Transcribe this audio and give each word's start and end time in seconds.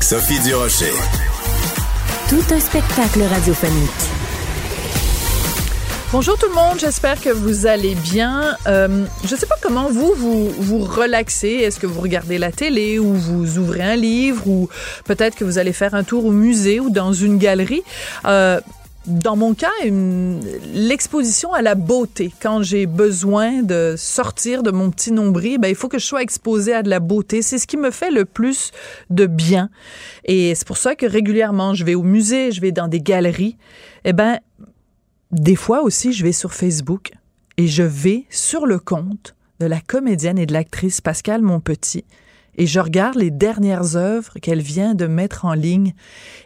Sophie 0.00 0.38
Durocher. 0.40 0.92
Tout 2.30 2.54
un 2.54 2.60
spectacle 2.60 3.22
radiophonique. 3.22 3.90
Bonjour 6.12 6.38
tout 6.38 6.46
le 6.48 6.54
monde, 6.54 6.78
j'espère 6.78 7.20
que 7.20 7.28
vous 7.28 7.66
allez 7.66 7.94
bien. 7.94 8.56
Euh, 8.66 9.04
je 9.24 9.34
ne 9.34 9.38
sais 9.38 9.44
pas 9.44 9.56
comment 9.60 9.90
vous, 9.90 10.14
vous 10.16 10.50
vous 10.50 10.78
relaxez. 10.78 11.48
Est-ce 11.48 11.78
que 11.78 11.86
vous 11.86 12.00
regardez 12.00 12.38
la 12.38 12.52
télé 12.52 12.98
ou 12.98 13.12
vous 13.12 13.58
ouvrez 13.58 13.82
un 13.82 13.96
livre 13.96 14.46
ou 14.46 14.70
peut-être 15.04 15.34
que 15.34 15.44
vous 15.44 15.58
allez 15.58 15.74
faire 15.74 15.94
un 15.94 16.04
tour 16.04 16.24
au 16.24 16.30
musée 16.30 16.80
ou 16.80 16.88
dans 16.88 17.12
une 17.12 17.36
galerie? 17.36 17.82
Euh, 18.24 18.60
dans 19.08 19.36
mon 19.36 19.54
cas, 19.54 19.70
l'exposition 20.74 21.52
à 21.52 21.62
la 21.62 21.74
beauté. 21.74 22.32
Quand 22.40 22.62
j'ai 22.62 22.86
besoin 22.86 23.62
de 23.62 23.94
sortir 23.96 24.62
de 24.62 24.70
mon 24.70 24.90
petit 24.90 25.12
nombril, 25.12 25.58
ben, 25.58 25.68
il 25.68 25.74
faut 25.74 25.88
que 25.88 25.98
je 25.98 26.06
sois 26.06 26.22
exposée 26.22 26.74
à 26.74 26.82
de 26.82 26.90
la 26.90 27.00
beauté. 27.00 27.42
C'est 27.42 27.58
ce 27.58 27.66
qui 27.66 27.76
me 27.76 27.90
fait 27.90 28.10
le 28.10 28.24
plus 28.24 28.70
de 29.10 29.26
bien. 29.26 29.70
Et 30.24 30.54
c'est 30.54 30.66
pour 30.66 30.76
ça 30.76 30.94
que 30.94 31.06
régulièrement, 31.06 31.74
je 31.74 31.84
vais 31.84 31.94
au 31.94 32.02
musée, 32.02 32.52
je 32.52 32.60
vais 32.60 32.72
dans 32.72 32.88
des 32.88 33.00
galeries. 33.00 33.56
Eh 34.04 34.12
ben, 34.12 34.38
des 35.32 35.56
fois 35.56 35.82
aussi, 35.82 36.12
je 36.12 36.22
vais 36.22 36.32
sur 36.32 36.52
Facebook 36.52 37.12
et 37.56 37.66
je 37.66 37.82
vais 37.82 38.26
sur 38.28 38.66
le 38.66 38.78
compte 38.78 39.34
de 39.58 39.66
la 39.66 39.80
comédienne 39.80 40.38
et 40.38 40.46
de 40.46 40.52
l'actrice 40.52 41.00
Pascal 41.00 41.42
Monpetit 41.42 42.04
et 42.58 42.66
je 42.66 42.80
regarde 42.80 43.16
les 43.16 43.30
dernières 43.30 43.96
œuvres 43.96 44.34
qu'elle 44.40 44.60
vient 44.60 44.94
de 44.94 45.06
mettre 45.06 45.44
en 45.44 45.54
ligne 45.54 45.94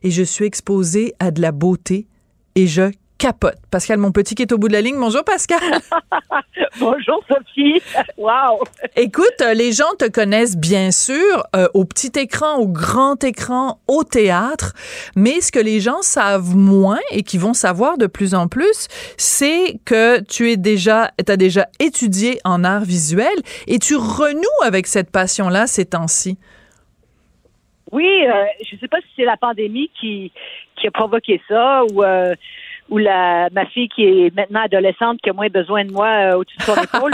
et 0.03 0.11
je 0.11 0.23
suis 0.23 0.45
exposée 0.45 1.15
à 1.19 1.31
de 1.31 1.41
la 1.41 1.53
beauté 1.53 2.07
et 2.55 2.67
je 2.67 2.93
capote. 3.23 3.59
Pascal 3.71 3.99
mon 3.99 4.11
petit 4.11 4.35
qui 4.35 4.43
est 4.43 4.51
au 4.51 4.59
bout 4.59 4.67
de 4.67 4.73
la 4.73 4.81
ligne. 4.81 4.99
Bonjour 4.99 5.23
Pascal. 5.23 5.61
Bonjour 6.81 7.23
Sophie. 7.29 7.81
Wow. 8.17 8.65
Écoute, 8.97 9.41
euh, 9.43 9.55
les 9.55 9.71
gens 9.71 9.95
te 9.97 10.09
connaissent 10.09 10.57
bien 10.57 10.91
sûr 10.91 11.45
euh, 11.55 11.69
au 11.73 11.85
petit 11.85 12.11
écran, 12.19 12.57
au 12.57 12.67
grand 12.67 13.23
écran, 13.23 13.79
au 13.87 14.03
théâtre, 14.03 14.73
mais 15.15 15.41
ce 15.41 15.53
que 15.53 15.61
les 15.61 15.79
gens 15.79 16.03
savent 16.03 16.57
moins 16.57 16.99
et 17.13 17.23
qui 17.23 17.39
vont 17.39 17.55
savoir 17.55 17.97
de 17.97 18.09
plus 18.09 18.35
en 18.35 18.49
plus, 18.49 18.89
c'est 19.17 19.79
que 19.85 20.19
tu 20.23 20.51
es 20.51 20.57
déjà 20.57 21.13
as 21.29 21.37
déjà 21.37 21.69
étudié 21.79 22.41
en 22.45 22.65
art 22.65 22.83
visuel 22.83 23.35
et 23.69 23.79
tu 23.79 23.95
renoues 23.95 24.63
avec 24.65 24.89
cette 24.89 25.13
passion-là 25.13 25.69
ces 25.69 25.85
temps-ci. 25.85 26.39
Oui, 27.93 28.27
euh, 28.27 28.45
je 28.65 28.75
ne 28.75 28.81
sais 28.81 28.89
pas 28.89 29.01
si 29.01 29.07
c'est 29.17 29.25
la 29.25 29.37
pandémie 29.37 29.91
qui 30.01 30.33
qui 30.77 30.87
a 30.87 30.91
provoqué 30.91 31.41
ça 31.47 31.85
ou 31.85 32.03
euh, 32.03 32.35
ou 32.89 32.99
la 32.99 33.49
ma 33.53 33.67
fille 33.67 33.89
qui 33.89 34.05
est 34.05 34.35
maintenant 34.35 34.63
adolescente 34.63 35.21
qui 35.23 35.31
a 35.31 35.33
moins 35.33 35.49
besoin 35.49 35.85
de 35.85 35.93
moi 35.93 36.09
euh, 36.09 36.37
au-dessus 36.39 36.57
de 36.57 36.63
son 36.63 36.75
épaule 36.83 37.13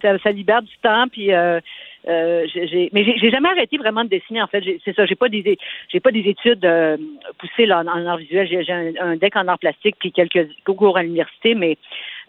ça, 0.00 0.18
ça, 0.18 0.30
libère 0.30 0.62
du 0.62 0.76
temps 0.82 1.06
puis 1.08 1.32
euh, 1.32 1.60
euh, 2.08 2.46
j'ai, 2.54 2.88
mais 2.94 3.04
j'ai, 3.04 3.30
jamais 3.30 3.50
arrêté 3.50 3.76
vraiment 3.76 4.04
de 4.04 4.08
dessiner 4.08 4.40
en 4.40 4.46
fait. 4.46 4.64
c'est 4.84 4.96
ça, 4.96 5.04
j'ai 5.04 5.16
pas 5.16 5.28
des 5.28 5.58
j'ai 5.90 6.00
pas 6.00 6.10
des 6.10 6.20
études 6.20 6.64
euh, 6.64 6.96
poussées 7.36 7.66
là, 7.66 7.82
en, 7.86 8.06
art 8.06 8.16
visuel. 8.16 8.48
J'ai, 8.48 8.72
un, 8.72 8.92
un, 9.00 9.16
deck 9.16 9.36
en 9.36 9.46
art 9.48 9.58
plastique 9.58 9.96
puis 9.98 10.10
quelques 10.10 10.48
cours 10.64 10.96
à 10.96 11.02
l'université, 11.02 11.54
mais 11.54 11.76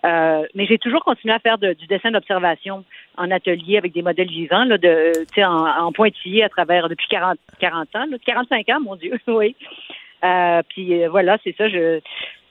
euh, 0.03 0.43
mais 0.55 0.65
j'ai 0.65 0.79
toujours 0.79 1.03
continué 1.03 1.33
à 1.33 1.39
faire 1.39 1.57
du 1.57 1.85
dessin 1.87 2.11
d'observation 2.11 2.83
en 3.17 3.29
atelier 3.29 3.77
avec 3.77 3.93
des 3.93 4.01
modèles 4.01 4.29
vivants 4.29 4.65
là, 4.65 4.77
de 4.77 5.11
en, 5.43 5.85
en 5.87 5.91
pointillé 5.91 6.43
à 6.43 6.49
travers 6.49 6.89
depuis 6.89 7.07
40 7.07 7.37
40 7.59 7.95
ans, 7.95 8.05
là, 8.09 8.17
45 8.25 8.69
ans, 8.69 8.79
mon 8.81 8.95
Dieu, 8.95 9.19
oui. 9.27 9.55
Euh, 10.23 10.61
puis 10.69 11.03
euh, 11.03 11.09
voilà, 11.09 11.37
c'est 11.43 11.55
ça. 11.55 11.67
Je, 11.69 11.99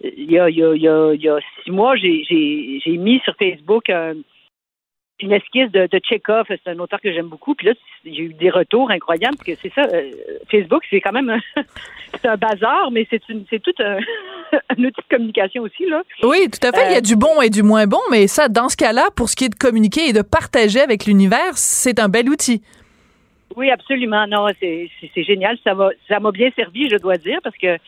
il 0.03 0.31
y 0.31 0.39
a, 0.39 0.49
il 0.49 0.57
y 0.57 0.65
a, 0.65 0.75
il 0.75 1.23
y 1.23 1.29
a, 1.29 1.39
six 1.63 1.71
mois, 1.71 1.97
j'ai, 1.97 2.25
j'ai, 2.29 2.81
j'ai 2.85 2.97
mis 2.97 3.21
sur 3.21 3.35
Facebook 3.37 3.91
euh, 3.91 4.15
une 5.23 5.33
esquisse 5.33 5.71
de, 5.71 5.87
de 5.87 5.99
Tchekhov. 5.99 6.47
C'est 6.49 6.71
un 6.71 6.79
auteur 6.79 7.01
que 7.01 7.13
j'aime 7.13 7.29
beaucoup. 7.29 7.55
Puis 7.55 7.69
là, 7.69 7.73
j'ai 8.05 8.23
eu 8.23 8.35
des 8.35 8.51
retours 8.51 8.91
incroyables 8.91 9.37
parce 9.37 9.47
que 9.47 9.55
c'est 9.63 9.73
ça. 9.75 9.87
Facebook, 10.51 10.83
c'est 10.91 11.01
quand 11.01 11.13
même 11.13 11.31
un, 11.31 11.41
c'est 12.21 12.29
un 12.29 12.37
bazar, 12.37 12.91
mais 12.91 13.07
c'est 13.11 13.27
une, 13.29 13.45
c'est 13.51 13.63
tout 13.63 13.75
un, 13.81 13.97
un, 14.53 14.85
outil 14.85 15.01
de 15.01 15.17
communication 15.17 15.63
aussi 15.63 15.87
là. 15.87 16.03
Oui, 16.23 16.49
tout 16.51 16.67
à 16.67 16.73
fait. 16.73 16.91
il 16.91 16.95
y 16.95 16.97
a 16.97 17.01
du 17.01 17.17
bon 17.17 17.41
et 17.41 17.51
du 17.51 17.63
moins 17.63 17.87
bon, 17.87 18.01
mais 18.11 18.27
ça, 18.27 18.49
dans 18.49 18.69
ce 18.69 18.77
cas-là, 18.77 19.09
pour 19.17 19.29
ce 19.29 19.37
qui 19.37 19.45
est 19.45 19.49
de 19.51 19.55
communiquer 19.55 20.09
et 20.09 20.13
de 20.13 20.23
partager 20.23 20.81
avec 20.81 21.07
l'univers, 21.07 21.55
c'est 21.55 21.99
un 21.99 22.09
bel 22.09 22.29
outil. 22.29 22.63
Oui, 23.57 23.71
absolument. 23.71 24.27
Non, 24.27 24.47
c'est 24.61 24.89
génial. 25.17 25.59
Ça 25.65 25.75
m'a 25.75 25.91
ça 26.09 26.21
m'a 26.21 26.31
bien 26.31 26.51
servi, 26.57 26.89
je 26.89 26.97
dois 26.97 27.17
dire, 27.17 27.41
parce 27.43 27.57
que 27.57 27.79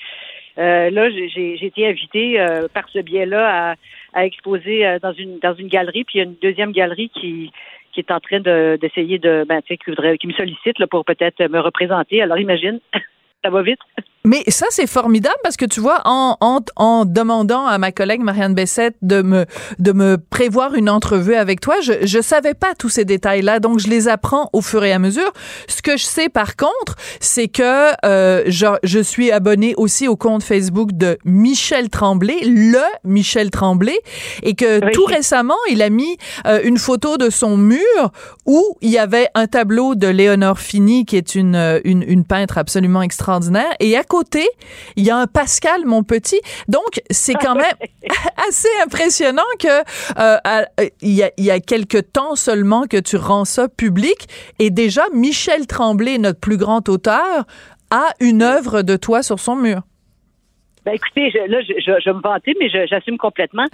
euh, 0.59 0.91
là, 0.91 1.09
j'ai 1.11 1.65
été 1.65 1.89
invitée 1.89 2.39
euh, 2.39 2.69
par 2.73 2.89
ce 2.91 2.99
biais-là 2.99 3.71
à, 3.73 3.75
à, 4.13 4.27
exposer 4.27 4.87
euh, 4.87 4.99
dans 5.01 5.13
une 5.13 5.39
dans 5.39 5.55
une 5.55 5.69
galerie, 5.69 6.05
puis 6.05 6.19
il 6.19 6.19
y 6.19 6.21
a 6.21 6.25
une 6.25 6.37
deuxième 6.41 6.73
galerie 6.73 7.11
qui 7.11 7.53
qui 7.93 8.01
est 8.01 8.11
en 8.11 8.21
train 8.21 8.41
d'essayer 8.41 9.19
de, 9.19 9.45
ben, 9.47 9.61
tu 9.61 9.75
sais, 9.75 9.77
qui, 9.77 10.19
qui 10.19 10.27
me 10.27 10.33
sollicite 10.33 10.79
là, 10.79 10.87
pour 10.87 11.05
peut-être 11.05 11.47
me 11.47 11.61
représenter. 11.61 12.23
Alors 12.23 12.39
imagine, 12.39 12.81
ça 13.43 13.51
va 13.51 13.63
vite. 13.63 13.79
Mais 14.25 14.45
ça, 14.49 14.67
c'est 14.71 14.87
formidable 14.87 15.35
parce 15.43 15.57
que 15.57 15.65
tu 15.65 15.81
vois, 15.81 16.01
en, 16.05 16.37
en, 16.41 16.61
en, 16.77 17.05
demandant 17.05 17.67
à 17.67 17.79
ma 17.79 17.91
collègue 17.91 18.21
Marianne 18.21 18.55
Bessette 18.55 18.95
de 19.03 19.21
me, 19.21 19.47
de 19.81 19.93
me 19.93 20.17
prévoir 20.17 20.75
une 20.75 20.89
entrevue 20.89 21.35
avec 21.35 21.61
toi, 21.61 21.81
je, 21.83 21.93
je 22.07 22.21
savais 22.21 22.55
pas 22.55 22.75
tous 22.79 22.89
ces 22.89 23.05
détails-là, 23.05 23.59
donc 23.59 23.81
je 23.81 23.89
les 23.89 24.07
apprends 24.07 24.49
au 24.53 24.61
fur 24.61 24.85
et 24.85 24.93
à 24.93 25.01
mesure. 25.01 25.33
Ce 25.67 25.83
que 25.83 25.97
je 25.97 26.05
sais 26.05 26.29
par 26.29 26.55
contre, 26.55 26.95
c'est 27.19 27.49
que 27.49 27.91
euh, 28.07 28.45
je, 28.47 28.67
je 28.85 29.01
suis 29.01 29.33
abonné 29.33 29.75
aussi 29.77 30.07
au 30.07 30.15
compte 30.15 30.45
Facebook 30.45 30.93
de 30.93 31.19
Michel 31.25 31.91
Tremblay, 31.91 32.45
le 32.45 32.79
Michel 33.03 33.51
Tremblay, 33.51 33.99
et 34.45 34.55
que 34.55 34.93
tout 34.93 35.05
récemment, 35.05 35.59
il 35.69 35.83
a 35.83 35.91
mis 35.91 36.17
euh, 36.47 36.61
une 36.63 36.79
photo 36.79 37.17
de 37.17 37.29
son 37.29 37.57
mur 37.57 38.13
où 38.47 38.79
il 38.83 38.91
y 38.91 38.99
avait 38.99 39.31
un 39.35 39.49
tableau 39.49 39.97
de 39.97 40.07
Léonore 40.07 40.61
Fini, 40.61 41.05
qui 41.07 41.17
est 41.17 41.35
une, 41.35 41.81
une, 41.83 42.05
une 42.07 42.25
peintre 42.25 42.57
absolument 42.57 43.03
extraordinaire, 43.03 43.32
et 43.81 43.97
à 43.97 44.05
côté, 44.05 44.47
il 44.97 45.05
y 45.05 45.11
a 45.11 45.17
un 45.17 45.27
Pascal, 45.27 45.85
mon 45.87 46.03
petit. 46.03 46.41
Donc, 46.69 47.01
c'est 47.11 47.35
quand 47.35 47.55
même 47.55 47.75
assez 48.49 48.69
impressionnant 48.85 49.43
que 49.59 49.83
euh, 50.19 50.65
il, 51.01 51.13
y 51.13 51.23
a, 51.23 51.31
il 51.37 51.45
y 51.45 51.51
a 51.51 51.61
quelques 51.61 52.13
temps 52.13 52.35
seulement 52.35 52.87
que 52.87 52.99
tu 52.99 53.17
rends 53.17 53.45
ça 53.45 53.69
public. 53.69 54.29
Et 54.59 54.71
déjà, 54.71 55.03
Michel 55.15 55.67
Tremblay, 55.67 56.19
notre 56.19 56.41
plus 56.41 56.57
grand 56.57 56.89
auteur, 56.89 57.45
a 57.91 58.07
une 58.21 58.43
œuvre 58.43 58.83
de 58.83 58.97
toi 58.97 59.23
sur 59.23 59.39
son 59.39 59.57
mur. 59.57 59.83
Ben 60.85 60.95
écoutez, 60.95 61.31
je, 61.31 61.39
là, 61.49 61.61
je, 61.61 61.75
je, 61.79 61.93
je 62.05 62.11
me 62.11 62.21
vanter, 62.21 62.55
mais 62.59 62.69
j'assume 62.69 63.17
complètement. 63.17 63.67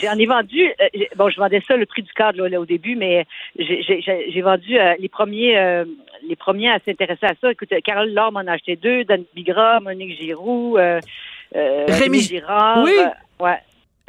J'en 0.00 0.16
ai, 0.16 0.26
vendu, 0.26 0.66
euh, 0.66 1.04
bon, 1.16 1.28
je 1.30 1.36
vendais 1.36 1.60
ça 1.66 1.76
le 1.76 1.84
prix 1.84 2.02
du 2.02 2.12
cadre 2.12 2.46
là, 2.46 2.60
au 2.60 2.66
début, 2.66 2.94
mais 2.94 3.26
j'ai 3.58 4.40
vendu 4.40 4.78
euh, 4.78 4.94
les 5.00 5.08
premiers 5.08 5.58
euh, 5.58 5.84
les 6.28 6.36
premiers 6.36 6.70
à 6.70 6.78
s'intéresser 6.84 7.26
à 7.26 7.34
ça. 7.40 7.50
Écoute, 7.50 7.72
Carole 7.84 8.12
Laure 8.12 8.32
m'en 8.32 8.40
a 8.40 8.52
acheté 8.52 8.76
deux, 8.76 9.04
Dan 9.04 9.24
Bigra, 9.34 9.80
Monique 9.80 10.20
Giroux, 10.20 10.76
Rémi 11.52 12.20
Girard. 12.20 12.82
Oui. 12.84 12.92
ouais. 13.40 13.58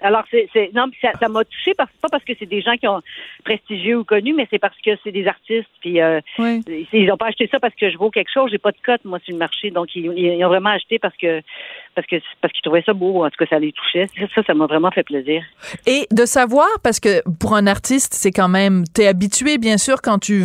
Alors, 0.01 0.23
c'est, 0.31 0.71
non, 0.73 0.85
ça, 1.01 1.27
m'a 1.27 1.43
touché 1.43 1.73
parce 1.73 1.89
pas 2.01 2.09
parce 2.09 2.23
que 2.23 2.33
c'est 2.37 2.45
des 2.45 2.61
gens 2.61 2.75
qui 2.77 2.87
ont 2.87 3.01
prestigieux 3.43 3.97
ou 3.97 4.03
connus, 4.03 4.33
mais 4.33 4.47
c'est 4.49 4.59
parce 4.59 4.75
que 4.83 4.91
c'est 5.03 5.11
des 5.11 5.27
artistes. 5.27 5.69
Puis 5.81 6.01
euh, 6.01 6.21
ils 6.37 7.05
n'ont 7.05 7.17
pas 7.17 7.27
acheté 7.27 7.47
ça 7.51 7.59
parce 7.59 7.75
que 7.75 7.89
je 7.89 7.97
vaux 7.97 8.09
quelque 8.09 8.31
chose. 8.31 8.49
J'ai 8.51 8.57
pas 8.57 8.71
de 8.71 8.77
cote 8.85 9.03
moi 9.05 9.19
sur 9.23 9.33
le 9.33 9.39
marché, 9.39 9.71
donc 9.71 9.95
ils, 9.95 10.05
ils, 10.17 10.43
ont 10.45 10.49
vraiment 10.49 10.69
acheté 10.69 10.99
parce 10.99 11.15
que 11.17 11.41
parce 11.95 12.07
que 12.07 12.17
parce 12.41 12.53
qu'ils 12.53 12.63
trouvaient 12.63 12.83
ça 12.85 12.93
beau. 12.93 13.25
En 13.25 13.29
tout 13.29 13.37
cas, 13.37 13.45
ça 13.49 13.59
les 13.59 13.71
touchait. 13.71 14.07
Ça, 14.35 14.43
ça 14.43 14.53
m'a 14.53 14.67
vraiment 14.67 14.91
fait 14.91 15.03
plaisir. 15.03 15.43
Et 15.85 16.07
de 16.11 16.25
savoir 16.25 16.67
parce 16.83 16.99
que 16.99 17.21
pour 17.39 17.55
un 17.55 17.67
artiste, 17.67 18.13
c'est 18.13 18.31
quand 18.31 18.49
même 18.49 18.85
t'es 18.93 19.07
habitué 19.07 19.57
bien 19.57 19.77
sûr 19.77 20.01
quand 20.01 20.19
tu 20.19 20.43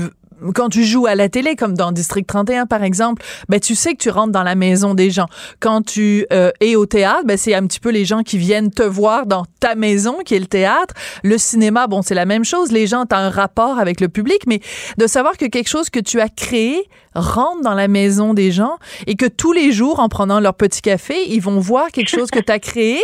quand 0.54 0.68
tu 0.68 0.84
joues 0.84 1.06
à 1.06 1.14
la 1.14 1.28
télé, 1.28 1.56
comme 1.56 1.74
dans 1.74 1.92
District 1.92 2.26
31 2.26 2.66
par 2.66 2.82
exemple, 2.82 3.22
ben 3.48 3.60
tu 3.60 3.74
sais 3.74 3.92
que 3.94 3.98
tu 3.98 4.10
rentres 4.10 4.32
dans 4.32 4.42
la 4.42 4.54
maison 4.54 4.94
des 4.94 5.10
gens. 5.10 5.26
Quand 5.60 5.82
tu 5.82 6.26
euh, 6.32 6.50
es 6.60 6.76
au 6.76 6.86
théâtre, 6.86 7.24
ben 7.24 7.36
c'est 7.36 7.54
un 7.54 7.66
petit 7.66 7.80
peu 7.80 7.90
les 7.90 8.04
gens 8.04 8.22
qui 8.22 8.38
viennent 8.38 8.70
te 8.70 8.82
voir 8.82 9.26
dans 9.26 9.44
ta 9.60 9.74
maison, 9.74 10.18
qui 10.24 10.34
est 10.34 10.40
le 10.40 10.46
théâtre. 10.46 10.94
Le 11.22 11.38
cinéma, 11.38 11.86
bon, 11.86 12.02
c'est 12.02 12.14
la 12.14 12.26
même 12.26 12.44
chose. 12.44 12.72
Les 12.72 12.86
gens 12.86 13.02
ont 13.02 13.14
un 13.14 13.30
rapport 13.30 13.78
avec 13.78 14.00
le 14.00 14.08
public, 14.08 14.42
mais 14.46 14.60
de 14.98 15.06
savoir 15.06 15.36
que 15.36 15.46
quelque 15.46 15.68
chose 15.68 15.90
que 15.90 16.00
tu 16.00 16.20
as 16.20 16.28
créé 16.28 16.88
rentre 17.14 17.62
dans 17.62 17.74
la 17.74 17.88
maison 17.88 18.34
des 18.34 18.50
gens 18.50 18.76
et 19.06 19.14
que 19.14 19.26
tous 19.26 19.52
les 19.52 19.72
jours, 19.72 20.00
en 20.00 20.08
prenant 20.08 20.40
leur 20.40 20.54
petit 20.54 20.82
café, 20.82 21.14
ils 21.28 21.40
vont 21.40 21.60
voir 21.60 21.90
quelque 21.92 22.08
chose 22.08 22.30
que 22.30 22.40
tu 22.40 22.50
as 22.50 22.58
créé, 22.58 23.00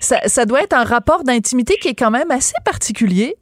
ça, 0.00 0.18
ça 0.26 0.46
doit 0.46 0.62
être 0.62 0.72
un 0.72 0.84
rapport 0.84 1.24
d'intimité 1.24 1.76
qui 1.80 1.88
est 1.88 1.94
quand 1.94 2.10
même 2.10 2.30
assez 2.30 2.54
particulier. 2.64 3.36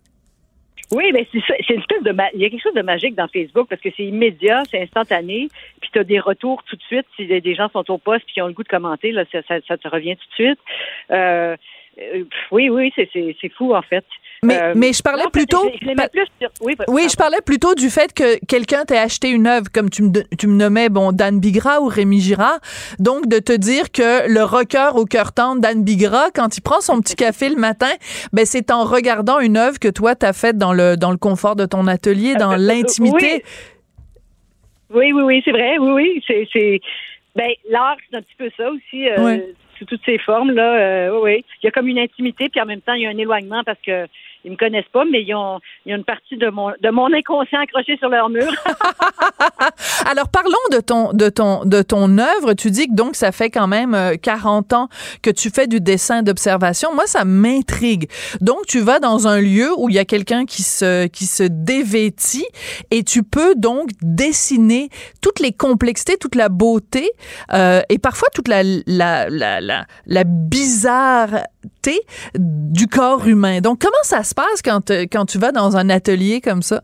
Oui, 0.90 1.10
mais 1.12 1.26
c'est 1.30 1.40
c'est 1.46 1.74
une 1.74 1.80
espèce 1.80 2.02
de 2.02 2.14
il 2.34 2.40
y 2.40 2.46
a 2.46 2.50
quelque 2.50 2.62
chose 2.62 2.74
de 2.74 2.82
magique 2.82 3.14
dans 3.14 3.28
Facebook 3.28 3.68
parce 3.68 3.80
que 3.80 3.90
c'est 3.94 4.04
immédiat, 4.04 4.62
c'est 4.70 4.80
instantané, 4.80 5.48
puis 5.80 5.90
tu 5.92 5.98
as 5.98 6.04
des 6.04 6.18
retours 6.18 6.62
tout 6.64 6.76
de 6.76 6.82
suite 6.82 7.06
si 7.16 7.26
des 7.26 7.54
gens 7.54 7.68
sont 7.68 7.90
au 7.90 7.98
poste 7.98 8.24
puis 8.26 8.40
ont 8.40 8.46
le 8.46 8.54
goût 8.54 8.62
de 8.62 8.68
commenter 8.68 9.12
là, 9.12 9.24
ça, 9.30 9.42
ça, 9.46 9.76
te 9.76 9.88
revient 9.88 10.16
tout 10.16 10.28
de 10.28 10.46
suite. 10.46 10.60
Euh, 11.10 11.56
euh 11.98 12.24
oui, 12.50 12.70
oui, 12.70 12.92
c'est 12.96 13.52
fou 13.52 13.74
en 13.74 13.82
fait. 13.82 14.04
Mais, 14.44 14.62
euh, 14.62 14.72
mais 14.76 14.92
je 14.92 15.02
parlais 15.02 15.24
plutôt. 15.32 15.68
oui, 16.88 17.08
je 17.10 17.16
parlais 17.16 17.40
plutôt 17.44 17.74
du 17.74 17.90
fait 17.90 18.12
que 18.14 18.38
quelqu'un 18.46 18.84
t'ait 18.84 18.98
acheté 18.98 19.30
une 19.30 19.48
œuvre, 19.48 19.66
comme 19.72 19.90
tu 19.90 20.04
me, 20.04 20.10
tu 20.36 20.46
me 20.46 20.54
nommais, 20.54 20.88
bon, 20.88 21.10
Dan 21.12 21.40
Bigra 21.40 21.80
ou 21.80 21.86
Rémi 21.86 22.20
Girard. 22.20 22.60
Donc, 23.00 23.26
de 23.26 23.40
te 23.40 23.52
dire 23.52 23.90
que 23.90 24.32
le 24.32 24.44
rocker 24.44 24.90
au 24.94 25.06
cœur 25.06 25.32
tendre, 25.32 25.60
Dan 25.60 25.82
Bigra, 25.82 26.30
quand 26.32 26.56
il 26.56 26.60
prend 26.60 26.80
son 26.80 27.00
petit 27.00 27.16
café 27.16 27.48
le 27.48 27.56
matin, 27.56 27.90
ben, 28.32 28.46
c'est 28.46 28.70
en 28.70 28.84
regardant 28.84 29.40
une 29.40 29.56
œuvre 29.56 29.78
que 29.80 29.88
toi, 29.88 30.14
t'as 30.14 30.32
faite 30.32 30.56
dans 30.56 30.72
le, 30.72 30.96
dans 30.96 31.10
le 31.10 31.16
confort 31.16 31.56
de 31.56 31.66
ton 31.66 31.86
atelier, 31.88 32.34
dans 32.36 32.52
euh, 32.52 32.54
euh, 32.58 32.58
l'intimité. 32.58 33.42
Oui. 34.90 35.12
oui, 35.12 35.22
oui, 35.22 35.42
c'est 35.44 35.52
vrai. 35.52 35.78
Oui, 35.78 36.22
oui. 36.28 36.46
C'est, 36.52 36.80
ben, 37.34 37.50
l'art, 37.68 37.96
c'est 38.08 38.16
un 38.16 38.22
petit 38.22 38.36
peu 38.38 38.50
ça 38.56 38.70
aussi. 38.70 39.08
Euh, 39.08 39.38
sous 39.78 39.84
toutes 39.84 40.04
ces 40.04 40.18
formes 40.18 40.50
là 40.50 41.08
oui, 41.12 41.20
oui 41.22 41.44
il 41.62 41.66
y 41.66 41.68
a 41.68 41.70
comme 41.70 41.86
une 41.86 42.00
intimité 42.00 42.48
puis 42.48 42.60
en 42.60 42.66
même 42.66 42.80
temps 42.80 42.94
il 42.94 43.02
y 43.02 43.06
a 43.06 43.10
un 43.10 43.16
éloignement 43.16 43.62
parce 43.62 43.78
que 43.80 44.08
ils 44.44 44.52
me 44.52 44.56
connaissent 44.56 44.88
pas, 44.92 45.04
mais 45.04 45.22
ils 45.22 45.34
ont, 45.34 45.60
il 45.84 45.90
y 45.90 45.92
a 45.92 45.96
une 45.96 46.04
partie 46.04 46.36
de 46.36 46.48
mon, 46.48 46.70
de 46.80 46.90
mon 46.90 47.12
inconscient 47.12 47.60
accroché 47.60 47.96
sur 47.96 48.08
leur 48.08 48.28
mur. 48.28 48.50
Alors 50.06 50.28
parlons 50.28 50.52
de 50.72 50.78
ton, 50.78 51.12
de 51.12 51.28
ton, 51.28 51.64
de 51.64 51.82
ton 51.82 52.18
œuvre. 52.18 52.54
Tu 52.54 52.70
dis 52.70 52.88
que 52.88 52.94
donc 52.94 53.16
ça 53.16 53.32
fait 53.32 53.50
quand 53.50 53.66
même 53.66 53.96
40 54.22 54.72
euh, 54.72 54.76
ans 54.76 54.88
que 55.22 55.30
tu 55.30 55.50
fais 55.50 55.66
du 55.66 55.80
dessin 55.80 56.22
d'observation. 56.22 56.94
Moi, 56.94 57.06
ça 57.06 57.24
m'intrigue. 57.24 58.08
Donc 58.40 58.66
tu 58.66 58.80
vas 58.80 59.00
dans 59.00 59.26
un 59.28 59.40
lieu 59.40 59.70
où 59.76 59.88
il 59.88 59.94
y 59.94 59.98
a 59.98 60.04
quelqu'un 60.04 60.44
qui 60.44 60.62
se, 60.62 61.06
qui 61.06 61.26
se 61.26 61.42
dévêtit 61.42 62.46
et 62.90 63.02
tu 63.02 63.22
peux 63.22 63.54
donc 63.54 63.90
dessiner 64.02 64.88
toutes 65.20 65.40
les 65.40 65.52
complexités, 65.52 66.16
toute 66.16 66.34
la 66.34 66.48
beauté 66.48 67.10
euh, 67.52 67.82
et 67.88 67.98
parfois 67.98 68.28
toute 68.34 68.48
la, 68.48 68.62
la, 68.62 69.28
la, 69.28 69.60
la, 69.60 69.86
la 70.06 70.24
bizarreté 70.24 72.00
du 72.34 72.86
corps 72.86 73.26
humain. 73.26 73.60
Donc 73.60 73.80
comment 73.80 73.92
ça 74.02 74.22
se 74.22 74.34
passe 74.34 74.62
quand, 74.64 74.90
euh, 74.90 75.06
quand 75.10 75.26
tu 75.26 75.38
vas 75.38 75.52
dans 75.52 75.76
un 75.76 75.90
atelier 75.90 76.40
comme 76.40 76.62
ça? 76.62 76.82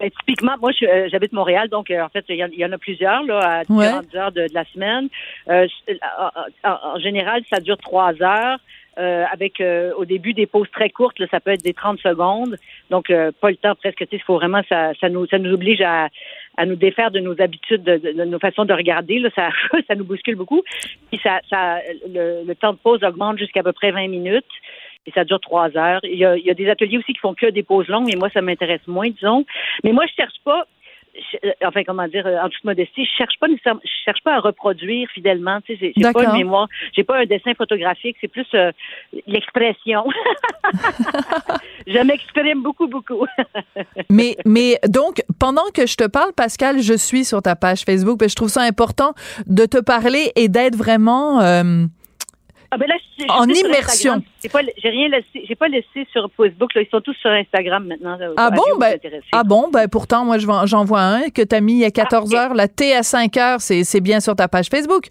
Ben, 0.00 0.10
typiquement, 0.10 0.56
moi, 0.58 0.70
euh, 0.82 1.08
j'habite 1.10 1.32
Montréal, 1.32 1.68
donc 1.68 1.90
euh, 1.90 2.00
en 2.00 2.08
fait, 2.08 2.24
il 2.30 2.36
y, 2.36 2.64
en 2.64 2.72
a 2.72 2.78
plusieurs 2.78 3.22
là, 3.22 3.38
à 3.38 3.64
différentes 3.64 4.14
heures 4.14 4.32
de, 4.32 4.46
la 4.54 4.64
semaine. 4.72 5.08
en, 5.46 6.98
général, 6.98 7.42
ça 7.52 7.60
dure 7.60 7.76
trois 7.76 8.14
heures. 8.22 8.58
avec 8.96 9.62
au 9.96 10.04
début 10.06 10.32
des 10.32 10.46
pauses 10.46 10.70
très 10.70 10.88
courtes, 10.88 11.18
là, 11.18 11.26
ça 11.30 11.40
peut 11.40 11.50
être 11.52 11.62
des 11.62 11.74
30 11.74 12.00
secondes, 12.00 12.56
donc 12.90 13.12
pas 13.40 13.50
le 13.50 13.56
temps 13.56 13.74
presque. 13.74 14.04
Il 14.10 14.22
faut 14.22 14.36
vraiment 14.36 14.62
ça, 14.68 14.92
ça 15.00 15.08
nous 15.10 15.26
ça 15.26 15.38
nous 15.38 15.52
oblige 15.52 15.82
à, 15.82 16.08
à 16.56 16.66
nous 16.66 16.76
défaire 16.76 17.10
de 17.10 17.20
nos 17.20 17.40
habitudes, 17.40 17.82
de, 17.82 18.24
nos 18.24 18.38
façons 18.38 18.64
de 18.64 18.72
regarder. 18.72 19.18
Là, 19.18 19.30
ça, 19.34 19.50
ça 19.88 19.94
nous 19.94 20.04
bouscule 20.04 20.36
beaucoup. 20.36 20.62
Puis 21.10 21.20
ça, 21.22 21.40
ça 21.50 21.80
le, 22.08 22.44
le 22.46 22.54
temps 22.54 22.72
de 22.72 22.78
pause 22.78 23.02
augmente 23.04 23.38
jusqu'à 23.38 23.62
peu 23.62 23.72
près 23.72 23.90
20 23.90 24.08
minutes 24.08 24.54
et 25.06 25.12
ça 25.12 25.24
dure 25.24 25.40
trois 25.40 25.76
heures. 25.76 26.00
Il 26.04 26.18
y, 26.18 26.24
a, 26.24 26.36
il 26.36 26.44
y 26.44 26.50
a 26.50 26.54
des 26.54 26.68
ateliers 26.68 26.98
aussi 26.98 27.12
qui 27.12 27.20
font 27.20 27.34
que 27.34 27.46
des 27.46 27.62
pauses 27.62 27.88
longues, 27.88 28.06
mais 28.06 28.18
moi, 28.18 28.30
ça 28.30 28.42
m'intéresse 28.42 28.86
moins, 28.86 29.08
disons. 29.08 29.44
Mais 29.84 29.92
moi, 29.92 30.04
je 30.06 30.12
cherche 30.14 30.40
pas 30.44 30.66
euh, 31.44 31.50
enfin 31.64 31.82
comment 31.84 32.06
dire 32.06 32.24
euh, 32.24 32.38
en 32.38 32.48
toute 32.48 32.62
modestie 32.62 33.04
je 33.04 33.10
cherche 33.18 33.34
pas 33.40 33.48
je 33.48 33.90
cherche 34.04 34.22
pas 34.22 34.36
à 34.36 34.38
reproduire 34.38 35.08
fidèlement 35.10 35.60
tu 35.62 35.76
sais 35.76 35.92
j'ai 35.96 36.12
pas 36.12 36.22
une 36.22 36.38
mémoire 36.38 36.68
j'ai 36.92 37.02
pas 37.02 37.18
un 37.18 37.26
dessin 37.26 37.52
photographique 37.54 38.16
c'est 38.20 38.28
plus 38.28 38.46
euh, 38.54 38.70
l'expression 39.26 40.04
je 41.86 41.98
m'exprime 42.06 42.62
beaucoup 42.62 42.86
beaucoup 42.86 43.26
mais 44.08 44.36
mais 44.46 44.78
donc 44.88 45.20
pendant 45.40 45.68
que 45.74 45.84
je 45.84 45.96
te 45.96 46.06
parle 46.06 46.32
Pascal 46.32 46.80
je 46.80 46.94
suis 46.94 47.24
sur 47.24 47.42
ta 47.42 47.56
page 47.56 47.80
Facebook 47.80 48.20
je 48.26 48.34
trouve 48.36 48.48
ça 48.48 48.62
important 48.62 49.12
de 49.46 49.66
te 49.66 49.80
parler 49.80 50.30
et 50.36 50.48
d'être 50.48 50.76
vraiment 50.76 51.40
ah 52.72 52.76
ben 52.78 52.86
là, 52.88 52.94
en 53.30 53.48
immersion. 53.48 54.22
J'ai 54.42 54.48
pas, 54.48 54.60
rien 54.60 55.08
laissé, 55.08 55.44
j'ai 55.46 55.54
pas 55.56 55.68
laissé 55.68 56.06
sur 56.12 56.30
Facebook. 56.36 56.72
Là, 56.74 56.82
ils 56.82 56.88
sont 56.88 57.00
tous 57.00 57.14
sur 57.14 57.30
Instagram 57.30 57.84
maintenant. 57.84 58.16
ah 58.36 58.50
bon, 58.50 58.62
ben, 58.78 58.98
ah 59.32 59.42
bon, 59.42 59.70
ben 59.72 59.88
pourtant 59.88 60.24
moi 60.24 60.38
j'en 60.38 60.84
vois 60.84 61.02
un 61.02 61.30
que 61.30 61.42
t'as 61.42 61.60
mis 61.60 61.84
a 61.84 61.90
14 61.90 62.32
ah, 62.34 62.38
heures. 62.38 62.54
La 62.54 62.68
T 62.68 62.94
à 62.94 63.02
5 63.02 63.36
heures, 63.36 63.60
c'est 63.60 64.00
bien 64.00 64.20
sur 64.20 64.36
ta 64.36 64.46
page 64.46 64.68
Facebook. 64.68 65.08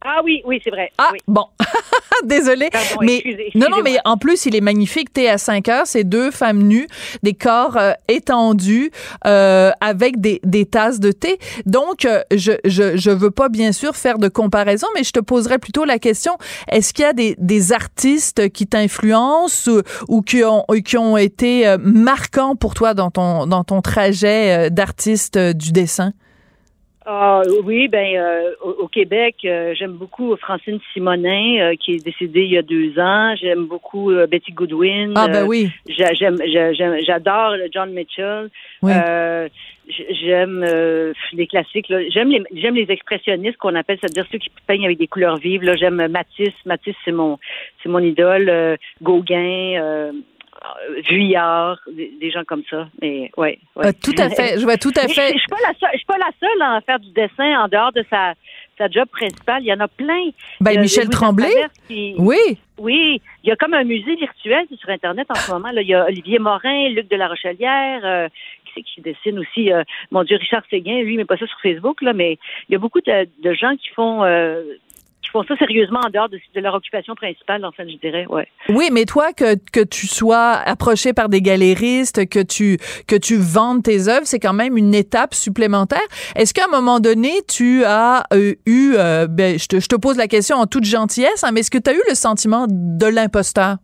Ah 0.00 0.20
oui, 0.24 0.42
oui, 0.44 0.60
c'est 0.62 0.70
vrai. 0.70 0.92
Ah, 0.98 1.10
bon. 1.26 1.46
Désolée. 2.24 2.70
mais, 3.00 3.22
non, 3.54 3.66
non, 3.70 3.82
mais 3.82 3.98
en 4.04 4.16
plus, 4.16 4.46
il 4.46 4.54
est 4.54 4.60
magnifique. 4.60 5.12
T'es 5.12 5.28
à 5.28 5.38
5 5.38 5.68
heures, 5.68 5.86
c'est 5.86 6.04
deux 6.04 6.30
femmes 6.30 6.62
nues, 6.62 6.86
des 7.22 7.34
corps 7.34 7.76
euh, 7.76 7.92
étendus, 8.08 8.90
euh, 9.26 9.70
avec 9.80 10.20
des, 10.20 10.40
des, 10.44 10.66
tasses 10.66 11.00
de 11.00 11.12
thé. 11.12 11.38
Donc, 11.66 12.04
euh, 12.04 12.22
je, 12.32 12.52
je, 12.64 12.96
je 12.96 13.10
veux 13.10 13.30
pas, 13.30 13.48
bien 13.48 13.72
sûr, 13.72 13.96
faire 13.96 14.18
de 14.18 14.28
comparaison, 14.28 14.86
mais 14.94 15.04
je 15.04 15.12
te 15.12 15.20
poserais 15.20 15.58
plutôt 15.58 15.84
la 15.84 15.98
question, 15.98 16.36
est-ce 16.70 16.92
qu'il 16.92 17.04
y 17.04 17.08
a 17.08 17.12
des, 17.12 17.34
des 17.38 17.72
artistes 17.72 18.50
qui 18.50 18.66
t'influencent 18.66 19.70
ou, 19.70 19.82
ou, 20.08 20.22
qui, 20.22 20.44
ont, 20.44 20.64
qui 20.84 20.96
ont 20.96 21.16
été 21.16 21.76
marquants 21.80 22.56
pour 22.56 22.74
toi 22.74 22.94
dans 22.94 23.10
ton, 23.10 23.46
dans 23.46 23.64
ton 23.64 23.80
trajet 23.80 24.70
d'artiste 24.70 25.38
du 25.38 25.72
dessin? 25.72 26.12
Ah, 27.10 27.40
oui, 27.64 27.88
ben 27.88 28.16
euh, 28.18 28.52
au, 28.60 28.86
Québec, 28.86 29.36
euh, 29.46 29.72
j'aime 29.74 29.92
beaucoup 29.92 30.36
Francine 30.36 30.78
Simonin, 30.92 31.58
euh, 31.58 31.74
qui 31.74 31.92
est 31.92 32.04
décédée 32.04 32.42
il 32.42 32.50
y 32.50 32.58
a 32.58 32.62
deux 32.62 32.98
ans. 32.98 33.34
J'aime 33.34 33.64
beaucoup 33.64 34.12
Betty 34.30 34.52
Goodwin. 34.52 35.14
Ah 35.16 35.26
ben 35.26 35.46
oui. 35.46 35.70
J'aime, 35.88 36.36
j'adore 37.06 37.54
John 37.72 37.94
Mitchell. 37.94 38.50
j'aime 38.82 40.66
les 41.32 41.46
classiques. 41.46 41.90
J'aime 42.10 42.28
les, 42.28 42.42
j'aime 42.52 42.74
les 42.74 42.90
expressionnistes 42.90 43.56
qu'on 43.56 43.74
appelle, 43.74 43.96
c'est-à-dire 44.02 44.26
ceux 44.30 44.36
qui 44.36 44.50
peignent 44.66 44.84
avec 44.84 44.98
des 44.98 45.06
couleurs 45.06 45.38
vives. 45.38 45.62
Là, 45.62 45.76
j'aime 45.76 46.08
Matisse. 46.08 46.52
Matisse, 46.66 46.96
c'est 47.06 47.12
mon, 47.12 47.38
c'est 47.82 47.88
mon 47.88 48.00
idole. 48.00 48.76
Gauguin. 49.00 50.12
Euh, 50.64 51.00
Vuillard, 51.08 51.78
des, 51.86 52.30
gens 52.30 52.44
comme 52.44 52.62
ça. 52.68 52.88
Mais 53.00 53.30
ouais. 53.36 53.58
Euh, 53.78 53.92
tout 54.02 54.14
à 54.18 54.28
fait. 54.36 54.58
Je 54.58 54.64
vois 54.64 54.76
tout 54.76 54.92
à 54.96 55.06
fait. 55.08 55.32
Je, 55.34 55.38
suis 55.38 55.48
pas 55.48 55.56
la 55.62 55.74
seule. 55.78 55.90
Je 55.92 55.98
suis 55.98 56.06
pas 56.06 56.18
la 56.18 56.30
seule 56.40 56.62
à 56.62 56.80
faire 56.80 56.98
du 56.98 57.10
dessin 57.10 57.60
en 57.60 57.68
dehors 57.68 57.92
de 57.92 58.04
sa 58.10 58.34
sa 58.76 58.88
job 58.88 59.08
principale. 59.08 59.62
Il 59.62 59.66
y 59.66 59.72
en 59.72 59.80
a 59.80 59.88
plein. 59.88 60.30
Ben, 60.60 60.80
Michel 60.80 61.08
Tremblay. 61.08 61.52
oui. 61.90 62.58
Oui. 62.78 63.20
Il 63.42 63.48
y 63.48 63.52
a 63.52 63.56
comme 63.56 63.74
un 63.74 63.84
musée 63.84 64.14
virtuel 64.14 64.66
sur 64.78 64.88
Internet 64.88 65.26
en 65.30 65.34
ce 65.34 65.50
moment. 65.50 65.70
Là. 65.72 65.82
Il 65.82 65.88
y 65.88 65.94
a 65.94 66.04
Olivier 66.04 66.38
Morin, 66.38 66.88
Luc 66.90 67.08
de 67.08 67.16
la 67.16 67.26
Rochelière, 67.26 68.00
euh, 68.04 68.28
qui, 68.72 68.84
qui 68.84 69.00
dessine 69.00 69.40
aussi, 69.40 69.70
mon 70.12 70.22
Dieu, 70.22 70.36
Richard 70.36 70.62
Séguin. 70.70 71.02
Lui, 71.02 71.16
met 71.16 71.24
pas 71.24 71.36
ça 71.36 71.46
sur 71.46 71.60
Facebook, 71.60 72.02
là, 72.02 72.12
mais 72.12 72.38
il 72.68 72.72
y 72.72 72.76
a 72.76 72.78
beaucoup 72.78 73.00
de, 73.00 73.28
de 73.42 73.52
gens 73.54 73.74
qui 73.76 73.88
font 73.88 74.22
qui 75.28 75.32
font 75.32 75.44
ça 75.44 75.56
sérieusement 75.56 76.00
en 76.04 76.10
dehors 76.10 76.28
de, 76.28 76.38
leur 76.60 76.74
occupation 76.74 77.14
principale, 77.14 77.64
en 77.64 77.72
fait, 77.72 77.88
je 77.88 77.96
dirais, 77.96 78.26
ouais. 78.28 78.48
Oui, 78.70 78.88
mais 78.92 79.04
toi, 79.04 79.32
que, 79.32 79.56
que 79.72 79.84
tu 79.84 80.06
sois 80.06 80.52
approché 80.52 81.12
par 81.12 81.28
des 81.28 81.42
galéristes, 81.42 82.28
que 82.28 82.42
tu, 82.42 82.78
que 83.06 83.16
tu 83.16 83.36
vendes 83.36 83.82
tes 83.82 84.08
œuvres, 84.08 84.24
c'est 84.26 84.40
quand 84.40 84.52
même 84.54 84.76
une 84.76 84.94
étape 84.94 85.34
supplémentaire. 85.34 86.00
Est-ce 86.34 86.54
qu'à 86.54 86.64
un 86.64 86.70
moment 86.70 87.00
donné, 87.00 87.30
tu 87.48 87.84
as 87.84 88.24
euh, 88.32 88.54
eu, 88.66 88.94
euh, 88.96 89.26
ben, 89.28 89.58
je, 89.58 89.66
te, 89.66 89.80
je 89.80 89.88
te 89.88 89.96
pose 89.96 90.16
la 90.16 90.28
question 90.28 90.56
en 90.56 90.66
toute 90.66 90.84
gentillesse, 90.84 91.44
hein, 91.44 91.50
mais 91.52 91.60
est-ce 91.60 91.70
que 91.70 91.78
tu 91.78 91.90
as 91.90 91.94
eu 91.94 92.02
le 92.08 92.14
sentiment 92.14 92.66
de 92.68 93.06
l'imposteur? 93.06 93.76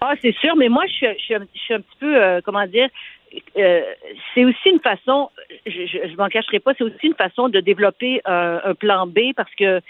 Ah, 0.00 0.14
c'est 0.20 0.34
sûr, 0.36 0.54
mais 0.56 0.68
moi, 0.68 0.84
je, 0.86 1.06
je, 1.28 1.34
je 1.54 1.60
suis 1.60 1.74
un 1.74 1.80
petit 1.80 1.98
peu, 1.98 2.16
euh, 2.16 2.40
comment 2.44 2.66
dire, 2.66 2.88
euh, 3.58 3.82
c'est 4.34 4.44
aussi 4.44 4.68
une 4.70 4.80
façon, 4.80 5.30
je 5.66 6.10
ne 6.10 6.16
m'en 6.16 6.28
cacherai 6.28 6.60
pas, 6.60 6.72
c'est 6.76 6.84
aussi 6.84 7.06
une 7.06 7.14
façon 7.14 7.48
de 7.48 7.60
développer 7.60 8.20
un 8.24 8.74
plan 8.74 9.06
B 9.06 9.32
parce 9.36 9.54
que 9.54 9.80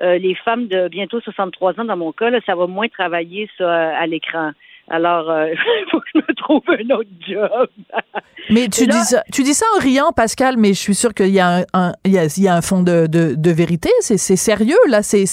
euh, 0.00 0.18
les 0.18 0.34
femmes 0.34 0.66
de 0.66 0.88
bientôt 0.88 1.20
63 1.20 1.80
ans, 1.80 1.84
dans 1.84 1.96
mon 1.96 2.12
cas, 2.12 2.30
ça 2.46 2.54
va 2.56 2.66
moins 2.66 2.88
travailler 2.88 3.48
ça 3.56 3.96
à 3.96 4.06
l'écran. 4.06 4.50
Alors, 4.88 5.30
euh, 5.30 5.46
il 5.52 5.90
faut 5.90 6.00
que 6.00 6.06
je 6.14 6.18
me 6.18 6.34
trouve 6.34 6.62
un 6.68 6.94
autre 6.94 7.10
job. 7.26 7.68
mais 8.50 8.68
tu 8.68 8.86
dis 8.86 9.04
ça, 9.04 9.22
tu 9.32 9.42
dis 9.42 9.54
ça 9.54 9.66
en 9.76 9.80
riant, 9.80 10.12
Pascal, 10.12 10.56
mais 10.58 10.68
je 10.68 10.80
suis 10.80 10.94
sûre 10.94 11.14
qu'il 11.14 11.28
y 11.28 11.40
a 11.40 11.64
un, 11.72 11.92
il 12.04 12.12
y 12.12 12.18
a, 12.18 12.24
il 12.24 12.42
y 12.42 12.48
a 12.48 12.54
un 12.54 12.62
fond 12.62 12.82
de, 12.82 13.06
de, 13.06 13.50
vérité. 13.50 13.90
C'est, 14.00 14.18
sérieux 14.18 14.76
là, 14.88 15.02
c'est 15.02 15.26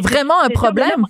vraiment 0.00 0.40
un 0.42 0.50
problème. 0.50 1.06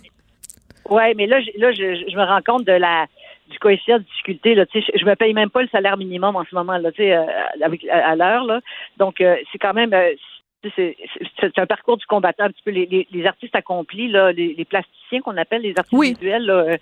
Oui, 0.89 1.03
mais 1.17 1.27
là, 1.27 1.39
là, 1.59 1.73
je, 1.73 2.17
me 2.17 2.25
rends 2.25 2.41
compte 2.47 2.65
de 2.65 2.73
la 2.73 3.07
du 3.49 3.59
coefficient 3.59 3.99
de 3.99 4.05
difficulté. 4.05 4.55
Là, 4.55 4.65
je, 4.73 4.81
je 4.81 5.05
me 5.05 5.15
paye 5.15 5.35
même 5.35 5.51
pas 5.51 5.63
le 5.63 5.69
salaire 5.69 5.97
minimum 5.97 6.37
en 6.37 6.45
ce 6.45 6.55
moment 6.55 6.79
là, 6.79 6.91
euh, 6.99 7.27
avec, 7.63 7.87
à, 7.89 8.15
l'heure. 8.17 8.45
Là. 8.45 8.61
Donc, 8.97 9.21
euh, 9.21 9.37
c'est 9.51 9.59
quand 9.59 9.75
même 9.75 9.93
euh, 9.93 10.13
c'est 10.75 11.57
un 11.57 11.67
parcours 11.67 11.97
du 11.97 12.07
combattant, 12.07 12.45
un 12.45 12.51
petit 12.51 12.63
peu 12.65 12.73
les, 12.73 13.07
les, 13.11 13.27
artistes 13.27 13.55
accomplis, 13.55 14.09
là, 14.09 14.33
les, 14.33 14.55
les 14.55 14.65
plasticiens 14.65 15.21
qu'on 15.21 15.37
appelle 15.37 15.63
les 15.63 15.75
artistes 15.77 16.19
visuels, 16.19 16.47
là, 16.47 16.77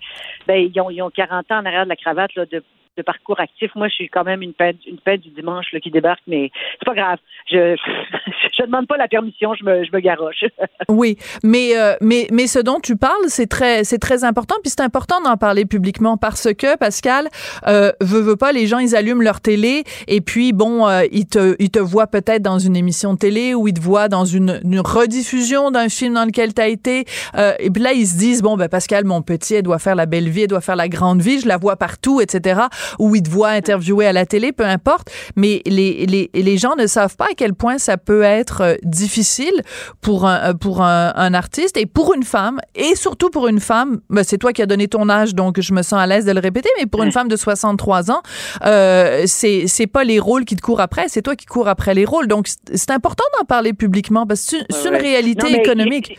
ben, 0.47 0.55
ils, 0.55 0.81
ont, 0.81 0.89
ils 0.89 1.01
ont 1.03 1.11
40 1.11 1.51
ans 1.51 1.59
en 1.59 1.65
arrière 1.65 1.83
de 1.83 1.89
la 1.89 1.95
cravate 1.95 2.33
là, 2.35 2.47
de 2.47 2.63
de 2.97 3.03
parcours 3.03 3.39
actif. 3.39 3.71
Moi, 3.75 3.87
je 3.87 3.93
suis 3.93 4.09
quand 4.09 4.23
même 4.23 4.41
une 4.41 4.53
fête, 4.53 4.77
une 4.85 4.97
fête 5.05 5.21
du 5.21 5.29
dimanche 5.29 5.67
là, 5.71 5.79
qui 5.79 5.91
débarque, 5.91 6.23
mais 6.27 6.51
c'est 6.79 6.85
pas 6.85 6.95
grave. 6.95 7.19
Je, 7.49 7.75
je, 8.57 8.63
demande 8.65 8.87
pas 8.87 8.97
la 8.97 9.07
permission, 9.07 9.53
je 9.53 9.63
me, 9.63 9.85
je 9.85 9.91
me 9.93 9.99
garoche. 9.99 10.43
oui, 10.89 11.17
mais, 11.43 11.77
euh, 11.77 11.93
mais, 12.01 12.27
mais 12.31 12.47
ce 12.47 12.59
dont 12.59 12.79
tu 12.79 12.97
parles, 12.97 13.27
c'est 13.27 13.47
très, 13.47 13.83
c'est 13.83 13.99
très 13.99 14.23
important, 14.23 14.55
puis 14.63 14.71
c'est 14.75 14.81
important 14.81 15.21
d'en 15.21 15.37
parler 15.37 15.65
publiquement 15.65 16.17
parce 16.17 16.53
que, 16.53 16.77
Pascal, 16.77 17.27
euh, 17.67 17.91
veut, 18.01 18.21
veut 18.21 18.35
pas, 18.35 18.51
les 18.51 18.65
gens, 18.65 18.79
ils 18.79 18.95
allument 18.95 19.21
leur 19.21 19.39
télé 19.39 19.83
et 20.07 20.21
puis, 20.21 20.51
bon, 20.53 20.87
euh, 20.87 21.03
ils, 21.11 21.27
te, 21.27 21.55
ils 21.59 21.69
te 21.69 21.79
voient 21.79 22.07
peut-être 22.07 22.41
dans 22.41 22.59
une 22.59 22.75
émission 22.75 23.13
de 23.13 23.19
télé 23.19 23.53
ou 23.53 23.67
ils 23.67 23.73
te 23.73 23.81
voient 23.81 24.09
dans 24.09 24.25
une, 24.25 24.59
une 24.63 24.79
rediffusion 24.79 25.69
d'un 25.69 25.89
film 25.89 26.15
dans 26.15 26.25
lequel 26.25 26.53
tu 26.53 26.61
as 26.61 26.67
été. 26.67 27.05
Euh, 27.35 27.53
et 27.59 27.69
puis 27.69 27.83
là, 27.83 27.93
ils 27.93 28.07
se 28.07 28.17
disent, 28.17 28.41
bon, 28.41 28.57
ben, 28.57 28.67
Pascal, 28.67 29.05
mon 29.05 29.21
petit, 29.21 29.55
elle 29.55 29.63
doit 29.63 29.79
faire 29.79 29.95
la 29.95 30.07
belle 30.07 30.29
vie, 30.29 30.41
elle 30.43 30.47
doit 30.47 30.61
faire 30.61 30.75
la 30.75 30.89
grande 30.89 31.21
vie, 31.21 31.39
je 31.39 31.47
la 31.47 31.57
vois 31.57 31.75
partout, 31.75 32.21
etc 32.21 32.57
ou 32.99 33.15
ils 33.15 33.23
te 33.23 33.29
voient 33.29 33.49
interviewer 33.49 34.07
à 34.07 34.13
la 34.13 34.25
télé, 34.25 34.51
peu 34.51 34.65
importe. 34.65 35.09
Mais 35.35 35.61
les, 35.65 36.05
les, 36.05 36.29
les 36.33 36.57
gens 36.57 36.75
ne 36.75 36.87
savent 36.87 37.15
pas 37.15 37.25
à 37.25 37.33
quel 37.35 37.53
point 37.53 37.77
ça 37.77 37.97
peut 37.97 38.23
être 38.23 38.61
euh, 38.61 38.75
difficile 38.83 39.61
pour 40.01 40.25
un, 40.25 40.51
euh, 40.51 40.53
pour 40.53 40.81
un, 40.81 41.13
un 41.15 41.33
artiste 41.33 41.77
et 41.77 41.85
pour 41.85 42.13
une 42.13 42.23
femme, 42.23 42.59
et 42.75 42.95
surtout 42.95 43.29
pour 43.29 43.47
une 43.47 43.59
femme, 43.59 43.99
ben 44.09 44.23
c'est 44.23 44.37
toi 44.37 44.53
qui 44.53 44.61
as 44.61 44.65
donné 44.65 44.87
ton 44.87 45.09
âge, 45.09 45.35
donc 45.35 45.59
je 45.59 45.73
me 45.73 45.81
sens 45.81 45.99
à 45.99 46.07
l'aise 46.07 46.25
de 46.25 46.31
le 46.31 46.39
répéter, 46.39 46.69
mais 46.79 46.85
pour 46.85 47.03
une 47.03 47.11
femme 47.11 47.27
de 47.27 47.35
63 47.35 48.11
ans, 48.11 48.21
euh, 48.65 49.23
c'est, 49.25 49.67
c'est 49.67 49.87
pas 49.87 50.03
les 50.03 50.19
rôles 50.19 50.45
qui 50.45 50.55
te 50.55 50.61
courent 50.61 50.81
après, 50.81 51.07
c'est 51.07 51.21
toi 51.21 51.35
qui 51.35 51.45
cours 51.45 51.67
après 51.67 51.93
les 51.93 52.05
rôles. 52.05 52.27
Donc, 52.27 52.47
c'est 52.47 52.91
important 52.91 53.23
d'en 53.37 53.45
parler 53.45 53.73
publiquement 53.73 54.25
parce 54.25 54.45
que 54.45 54.57
c'est, 54.69 54.89
une 54.89 54.95
réalité 54.95 55.47
économique. 55.53 56.17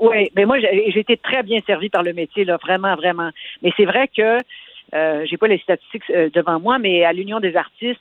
oui, 0.00 0.30
mais 0.36 0.44
moi, 0.44 0.58
j'ai 0.60 0.98
été 0.98 1.16
très 1.16 1.42
bien 1.42 1.60
servie 1.66 1.88
par 1.88 2.02
le 2.02 2.12
métier, 2.12 2.44
là, 2.44 2.58
vraiment, 2.62 2.94
vraiment. 2.96 3.30
Mais 3.62 3.72
c'est 3.76 3.84
vrai 3.84 4.08
que 4.08 4.38
euh, 4.94 5.24
j'ai 5.24 5.36
pas 5.36 5.46
les 5.46 5.58
statistiques 5.58 6.02
euh, 6.10 6.30
devant 6.32 6.58
moi, 6.58 6.78
mais 6.78 7.04
à 7.04 7.12
l'Union 7.12 7.40
des 7.40 7.56
artistes, 7.56 8.00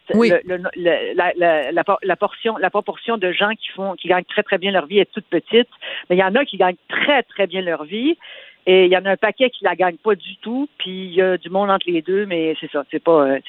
la, 0.75 2.15
portion, 2.15 2.57
la 2.57 2.69
proportion 2.69 3.17
de 3.17 3.31
gens 3.31 3.51
qui 3.51 3.69
font, 3.69 3.93
qui 3.93 4.07
gagnent 4.07 4.23
très 4.25 4.43
très 4.43 4.57
bien 4.57 4.71
leur 4.71 4.85
vie 4.87 4.99
est 4.99 5.11
toute 5.11 5.25
petite, 5.25 5.69
mais 6.09 6.15
il 6.15 6.19
y 6.19 6.23
en 6.23 6.35
a 6.35 6.45
qui 6.45 6.57
gagnent 6.57 6.77
très 6.87 7.23
très 7.23 7.47
bien 7.47 7.61
leur 7.61 7.83
vie. 7.83 8.17
Et 8.65 8.85
il 8.85 8.91
y 8.91 8.97
en 8.97 9.05
a 9.05 9.11
un 9.11 9.17
paquet 9.17 9.49
qui 9.49 9.63
la 9.63 9.75
gagne 9.75 9.95
pas 9.97 10.15
du 10.15 10.35
tout, 10.37 10.69
puis 10.77 11.05
il 11.05 11.13
y 11.13 11.21
a 11.21 11.37
du 11.37 11.49
monde 11.49 11.71
entre 11.71 11.89
les 11.89 12.01
deux, 12.01 12.25
mais 12.25 12.55
c'est 12.59 12.69
ça, 12.69 12.83
c'est 12.91 13.03
pas, 13.03 13.25
euh, 13.25 13.39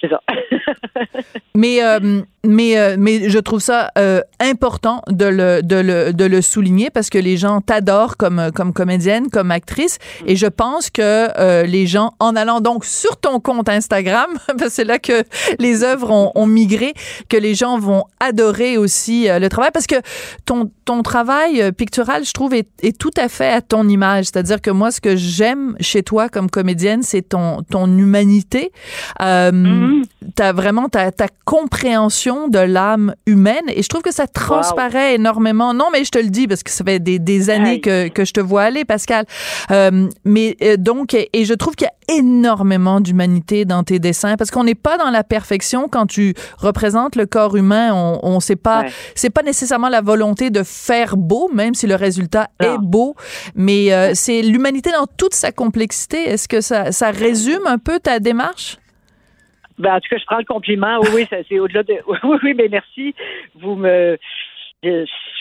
c'est 0.00 0.08
ça. 0.08 0.20
mais 1.54 1.82
euh, 1.82 2.22
mais 2.44 2.78
euh, 2.78 2.96
mais 2.98 3.28
je 3.28 3.38
trouve 3.38 3.60
ça 3.60 3.90
euh, 3.98 4.20
important 4.40 5.02
de 5.08 5.24
le, 5.26 5.60
de 5.62 5.76
le 5.76 6.12
de 6.12 6.24
le 6.24 6.40
souligner 6.40 6.90
parce 6.90 7.10
que 7.10 7.18
les 7.18 7.36
gens 7.36 7.60
t'adorent 7.60 8.16
comme 8.16 8.50
comme 8.54 8.72
comédienne, 8.72 9.28
comme 9.28 9.50
actrice 9.50 9.98
et 10.26 10.36
je 10.36 10.46
pense 10.46 10.90
que 10.90 11.64
les 11.64 11.86
gens 11.86 12.12
en 12.20 12.36
allant 12.36 12.60
donc 12.60 12.84
sur 12.84 13.16
ton 13.16 13.40
compte 13.40 13.68
Instagram 13.68 14.26
parce 14.46 14.62
que 14.62 14.68
c'est 14.68 14.84
là 14.84 14.98
que 14.98 15.24
les 15.58 15.82
œuvres 15.82 16.10
ont, 16.10 16.32
ont, 16.34 16.46
migré 16.46 16.94
que 17.28 17.36
les 17.36 17.54
gens 17.54 17.78
vont 17.78 18.04
adorer 18.20 18.78
aussi 18.78 19.26
le 19.28 19.48
travail 19.48 19.70
parce 19.72 19.86
que 19.86 19.96
ton 20.44 20.70
ton 20.84 21.02
travail 21.02 21.72
pictural 21.72 22.24
je 22.24 22.32
trouve 22.32 22.54
est, 22.54 22.68
est 22.82 22.96
tout 22.96 23.10
à 23.16 23.28
fait 23.28 23.50
à 23.50 23.60
ton 23.60 23.88
image, 23.88 24.26
c'est-à-dire 24.26 24.60
que 24.60 24.70
moi 24.70 24.90
ce 24.90 25.00
que 25.00 25.16
j'aime 25.16 25.76
chez 25.80 26.02
toi 26.02 26.28
comme 26.28 26.48
comédienne, 26.48 27.02
c'est 27.02 27.22
ton 27.22 27.62
ton 27.62 27.86
humanité. 27.86 28.70
T'as 30.34 30.52
vraiment 30.52 30.88
ta, 30.88 31.10
ta 31.10 31.26
compréhension 31.44 32.48
de 32.48 32.58
l'âme 32.58 33.14
humaine 33.26 33.64
et 33.68 33.82
je 33.82 33.88
trouve 33.88 34.02
que 34.02 34.12
ça 34.12 34.26
transparaît 34.26 35.14
énormément. 35.14 35.74
Non, 35.74 35.86
mais 35.92 36.04
je 36.04 36.10
te 36.10 36.18
le 36.18 36.28
dis 36.30 36.46
parce 36.46 36.62
que 36.62 36.70
ça 36.70 36.84
fait 36.84 36.98
des, 37.00 37.18
des 37.18 37.50
années 37.50 37.80
que, 37.80 38.08
que 38.08 38.24
je 38.24 38.32
te 38.32 38.40
vois 38.40 38.62
aller, 38.62 38.84
Pascal. 38.84 39.24
Euh, 39.70 40.08
mais 40.24 40.56
euh, 40.62 40.76
donc, 40.76 41.14
et 41.14 41.44
je 41.44 41.54
trouve 41.54 41.74
qu'il 41.74 41.86
y 41.86 42.12
a 42.12 42.16
énormément 42.18 43.00
d'humanité 43.00 43.64
dans 43.64 43.82
tes 43.82 43.98
dessins 43.98 44.36
parce 44.36 44.50
qu'on 44.50 44.64
n'est 44.64 44.74
pas 44.74 44.96
dans 44.96 45.10
la 45.10 45.24
perfection 45.24 45.88
quand 45.88 46.06
tu 46.06 46.34
représentes 46.58 47.16
le 47.16 47.26
corps 47.26 47.56
humain. 47.56 47.92
On, 47.92 48.20
on 48.22 48.40
sait 48.40 48.56
pas, 48.56 48.84
c'est 49.14 49.30
pas 49.30 49.42
nécessairement 49.42 49.88
la 49.88 50.00
volonté 50.00 50.50
de 50.50 50.62
faire 50.62 51.16
beau, 51.16 51.50
même 51.52 51.74
si 51.74 51.86
le 51.86 51.94
résultat 51.94 52.48
est 52.60 52.78
beau, 52.80 53.14
mais 53.54 53.92
euh, 53.92 54.12
c'est 54.14 54.42
l'humanité 54.42 54.90
dans 54.92 55.06
toute 55.16 55.34
sa 55.34 55.52
complexité. 55.52 56.28
Est-ce 56.28 56.48
que 56.48 56.60
ça, 56.60 56.92
ça 56.92 57.10
résume 57.10 57.66
un 57.66 57.78
peu 57.78 57.98
ta 57.98 58.20
démarche? 58.20 58.78
Ben, 59.78 59.94
en 59.94 60.00
tout 60.00 60.08
cas, 60.10 60.18
je 60.18 60.24
prends 60.24 60.38
le 60.38 60.44
compliment. 60.44 60.98
Oui, 61.00 61.08
oui, 61.14 61.26
c'est 61.48 61.58
au-delà 61.58 61.82
de. 61.82 61.94
Oui, 62.06 62.38
oui, 62.42 62.54
mais 62.54 62.68
merci. 62.68 63.14
Vous 63.54 63.76
me. 63.76 64.18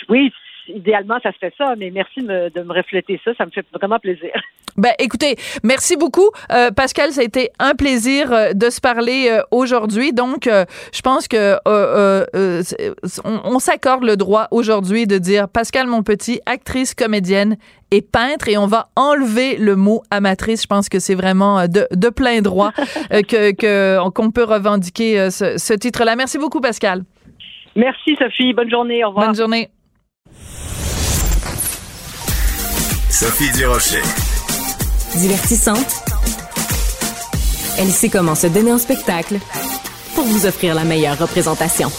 oui, 0.10 0.32
idéalement, 0.68 1.20
ça 1.22 1.32
se 1.32 1.38
fait 1.38 1.54
ça, 1.58 1.76
mais 1.78 1.90
merci 1.90 2.22
de 2.22 2.28
me, 2.28 2.50
de 2.50 2.62
me 2.62 2.74
refléter 2.74 3.20
ça. 3.24 3.34
Ça 3.36 3.46
me 3.46 3.52
fait 3.52 3.66
vraiment 3.74 4.00
plaisir. 4.00 4.32
Ben, 4.78 4.94
écoutez, 5.00 5.36
merci 5.64 5.98
beaucoup, 5.98 6.30
euh, 6.52 6.70
Pascal. 6.72 7.12
Ça 7.12 7.22
a 7.22 7.24
été 7.24 7.50
un 7.58 7.74
plaisir 7.74 8.32
euh, 8.32 8.54
de 8.54 8.70
se 8.70 8.80
parler 8.80 9.28
euh, 9.32 9.42
aujourd'hui. 9.50 10.14
Donc, 10.14 10.48
je 10.48 11.02
pense 11.02 11.28
que 11.28 11.58
on, 11.66 13.40
on 13.44 13.60
s'accorde 13.60 14.04
le 14.04 14.16
droit 14.18 14.48
aujourd'hui 14.52 15.08
de 15.08 15.18
dire 15.18 15.50
Pascal 15.50 15.88
mon 15.88 16.04
petit, 16.04 16.40
actrice, 16.46 16.94
comédienne 16.94 17.58
et 17.90 18.02
peintre, 18.02 18.50
et 18.50 18.58
on 18.58 18.68
va 18.68 18.90
enlever 18.96 19.58
le 19.58 19.76
mot 19.76 20.04
amatrice. 20.12 20.64
Je 20.64 20.68
pense 20.68 20.90
que 20.90 21.00
c'est 21.00 21.16
vraiment 21.16 21.68
de, 21.68 21.88
de 21.92 22.10
plein 22.10 22.42
droit 22.42 22.72
que 23.12 24.10
qu'on 24.10 24.32
peut 24.32 24.44
revendiquer 24.44 25.32
ce, 25.32 25.58
ce 25.58 25.74
titre-là. 25.74 26.16
Merci 26.16 26.38
beaucoup, 26.38 26.62
Pascal. 26.62 27.04
Merci, 27.76 28.16
Sophie. 28.20 28.54
Bonne 28.54 28.70
journée. 28.70 29.04
Au 29.04 29.10
revoir. 29.10 29.28
Bonne 29.28 29.36
journée. 29.36 29.70
Sophie 33.10 33.52
Durocher. 33.58 34.37
Divertissante. 35.16 36.04
Elle 37.80 37.92
sait 37.92 38.10
comment 38.10 38.36
se 38.36 38.48
donner 38.48 38.72
en 38.72 38.78
spectacle 38.78 39.40
pour 40.16 40.26
vous 40.26 40.46
offrir 40.46 40.76
la 40.76 40.84
meilleure 40.84 41.18
représentation. 41.18 41.92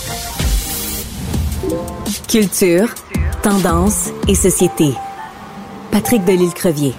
Culture, 2.29 2.89
tendance 3.43 4.11
et 4.29 4.35
société. 4.35 4.93
Patrick 5.91 6.25
Delisle-Crevier. 6.25 6.95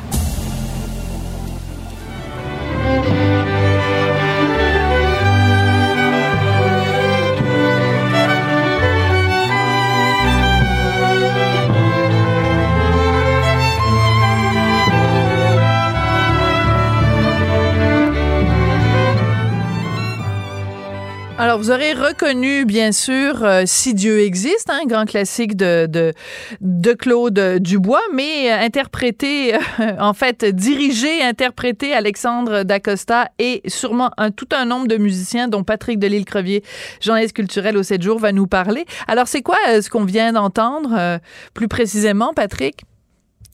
Vous 21.69 21.75
aurez 21.75 21.93
reconnu, 21.93 22.65
bien 22.65 22.91
sûr, 22.91 23.43
euh, 23.43 23.61
Si 23.67 23.93
Dieu 23.93 24.21
existe, 24.21 24.71
un 24.71 24.77
hein, 24.77 24.85
grand 24.87 25.05
classique 25.05 25.55
de, 25.55 25.85
de, 25.85 26.13
de, 26.61 26.93
Claude 26.93 27.59
Dubois, 27.59 28.01
mais 28.11 28.49
interprété, 28.49 29.53
euh, 29.53 29.59
en 29.99 30.15
fait, 30.15 30.43
dirigé, 30.45 31.21
interprété 31.21 31.93
Alexandre 31.93 32.63
Dacosta 32.63 33.29
et 33.37 33.61
sûrement 33.67 34.09
un, 34.17 34.31
tout 34.31 34.47
un 34.51 34.65
nombre 34.65 34.87
de 34.87 34.97
musiciens, 34.97 35.47
dont 35.47 35.63
Patrick 35.63 35.99
Delisle-Crevier, 35.99 36.63
journaliste 37.01 37.35
culturel 37.35 37.77
au 37.77 37.83
7 37.83 38.01
jours, 38.01 38.17
va 38.17 38.31
nous 38.31 38.47
parler. 38.47 38.85
Alors, 39.07 39.27
c'est 39.27 39.43
quoi 39.43 39.57
euh, 39.67 39.83
ce 39.83 39.91
qu'on 39.91 40.05
vient 40.05 40.33
d'entendre, 40.33 41.19
plus 41.53 41.67
précisément, 41.67 42.33
Patrick? 42.33 42.81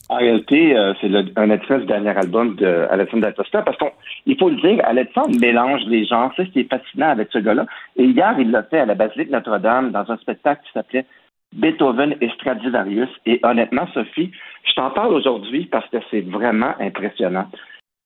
En 0.08 0.16
réalité, 0.16 0.76
euh, 0.76 0.94
c'est 1.00 1.10
un 1.36 1.50
extrait 1.50 1.80
du 1.80 1.86
dernier 1.86 2.16
album 2.16 2.54
de 2.54 2.86
Alexandre 2.90 3.22
Dacosta 3.22 3.62
parce 3.62 3.76
qu'il 3.76 4.38
faut 4.38 4.50
le 4.50 4.56
dire, 4.56 4.80
Alexandre 4.84 5.36
mélange 5.40 5.82
les 5.88 6.04
genres. 6.04 6.32
C'est 6.36 6.44
ce 6.44 6.50
qui 6.50 6.60
est 6.60 6.70
fascinant 6.70 7.08
avec 7.08 7.28
ce 7.32 7.38
gars-là. 7.38 7.66
Et 7.96 8.04
hier, 8.04 8.36
il 8.38 8.52
l'a 8.52 8.62
fait 8.62 8.78
à 8.78 8.86
la 8.86 8.94
Basilique 8.94 9.30
Notre-Dame 9.30 9.90
dans 9.90 10.08
un 10.10 10.16
spectacle 10.18 10.62
qui 10.64 10.72
s'appelait 10.72 11.06
Beethoven 11.54 12.14
et 12.20 12.28
Stradivarius. 12.30 13.08
Et 13.26 13.40
honnêtement, 13.42 13.88
Sophie, 13.94 14.30
je 14.64 14.74
t'en 14.74 14.90
parle 14.90 15.12
aujourd'hui 15.12 15.66
parce 15.66 15.88
que 15.90 15.98
c'est 16.10 16.20
vraiment 16.20 16.74
impressionnant. 16.78 17.48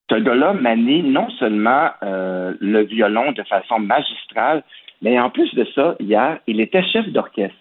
Ce 0.09 0.15
gars-là 0.15 0.53
manie 0.53 1.03
non 1.03 1.29
seulement 1.29 1.89
euh, 2.03 2.53
le 2.59 2.81
violon 2.81 3.31
de 3.31 3.43
façon 3.43 3.79
magistrale, 3.79 4.63
mais 5.03 5.19
en 5.19 5.29
plus 5.29 5.53
de 5.53 5.65
ça, 5.75 5.95
hier, 5.99 6.39
il 6.47 6.59
était 6.61 6.83
chef 6.83 7.07
d'orchestre. 7.09 7.55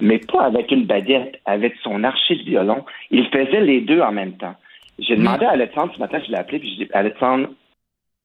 Mais 0.00 0.18
pas 0.18 0.44
avec 0.44 0.70
une 0.70 0.86
baguette, 0.86 1.40
avec 1.44 1.74
son 1.82 2.04
archer 2.04 2.36
de 2.36 2.42
violon. 2.42 2.84
Il 3.10 3.28
faisait 3.28 3.60
les 3.60 3.80
deux 3.80 4.00
en 4.00 4.12
même 4.12 4.36
temps. 4.36 4.56
J'ai 4.98 5.14
hmm. 5.14 5.18
demandé 5.18 5.46
à 5.46 5.50
Alexandre 5.50 5.92
ce 5.94 6.00
matin, 6.00 6.20
je 6.24 6.30
l'ai 6.30 6.38
appelé, 6.38 6.58
puis 6.58 6.70
j'ai 6.70 6.84
dit 6.86 6.90
Alexandre, 6.92 7.48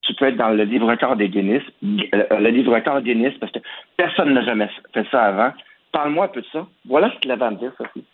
tu 0.02 0.14
peux 0.14 0.26
être 0.26 0.36
dans 0.36 0.50
le 0.50 0.64
livre 0.64 0.88
record 0.88 1.16
des 1.16 1.28
Guinness, 1.28 1.62
euh, 1.82 2.38
le 2.38 2.50
livre 2.50 2.74
record 2.74 3.00
Guinness, 3.00 3.34
parce 3.40 3.52
que 3.52 3.60
personne 3.96 4.34
n'a 4.34 4.44
jamais 4.44 4.68
fait 4.92 5.06
ça 5.10 5.22
avant. 5.22 5.52
Parle-moi 5.92 6.26
un 6.26 6.28
peu 6.28 6.42
de 6.42 6.46
ça. 6.52 6.66
Voilà 6.86 7.10
ce 7.14 7.20
qu'il 7.20 7.30
avait 7.30 7.44
à 7.44 7.50
me 7.50 7.56
dire, 7.56 7.72
Sophie. 7.78 8.04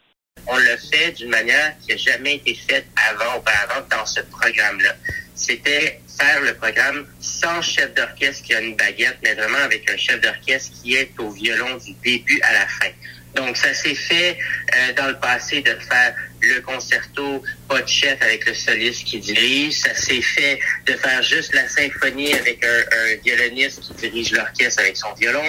On 0.46 0.56
l'a 0.56 0.76
fait 0.76 1.12
d'une 1.16 1.30
manière 1.30 1.76
qui 1.80 1.90
n'a 1.90 1.96
jamais 1.96 2.36
été 2.36 2.54
faite 2.54 2.86
avant, 3.10 3.38
auparavant, 3.38 3.86
dans 3.90 4.06
ce 4.06 4.20
programme-là. 4.30 4.92
C'était 5.34 6.00
faire 6.06 6.42
le 6.42 6.54
programme 6.54 7.06
sans 7.18 7.60
chef 7.62 7.94
d'orchestre 7.94 8.44
qui 8.44 8.54
a 8.54 8.60
une 8.60 8.76
baguette, 8.76 9.18
mais 9.24 9.34
vraiment 9.34 9.64
avec 9.64 9.90
un 9.90 9.96
chef 9.96 10.20
d'orchestre 10.20 10.82
qui 10.82 10.94
est 10.94 11.18
au 11.18 11.30
violon 11.30 11.76
du 11.84 11.92
début 12.04 12.40
à 12.42 12.52
la 12.52 12.66
fin. 12.66 12.90
Donc, 13.34 13.56
ça 13.56 13.72
s'est 13.74 13.94
fait 13.94 14.36
euh, 14.74 14.92
dans 14.96 15.08
le 15.08 15.18
passé 15.18 15.62
de 15.62 15.70
faire 15.70 16.14
le 16.42 16.60
concerto 16.62 17.42
pas 17.68 17.82
de 17.82 17.88
chef 17.88 18.20
avec 18.22 18.46
le 18.46 18.54
soliste 18.54 19.06
qui 19.06 19.18
dirige. 19.18 19.74
Ça 19.74 19.94
s'est 19.94 20.22
fait 20.22 20.58
de 20.86 20.92
faire 20.92 21.22
juste 21.22 21.54
la 21.54 21.68
symphonie 21.68 22.32
avec 22.32 22.64
un, 22.64 23.16
violoniste 23.24 23.82
qui 23.82 24.10
dirige 24.10 24.32
l'orchestre 24.32 24.82
avec 24.82 24.96
son 24.96 25.12
violon. 25.14 25.44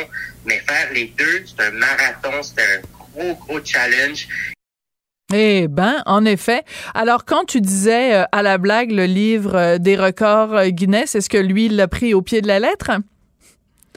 Mais 0.45 0.59
faire 0.59 0.91
les 0.93 1.13
deux, 1.17 1.43
c'est 1.45 1.63
un 1.63 1.71
marathon, 1.71 2.43
c'est 2.43 2.61
un 2.61 2.81
gros, 2.97 3.35
gros 3.35 3.63
challenge. 3.63 4.27
Eh 5.33 5.67
ben, 5.69 5.95
en 6.05 6.25
effet. 6.25 6.61
Alors, 6.93 7.23
quand 7.25 7.45
tu 7.45 7.61
disais 7.61 8.15
euh, 8.15 8.23
à 8.31 8.43
la 8.43 8.57
blague 8.57 8.91
le 8.91 9.05
livre 9.05 9.55
euh, 9.55 9.77
des 9.77 9.95
records 9.95 10.53
euh, 10.53 10.67
Guinness, 10.69 11.15
est-ce 11.15 11.29
que 11.29 11.37
lui, 11.37 11.67
il 11.67 11.77
l'a 11.77 11.87
pris 11.87 12.13
au 12.13 12.21
pied 12.21 12.41
de 12.41 12.47
la 12.47 12.59
lettre? 12.59 12.91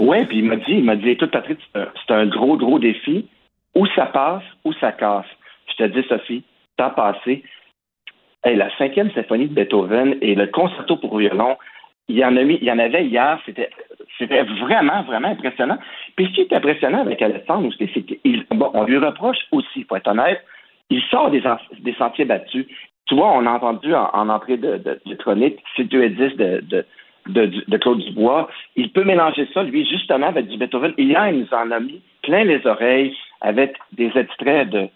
Oui, 0.01 0.25
puis 0.27 0.39
il 0.39 0.45
m'a 0.45 0.57
dit, 0.57 0.65
il 0.69 0.85
m'a 0.85 0.97
dit, 0.97 1.09
écoute, 1.09 1.31
Patrick, 1.33 1.59
c'est 1.75 2.15
un 2.15 2.27
gros, 2.27 2.57
gros 2.57 2.79
défi. 2.79 3.27
Où 3.75 3.87
ça 3.89 4.07
passe, 4.07 4.45
où 4.65 4.73
ça 4.75 4.93
casse. 4.93 5.27
Je 5.69 5.75
te 5.75 5.85
dis, 5.85 6.07
Sophie, 6.09 6.45
ça 6.79 6.91
passé. 6.91 7.43
la 8.45 8.77
cinquième 8.77 9.11
symphonie 9.13 9.49
de 9.49 9.55
Beethoven 9.55 10.17
et 10.21 10.35
le 10.35 10.47
concerto 10.47 10.97
pour 10.97 11.19
violon, 11.19 11.57
il 12.09 12.19
y 12.19 12.25
en 12.25 12.79
avait 12.79 13.07
hier, 13.07 13.41
c'était, 13.47 13.71
vraiment, 14.61 15.03
vraiment 15.05 15.29
impressionnant. 15.29 15.79
Puis 16.17 16.27
ce 16.27 16.33
qui 16.33 16.41
est 16.43 16.53
impressionnant 16.53 17.01
avec 17.01 17.23
Alexandre 17.23 17.73
c'est 17.79 18.03
qu'on 18.03 18.71
on 18.75 18.85
lui 18.85 18.99
reproche 18.99 19.39
aussi, 19.53 19.81
il 19.81 19.85
faut 19.87 19.97
être 19.97 20.09
honnête, 20.09 20.45
il 20.91 21.03
sort 21.05 21.31
des, 21.31 21.43
sentiers 21.97 22.27
battus. 22.27 22.67
Tu 23.07 23.15
vois, 23.15 23.33
on 23.33 23.47
a 23.47 23.51
entendu 23.51 23.95
en, 23.95 24.29
entrée 24.29 24.57
de, 24.57 24.77
de, 24.77 25.01
de 25.05 25.15
chronique, 25.15 25.59
2 25.79 26.03
et 26.03 26.11
10 26.11 26.19
de, 26.37 26.61
de 26.63 26.87
de, 27.29 27.47
de, 27.67 27.77
Claude 27.79 28.01
Dubois. 28.01 28.49
Il 28.77 28.91
peut 28.91 29.05
mélanger 29.05 29.49
ça, 29.55 29.63
lui, 29.63 29.87
justement, 29.89 30.29
avec 30.29 30.49
du 30.49 30.59
Beethoven. 30.59 30.95
Hier, 30.99 31.29
il 31.29 31.41
nous 31.41 31.55
en 31.55 31.71
a 31.71 31.81
mis 31.81 32.01
plein 32.23 32.45
les 32.45 32.67
oreilles 32.67 33.17
avec 33.41 33.77
des 33.93 34.11
extraits 34.15 34.69
de, 34.71 34.89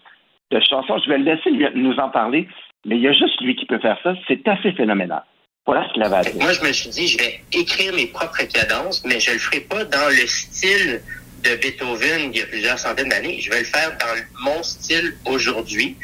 de 0.51 0.59
chansons. 0.59 0.97
Je 1.03 1.09
vais 1.09 1.17
le 1.17 1.25
laisser 1.25 1.51
nous 1.75 1.95
en 1.97 2.09
parler, 2.09 2.47
mais 2.85 2.95
il 2.97 3.01
y 3.01 3.07
a 3.07 3.13
juste 3.13 3.39
lui 3.41 3.55
qui 3.55 3.65
peut 3.65 3.79
faire 3.79 3.97
ça. 4.03 4.13
C'est 4.27 4.47
assez 4.47 4.71
phénoménal. 4.73 5.23
Voilà 5.65 5.87
ce 5.87 5.93
qu'il 5.93 6.03
avait 6.03 6.15
à 6.15 6.21
dire. 6.21 6.41
Moi, 6.41 6.53
je 6.53 6.65
me 6.65 6.71
suis 6.71 6.89
dit, 6.89 7.07
je 7.07 7.17
vais 7.17 7.41
écrire 7.53 7.93
mes 7.93 8.07
propres 8.07 8.43
cadences, 8.51 9.03
mais 9.05 9.19
je 9.19 9.31
le 9.31 9.37
ferai 9.37 9.59
pas 9.61 9.83
dans 9.85 10.07
le 10.09 10.25
style 10.25 11.01
de 11.43 11.55
Beethoven 11.55 12.31
il 12.33 12.39
y 12.39 12.41
a 12.41 12.45
plusieurs 12.47 12.79
centaines 12.79 13.09
d'années. 13.09 13.39
Je 13.39 13.49
vais 13.49 13.59
le 13.59 13.65
faire 13.65 13.91
dans 13.99 14.51
mon 14.51 14.63
style 14.63 15.15
aujourd'hui. 15.25 15.95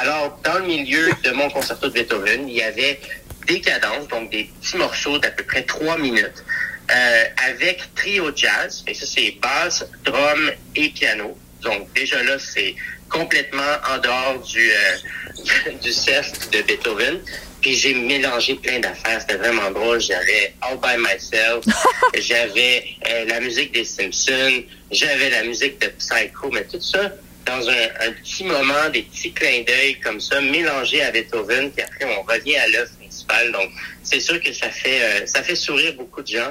Alors, 0.00 0.38
dans 0.44 0.60
le 0.60 0.66
milieu 0.66 1.08
de 1.24 1.30
mon 1.32 1.48
concerto 1.50 1.88
de 1.88 1.94
Beethoven, 1.94 2.48
il 2.48 2.54
y 2.54 2.62
avait 2.62 3.00
des 3.48 3.60
cadences, 3.60 4.06
donc 4.08 4.30
des 4.30 4.50
petits 4.60 4.76
morceaux 4.76 5.18
d'à 5.18 5.30
peu 5.30 5.42
près 5.42 5.62
trois 5.62 5.98
minutes, 5.98 6.44
euh, 6.90 7.24
avec 7.48 7.82
trio 7.94 8.30
jazz. 8.34 8.84
Et 8.86 8.94
ça, 8.94 9.06
c'est 9.06 9.36
basse, 9.42 9.84
drum 10.04 10.52
et 10.76 10.90
piano. 10.90 11.36
Donc, 11.62 11.92
déjà 11.94 12.22
là, 12.22 12.38
c'est 12.38 12.74
complètement 13.08 13.74
en 13.90 13.98
dehors 13.98 14.38
du, 14.42 14.70
euh, 14.70 15.72
du 15.82 15.92
cercle 15.92 16.50
de 16.52 16.62
Beethoven. 16.62 17.20
Puis 17.60 17.74
j'ai 17.74 17.94
mélangé 17.94 18.54
plein 18.54 18.78
d'affaires. 18.78 19.20
C'était 19.20 19.36
vraiment 19.36 19.70
drôle. 19.72 20.00
J'avais 20.00 20.54
All 20.60 20.78
By 20.78 20.96
Myself. 20.96 21.64
j'avais 22.18 22.84
euh, 23.08 23.24
la 23.26 23.40
musique 23.40 23.72
des 23.72 23.84
Simpsons. 23.84 24.62
J'avais 24.92 25.30
la 25.30 25.42
musique 25.42 25.80
de 25.80 25.88
Psycho. 25.88 26.50
Mais 26.52 26.64
tout 26.64 26.80
ça 26.80 27.10
dans 27.48 27.68
un, 27.68 28.12
petit 28.22 28.44
moment, 28.44 28.88
des 28.92 29.02
petits 29.02 29.32
clins 29.32 29.62
d'œil 29.66 29.98
comme 30.00 30.20
ça, 30.20 30.40
mélangés 30.40 31.02
à 31.02 31.10
Beethoven. 31.10 31.70
Puis 31.72 31.82
après, 31.82 32.04
on 32.04 32.22
revient 32.22 32.56
à 32.56 32.68
l'œuvre 32.68 32.90
principale. 33.28 33.52
Donc, 33.52 33.70
c'est 34.02 34.20
sûr 34.20 34.40
que 34.40 34.52
ça 34.52 34.68
fait, 34.68 35.02
euh, 35.02 35.26
ça 35.26 35.42
fait 35.42 35.54
sourire 35.54 35.92
beaucoup 35.96 36.22
de 36.22 36.26
gens. 36.26 36.50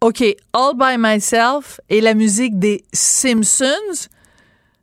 OK. 0.00 0.22
All 0.52 0.74
By 0.74 0.96
Myself 0.98 1.80
et 1.88 2.00
la 2.00 2.14
musique 2.14 2.58
des 2.58 2.82
Simpsons. 2.92 4.08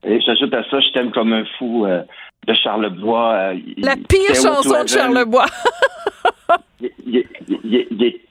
Et 0.03 0.19
j'ajoute 0.21 0.53
à 0.53 0.63
ça, 0.69 0.79
je 0.79 0.91
t'aime 0.93 1.11
comme 1.11 1.31
un 1.33 1.45
fou 1.57 1.85
euh, 1.85 2.03
de 2.47 2.53
Charlebois. 2.53 3.33
Euh, 3.33 3.59
la 3.77 3.95
pire 3.95 4.35
chanson 4.35 4.83
de 4.83 4.89
Charlebois. 4.89 5.45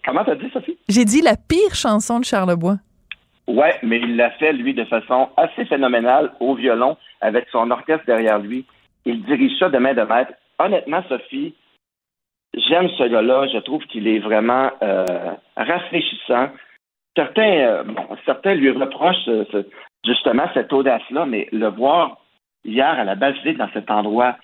comment 0.04 0.25
t'as 0.25 0.35
dit, 0.35 0.50
Sophie? 0.52 0.76
J'ai 0.88 1.04
dit 1.04 1.23
la 1.23 1.37
pire 1.37 1.75
chanson 1.75 2.21
de 2.21 2.25
Charlebois. 2.25 2.76
Ouais, 3.49 3.75
mais 3.82 3.99
il 3.99 4.16
l'a 4.16 4.30
fait, 4.32 4.52
lui, 4.52 4.75
de 4.75 4.85
façon 4.85 5.28
assez 5.37 5.64
phénoménale 5.64 6.32
au 6.40 6.54
violon, 6.54 6.97
avec 7.21 7.47
son 7.50 7.71
orchestre 7.71 8.04
derrière 8.06 8.38
lui. 8.38 8.66
Il 9.04 9.25
dirige 9.25 9.59
ça 9.59 9.68
de 9.68 9.78
main 9.78 9.94
de 9.94 10.02
maître. 10.02 10.32
Honnêtement, 10.59 11.02
Sophie, 11.09 11.54
j'aime 12.54 12.88
ce 12.90 13.04
gars-là. 13.04 13.47
Je 13.52 13.59
trouve 13.59 13.85
qu'il 13.87 14.09
est 14.09 14.18
vraiment 14.18 14.71
euh, 14.82 15.32
rafraîchissant. 15.56 16.49
Certains, 17.16 17.85
bon, 17.85 18.09
certains 18.25 18.54
lui 18.54 18.71
reprochent 18.71 19.28
justement 20.04 20.49
cette 20.54 20.73
audace-là, 20.73 21.26
mais 21.26 21.49
le 21.52 21.68
voir 21.68 22.18
hier 22.64 22.88
à 22.88 23.04
la 23.04 23.14
basilique 23.14 23.58
dans 23.58 23.71
cet 23.73 23.91
endroit 23.91 24.36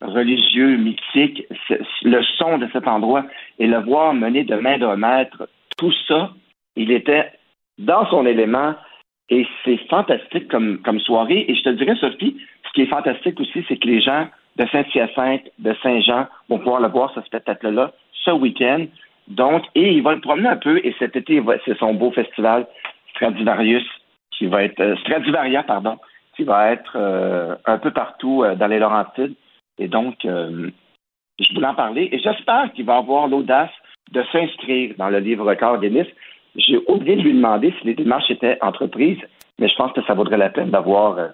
religieux, 0.00 0.76
mythique, 0.76 1.46
le 2.02 2.22
son 2.36 2.58
de 2.58 2.68
cet 2.72 2.86
endroit, 2.86 3.24
et 3.58 3.66
le 3.66 3.78
voir 3.78 4.14
mener 4.14 4.44
de 4.44 4.56
main 4.56 4.78
de 4.78 4.86
maître, 4.86 5.48
tout 5.76 5.92
ça, 6.06 6.30
il 6.76 6.90
était 6.90 7.32
dans 7.78 8.06
son 8.10 8.26
élément, 8.26 8.74
et 9.30 9.46
c'est 9.64 9.78
fantastique 9.88 10.48
comme, 10.48 10.78
comme 10.82 11.00
soirée. 11.00 11.44
Et 11.48 11.54
je 11.54 11.62
te 11.62 11.70
dirais, 11.70 11.96
Sophie, 11.96 12.36
ce 12.66 12.72
qui 12.72 12.82
est 12.82 12.86
fantastique 12.86 13.40
aussi, 13.40 13.64
c'est 13.68 13.76
que 13.76 13.86
les 13.86 14.00
gens 14.00 14.28
de 14.56 14.66
Saint-Hyacinthe, 14.66 15.50
de 15.58 15.74
Saint-Jean 15.82 16.26
vont 16.48 16.58
pouvoir 16.58 16.80
le 16.80 16.88
voir, 16.88 17.12
ce 17.14 17.20
spectacle-là, 17.22 17.92
ce 18.24 18.30
week-end. 18.30 18.86
Donc, 19.28 19.64
et 19.74 19.92
il 19.92 20.02
va 20.02 20.14
le 20.14 20.20
promener 20.20 20.48
un 20.48 20.56
peu, 20.56 20.78
et 20.84 20.94
cet 20.98 21.16
été, 21.16 21.42
c'est 21.64 21.78
son 21.78 21.94
beau 21.94 22.10
festival 22.10 22.66
Stradivarius 23.10 23.84
qui 24.38 24.46
va 24.46 24.64
être 24.64 24.80
euh, 24.80 24.96
Stradivaria, 24.96 25.62
pardon, 25.62 25.98
qui 26.36 26.44
va 26.44 26.72
être 26.72 26.96
euh, 26.96 27.54
un 27.66 27.78
peu 27.78 27.90
partout 27.90 28.42
euh, 28.42 28.54
dans 28.54 28.66
les 28.66 28.78
Laurentides. 28.78 29.34
Et 29.78 29.88
donc, 29.88 30.18
je 30.22 31.54
voulais 31.54 31.66
en 31.66 31.74
parler 31.74 32.08
et 32.12 32.20
j'espère 32.20 32.72
qu'il 32.74 32.84
va 32.84 32.98
avoir 32.98 33.26
l'audace 33.26 33.72
de 34.12 34.22
s'inscrire 34.30 34.94
dans 34.98 35.08
le 35.08 35.18
livre 35.18 35.44
record 35.44 35.80
Guinness. 35.80 36.06
J'ai 36.54 36.78
oublié 36.86 37.16
de 37.16 37.22
lui 37.22 37.34
demander 37.34 37.74
si 37.80 37.86
les 37.88 37.94
démarches 37.94 38.30
étaient 38.30 38.56
entreprises, 38.62 39.18
mais 39.58 39.66
je 39.66 39.74
pense 39.74 39.90
que 39.92 40.02
ça 40.04 40.14
vaudrait 40.14 40.36
la 40.36 40.50
peine 40.50 40.70
d'avoir 40.70 41.30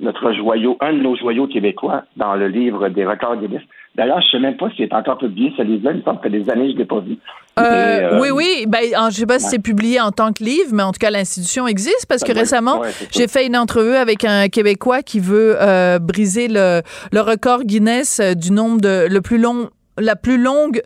notre 0.00 0.32
joyau, 0.32 0.76
un 0.80 0.92
de 0.92 1.00
nos 1.00 1.16
joyaux 1.16 1.48
québécois 1.48 2.04
dans 2.16 2.34
le 2.34 2.48
livre 2.48 2.88
des 2.88 3.04
records 3.04 3.36
Guinness. 3.36 3.62
D'ailleurs, 3.96 4.20
je 4.20 4.26
ne 4.26 4.30
sais 4.30 4.38
même 4.38 4.56
pas 4.56 4.70
s'il 4.70 4.84
est 4.84 4.94
encore 4.94 5.18
publié, 5.18 5.52
ce 5.56 5.62
livre-là. 5.62 5.90
Il 5.92 5.98
me 5.98 6.02
semble 6.02 6.20
que 6.20 6.28
des 6.28 6.48
années, 6.50 6.68
je 6.68 6.74
ne 6.74 6.78
l'ai 6.78 6.84
pas 6.84 7.00
vu. 7.00 7.18
Euh, 7.58 7.62
euh, 7.62 8.20
oui, 8.20 8.28
oui. 8.30 8.66
Ben, 8.68 8.80
je 8.84 9.06
ne 9.06 9.10
sais 9.10 9.26
pas 9.26 9.40
si 9.40 9.48
c'est 9.48 9.62
publié 9.62 10.00
en 10.00 10.12
tant 10.12 10.32
que 10.32 10.44
livre, 10.44 10.70
mais 10.72 10.84
en 10.84 10.92
tout 10.92 11.00
cas, 11.00 11.10
l'institution 11.10 11.66
existe 11.66 12.06
parce 12.08 12.22
que 12.22 12.32
récemment, 12.32 12.82
j'ai 13.10 13.26
fait 13.26 13.46
une 13.46 13.56
entrevue 13.56 13.96
avec 13.96 14.24
un 14.24 14.48
Québécois 14.48 15.02
qui 15.02 15.18
veut 15.18 15.56
euh, 15.60 15.98
briser 15.98 16.46
le, 16.46 16.82
le, 17.10 17.20
record 17.20 17.64
Guinness 17.64 18.20
du 18.36 18.52
nombre 18.52 18.80
de 18.80 19.08
le 19.10 19.20
plus 19.20 19.38
long 19.38 19.68
la 20.00 20.14
plus 20.14 20.40
longue 20.40 20.80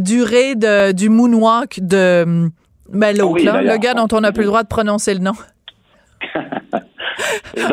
durée 0.00 0.54
de, 0.54 0.92
du 0.92 1.08
moonwalk 1.08 1.80
de 1.82 2.48
ben, 2.92 3.16
l'autre, 3.16 3.42
le 3.42 3.76
gars 3.78 3.94
dont 3.94 4.06
on 4.12 4.20
n'a 4.20 4.30
plus 4.30 4.42
le 4.42 4.48
droit 4.48 4.62
de 4.62 4.68
prononcer 4.68 5.14
le 5.14 5.20
nom. 5.20 5.32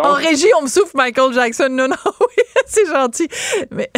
en 0.03 0.13
régie, 0.13 0.47
on 0.60 0.63
me 0.63 0.67
souffle 0.67 0.91
Michael 0.95 1.34
Jackson. 1.34 1.67
Non, 1.69 1.88
non, 1.88 1.95
oui, 2.21 2.43
c'est 2.65 2.86
gentil. 2.86 3.27
Mais 3.71 3.89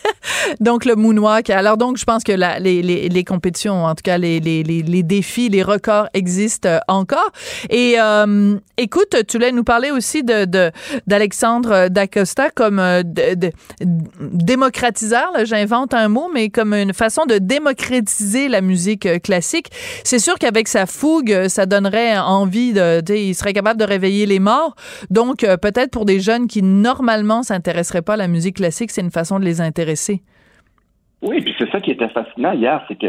donc, 0.60 0.84
le 0.84 0.94
moonwalk. 0.94 1.50
Alors, 1.50 1.76
donc, 1.76 1.96
je 1.98 2.04
pense 2.04 2.24
que 2.24 2.32
la, 2.32 2.58
les, 2.58 2.82
les, 2.82 3.08
les, 3.08 3.24
compétitions, 3.24 3.84
en 3.84 3.94
tout 3.94 4.02
cas, 4.02 4.18
les, 4.18 4.40
les, 4.40 4.62
les, 4.62 5.02
défis, 5.02 5.48
les 5.48 5.62
records 5.62 6.08
existent 6.14 6.68
euh, 6.68 6.78
encore. 6.88 7.30
Et 7.70 7.96
euh, 7.98 8.56
écoute, 8.76 9.16
tu 9.26 9.36
voulais 9.36 9.52
nous 9.52 9.64
parler 9.64 9.90
aussi 9.90 10.22
de, 10.22 10.70
d'Alexandre 11.06 11.88
D'Acosta 11.88 12.50
comme 12.50 12.78
euh, 12.78 13.02
de, 13.02 13.50
démocratiseur. 14.20 15.30
J'invente 15.44 15.94
un 15.94 16.08
mot, 16.08 16.30
mais 16.32 16.50
comme 16.50 16.74
une 16.74 16.94
façon 16.94 17.26
de 17.26 17.38
démocratiser 17.38 18.48
la 18.48 18.60
musique 18.60 19.22
classique. 19.22 19.70
C'est 20.04 20.18
sûr 20.18 20.38
qu'avec 20.38 20.68
sa 20.68 20.86
fougue, 20.86 21.48
ça 21.48 21.66
donnerait 21.66 22.18
envie 22.18 22.72
de, 22.72 23.02
il 23.12 23.34
serait 23.34 23.52
capable 23.52 23.80
de 23.80 23.84
réveiller 23.84 24.26
les 24.26 24.38
morts. 24.38 24.74
Donc, 25.10 25.44
euh, 25.44 25.56
peut-être 25.56 25.90
pour 25.90 26.04
des 26.04 26.20
jeunes 26.20 26.46
qui 26.46 26.62
normalement 26.62 27.42
s'intéresseraient 27.42 28.02
pas 28.02 28.14
à 28.14 28.16
la 28.16 28.28
musique 28.28 28.56
classique, 28.56 28.90
c'est 28.90 29.00
une 29.00 29.10
façon 29.10 29.38
de 29.38 29.44
les 29.44 29.60
intéresser. 29.60 30.22
Oui, 31.22 31.40
puis 31.40 31.54
c'est 31.58 31.70
ça 31.70 31.80
qui 31.80 31.90
était 31.90 32.08
fascinant 32.08 32.52
hier, 32.52 32.84
c'est 32.88 32.98
que 32.98 33.06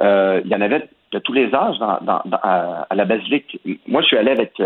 euh, 0.00 0.40
il 0.44 0.50
y 0.50 0.54
en 0.54 0.60
avait 0.60 0.88
de 1.12 1.18
tous 1.18 1.32
les 1.32 1.54
âges 1.54 1.76
à, 1.80 2.86
la 2.94 3.04
basilique. 3.04 3.60
Moi, 3.86 4.00
je 4.02 4.06
suis 4.06 4.16
allé 4.16 4.30
avec 4.30 4.60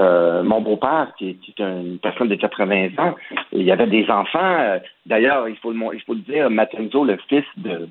euh, 0.00 0.42
mon 0.42 0.60
beau-père, 0.60 1.12
qui, 1.18 1.28
est 1.28 1.58
une 1.58 1.98
personne 1.98 2.28
de 2.28 2.34
80 2.34 2.88
ans. 2.98 3.14
il 3.52 3.62
y 3.62 3.70
avait 3.70 3.86
des 3.86 4.08
enfants. 4.10 4.78
D'ailleurs, 5.06 5.48
il 5.48 5.56
faut 5.56 5.72
le, 5.72 6.20
dire, 6.22 6.50
Matenzo, 6.50 7.04
le 7.04 7.18
fils 7.28 7.44
de, 7.58 7.88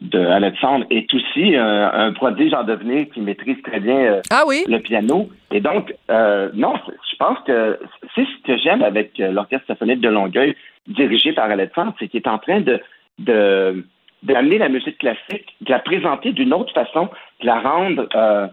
de 0.00 0.18
Alexandre 0.18 0.86
est 0.90 1.12
aussi 1.12 1.56
euh, 1.56 1.90
un 1.92 2.12
prodige 2.12 2.54
en 2.54 2.62
devenir 2.62 3.08
qui 3.10 3.20
maîtrise 3.20 3.60
très 3.62 3.80
bien 3.80 3.98
euh, 3.98 4.22
ah 4.30 4.44
oui? 4.46 4.64
le 4.68 4.78
piano. 4.78 5.28
Et 5.50 5.60
donc, 5.60 5.94
euh, 6.10 6.50
non, 6.54 6.74
je 7.10 7.16
pense 7.16 7.38
que 7.46 7.78
c'est 8.14 8.24
ce 8.24 8.42
que 8.44 8.56
j'aime 8.58 8.82
avec 8.82 9.18
l'Orchestre 9.18 9.66
symphonique 9.66 10.00
de 10.00 10.08
Longueuil, 10.08 10.54
dirigé 10.86 11.32
par 11.32 11.50
Alexandre, 11.50 11.94
c'est 11.98 12.08
qu'il 12.08 12.20
est 12.20 12.28
en 12.28 12.38
train 12.38 12.60
de, 12.60 12.80
de 13.18 13.84
d'amener 14.24 14.58
la 14.58 14.68
musique 14.68 14.98
classique, 14.98 15.54
de 15.60 15.70
la 15.70 15.78
présenter 15.78 16.32
d'une 16.32 16.52
autre 16.52 16.74
façon, 16.74 17.08
de 17.40 17.46
la 17.46 17.60
rendre. 17.60 18.08
Euh, 18.16 18.48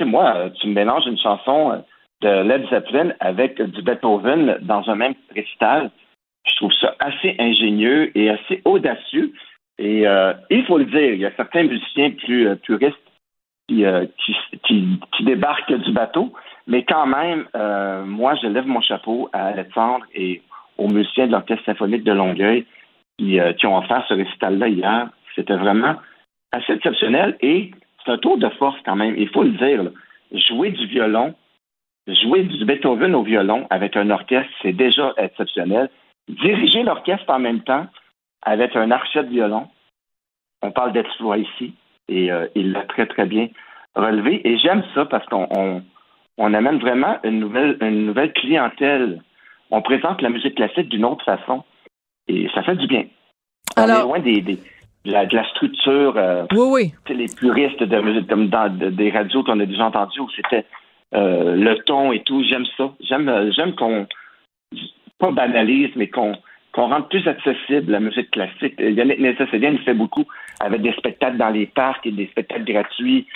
moi, 0.00 0.50
tu 0.58 0.68
me 0.68 0.72
mélanges 0.72 1.06
une 1.06 1.18
chanson 1.18 1.84
de 2.22 2.28
Led 2.28 2.66
Zeppelin 2.70 3.12
avec 3.20 3.60
du 3.60 3.82
Beethoven 3.82 4.58
dans 4.62 4.88
un 4.88 4.94
même 4.94 5.14
récital. 5.34 5.90
Je 6.48 6.56
trouve 6.56 6.72
ça 6.80 6.96
assez 6.98 7.36
ingénieux 7.38 8.10
et 8.16 8.30
assez 8.30 8.62
audacieux. 8.64 9.32
Et 9.82 10.06
euh, 10.06 10.32
il 10.48 10.64
faut 10.64 10.78
le 10.78 10.84
dire, 10.84 11.12
il 11.12 11.18
y 11.18 11.26
a 11.26 11.34
certains 11.34 11.64
musiciens 11.64 12.12
plus 12.12 12.46
euh, 12.46 12.54
puristes 12.54 12.96
qui, 13.66 13.84
euh, 13.84 14.06
qui, 14.24 15.00
qui, 15.10 15.24
débarquent 15.24 15.74
du 15.74 15.90
bateau, 15.90 16.32
mais 16.68 16.84
quand 16.84 17.06
même, 17.06 17.46
moi, 18.06 18.36
je 18.40 18.46
lève 18.46 18.66
mon 18.66 18.80
chapeau 18.80 19.28
à 19.32 19.46
Alexandre 19.46 20.04
et 20.14 20.40
aux 20.78 20.88
musiciens 20.88 21.26
de 21.26 21.32
l'Orchestre 21.32 21.64
symphonique 21.64 22.04
de 22.04 22.12
Longueuil 22.12 22.64
qui 23.18 23.66
ont 23.66 23.78
offert 23.78 24.04
ce 24.08 24.14
récital-là 24.14 24.68
hier. 24.68 25.08
C'était 25.34 25.56
vraiment 25.56 25.96
assez 26.52 26.74
exceptionnel 26.74 27.36
et 27.40 27.72
c'est 28.04 28.12
un 28.12 28.18
tour 28.18 28.38
de 28.38 28.48
force 28.50 28.78
quand 28.84 28.96
même, 28.96 29.14
il 29.16 29.28
faut 29.30 29.42
le 29.42 29.50
dire. 29.50 29.90
Jouer 30.32 30.70
du 30.70 30.86
violon, 30.86 31.34
jouer 32.06 32.44
du 32.44 32.64
Beethoven 32.64 33.14
au 33.14 33.22
violon 33.22 33.66
avec 33.70 33.96
un 33.96 34.10
orchestre, 34.10 34.52
c'est 34.62 34.72
déjà 34.72 35.12
exceptionnel. 35.16 35.90
Diriger 36.28 36.84
l'orchestre 36.84 37.30
en 37.30 37.40
même 37.40 37.62
temps 37.62 37.86
avec 38.42 38.76
un 38.76 38.90
archet 38.90 39.24
de 39.24 39.30
violon, 39.30 39.68
on 40.62 40.70
parle 40.70 40.92
d'exploit 40.92 41.38
ici, 41.38 41.74
et 42.08 42.30
euh, 42.30 42.46
il 42.54 42.72
l'a 42.72 42.82
très, 42.84 43.06
très 43.06 43.26
bien 43.26 43.48
relevé. 43.94 44.46
Et 44.46 44.58
j'aime 44.58 44.82
ça 44.94 45.04
parce 45.06 45.26
qu'on 45.26 45.82
on, 46.38 46.54
amène 46.54 46.78
vraiment 46.78 47.18
une 47.24 47.40
nouvelle, 47.40 47.76
une 47.80 48.06
nouvelle 48.06 48.32
clientèle. 48.32 49.22
On 49.70 49.82
présente 49.82 50.22
la 50.22 50.30
musique 50.30 50.56
classique 50.56 50.88
d'une 50.88 51.04
autre 51.04 51.24
façon, 51.24 51.64
et 52.28 52.48
ça 52.54 52.62
fait 52.62 52.76
du 52.76 52.86
bien. 52.86 53.04
On 53.76 53.88
est 53.88 54.02
loin 54.02 54.20
des, 54.20 54.40
des 54.40 54.58
de 55.04 55.12
la, 55.12 55.48
structure. 55.50 56.16
Euh, 56.16 56.44
oui, 56.52 56.92
oui. 57.08 57.14
Les 57.14 57.26
puristes 57.26 57.82
de 57.82 58.00
musique, 58.00 58.28
comme 58.28 58.48
dans 58.48 58.68
des 58.68 59.10
radios 59.10 59.42
qu'on 59.42 59.60
a 59.60 59.66
déjà 59.66 59.86
entendues 59.86 60.20
où 60.20 60.30
c'était 60.30 60.64
euh, 61.14 61.56
le 61.56 61.76
ton 61.84 62.12
et 62.12 62.22
tout. 62.22 62.42
J'aime 62.44 62.66
ça. 62.76 62.92
J'aime, 63.00 63.28
euh, 63.28 63.50
j'aime 63.52 63.74
qu'on 63.74 64.06
pas 65.18 65.30
banalise, 65.30 65.90
mais 65.96 66.08
qu'on 66.08 66.34
qu'on 66.72 66.88
rende 66.88 67.08
plus 67.08 67.26
accessible 67.28 67.92
la 67.92 68.00
musique 68.00 68.30
classique. 68.30 68.74
Yannick 68.78 69.18
Nézet-Sédien 69.18 69.76
fait 69.84 69.94
beaucoup 69.94 70.24
avec 70.60 70.82
des 70.82 70.92
spectacles 70.92 71.36
dans 71.36 71.50
les 71.50 71.66
parcs 71.66 72.06
et 72.06 72.12
des 72.12 72.26
spectacles 72.28 72.64
gratuits. 72.64 73.26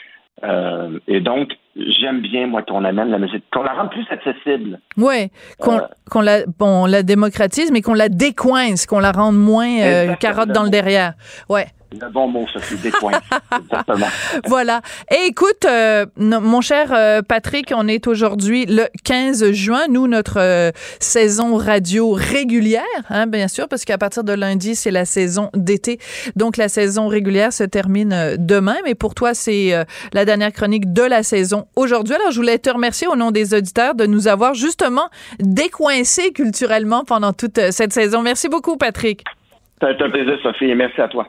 Euh, 0.44 0.98
et 1.08 1.20
donc, 1.20 1.52
j'aime 1.76 2.20
bien, 2.20 2.46
moi, 2.46 2.62
qu'on 2.62 2.84
amène 2.84 3.10
la 3.10 3.18
musique, 3.18 3.44
qu'on 3.52 3.62
la 3.62 3.72
rende 3.72 3.90
plus 3.90 4.06
accessible. 4.10 4.80
Oui, 4.96 5.30
qu'on 5.58 5.78
euh, 5.78 6.22
la, 6.22 6.46
bon, 6.58 6.86
la 6.86 7.02
démocratise, 7.02 7.70
mais 7.72 7.80
qu'on 7.80 7.94
la 7.94 8.08
décoince, 8.08 8.86
qu'on 8.86 9.00
la 9.00 9.12
rende 9.12 9.36
moins 9.36 9.80
euh, 9.80 10.14
carotte 10.14 10.50
dans 10.50 10.64
le 10.64 10.70
derrière. 10.70 11.14
Ouais. 11.48 11.66
Le 11.92 12.08
bon 12.10 12.26
mot, 12.26 12.46
c'est 12.52 12.74
Exactement. 12.74 14.06
voilà. 14.46 14.80
Et 15.10 15.28
écoute, 15.28 15.64
euh, 15.64 16.04
mon 16.16 16.60
cher 16.60 16.92
euh, 16.92 17.22
Patrick, 17.22 17.72
on 17.74 17.86
est 17.86 18.08
aujourd'hui 18.08 18.66
le 18.66 18.86
15 19.04 19.52
juin. 19.52 19.82
Nous, 19.88 20.08
notre 20.08 20.40
euh, 20.40 20.72
saison 20.98 21.56
radio 21.56 22.10
régulière, 22.12 22.82
hein, 23.08 23.28
bien 23.28 23.46
sûr, 23.46 23.68
parce 23.68 23.84
qu'à 23.84 23.98
partir 23.98 24.24
de 24.24 24.32
lundi, 24.32 24.74
c'est 24.74 24.90
la 24.90 25.04
saison 25.04 25.48
d'été. 25.54 25.98
Donc, 26.34 26.56
la 26.56 26.68
saison 26.68 27.06
régulière 27.06 27.52
se 27.52 27.62
termine 27.62 28.36
demain. 28.36 28.76
Mais 28.84 28.96
pour 28.96 29.14
toi, 29.14 29.32
c'est 29.32 29.72
la 30.12 30.24
dernière 30.24 30.52
chronique 30.52 30.92
de 30.92 31.02
la 31.02 31.22
saison 31.22 31.66
aujourd'hui. 31.76 32.14
Alors, 32.14 32.32
je 32.32 32.36
voulais 32.36 32.58
te 32.58 32.68
remercier 32.68 33.06
au 33.06 33.14
nom 33.14 33.30
des 33.30 33.54
auditeurs 33.54 33.94
de 33.94 34.06
nous 34.06 34.26
avoir 34.26 34.54
justement 34.54 35.08
décoincés 35.38 36.32
culturellement 36.32 37.04
pendant 37.04 37.32
toute 37.32 37.70
cette 37.70 37.92
saison. 37.92 38.22
Merci 38.22 38.48
beaucoup, 38.48 38.76
Patrick. 38.76 39.22
Ça 39.80 39.88
a 39.88 39.90
été 39.92 40.02
un 40.02 40.10
plaisir, 40.10 40.36
Sophie, 40.42 40.64
et 40.64 40.74
merci 40.74 41.00
à 41.00 41.08
toi. 41.08 41.28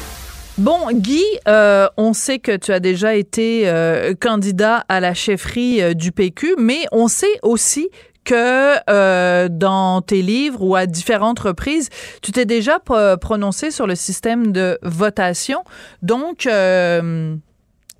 Bon, 0.61 0.91
Guy, 0.91 1.23
euh, 1.47 1.87
on 1.97 2.13
sait 2.13 2.37
que 2.37 2.55
tu 2.55 2.71
as 2.71 2.79
déjà 2.79 3.15
été 3.15 3.63
euh, 3.67 4.13
candidat 4.13 4.85
à 4.89 4.99
la 4.99 5.15
chefferie 5.15 5.81
euh, 5.81 5.95
du 5.95 6.11
PQ, 6.11 6.53
mais 6.59 6.85
on 6.91 7.07
sait 7.07 7.39
aussi 7.41 7.89
que 8.23 9.47
dans 9.47 10.03
tes 10.03 10.21
livres 10.21 10.61
ou 10.61 10.75
à 10.75 10.85
différentes 10.85 11.39
reprises, 11.39 11.89
tu 12.21 12.31
t'es 12.31 12.45
déjà 12.45 12.77
prononcé 13.19 13.71
sur 13.71 13.87
le 13.87 13.95
système 13.95 14.51
de 14.51 14.77
votation. 14.83 15.63
Donc, 16.03 16.47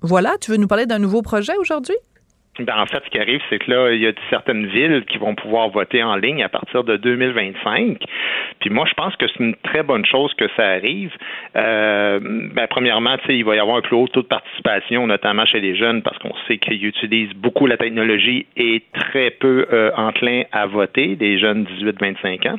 voilà, 0.00 0.36
tu 0.40 0.52
veux 0.52 0.56
nous 0.56 0.68
parler 0.68 0.86
d'un 0.86 1.00
nouveau 1.00 1.22
projet 1.22 1.56
aujourd'hui? 1.56 1.96
Ben, 2.58 2.74
en 2.76 2.84
fait, 2.84 3.02
ce 3.02 3.08
qui 3.08 3.18
arrive, 3.18 3.40
c'est 3.48 3.58
que 3.60 3.70
là, 3.70 3.92
il 3.92 4.02
y 4.02 4.06
a 4.06 4.12
certaines 4.28 4.66
villes 4.66 5.06
qui 5.08 5.16
vont 5.16 5.34
pouvoir 5.34 5.70
voter 5.70 6.02
en 6.02 6.16
ligne 6.16 6.42
à 6.42 6.50
partir 6.50 6.84
de 6.84 6.98
2025. 6.98 7.96
Puis 8.60 8.68
moi, 8.68 8.84
je 8.86 8.92
pense 8.92 9.16
que 9.16 9.26
c'est 9.26 9.42
une 9.42 9.54
très 9.56 9.82
bonne 9.82 10.04
chose 10.04 10.34
que 10.34 10.44
ça 10.54 10.68
arrive. 10.68 11.12
Euh, 11.56 12.20
ben, 12.20 12.66
premièrement, 12.68 13.16
il 13.26 13.42
va 13.46 13.56
y 13.56 13.58
avoir 13.58 13.78
un 13.78 13.80
plus 13.80 13.96
haut 13.96 14.06
taux 14.06 14.20
de 14.20 14.26
participation, 14.26 15.06
notamment 15.06 15.46
chez 15.46 15.60
les 15.60 15.74
jeunes, 15.74 16.02
parce 16.02 16.18
qu'on 16.18 16.34
sait 16.46 16.58
qu'ils 16.58 16.84
utilisent 16.84 17.32
beaucoup 17.32 17.66
la 17.66 17.78
technologie 17.78 18.44
et 18.58 18.82
très 18.92 19.30
peu 19.30 19.66
euh, 19.72 19.90
enclins 19.96 20.42
à 20.52 20.66
voter, 20.66 21.16
des 21.16 21.38
jeunes 21.38 21.64
18-25 21.80 22.50
ans. 22.50 22.58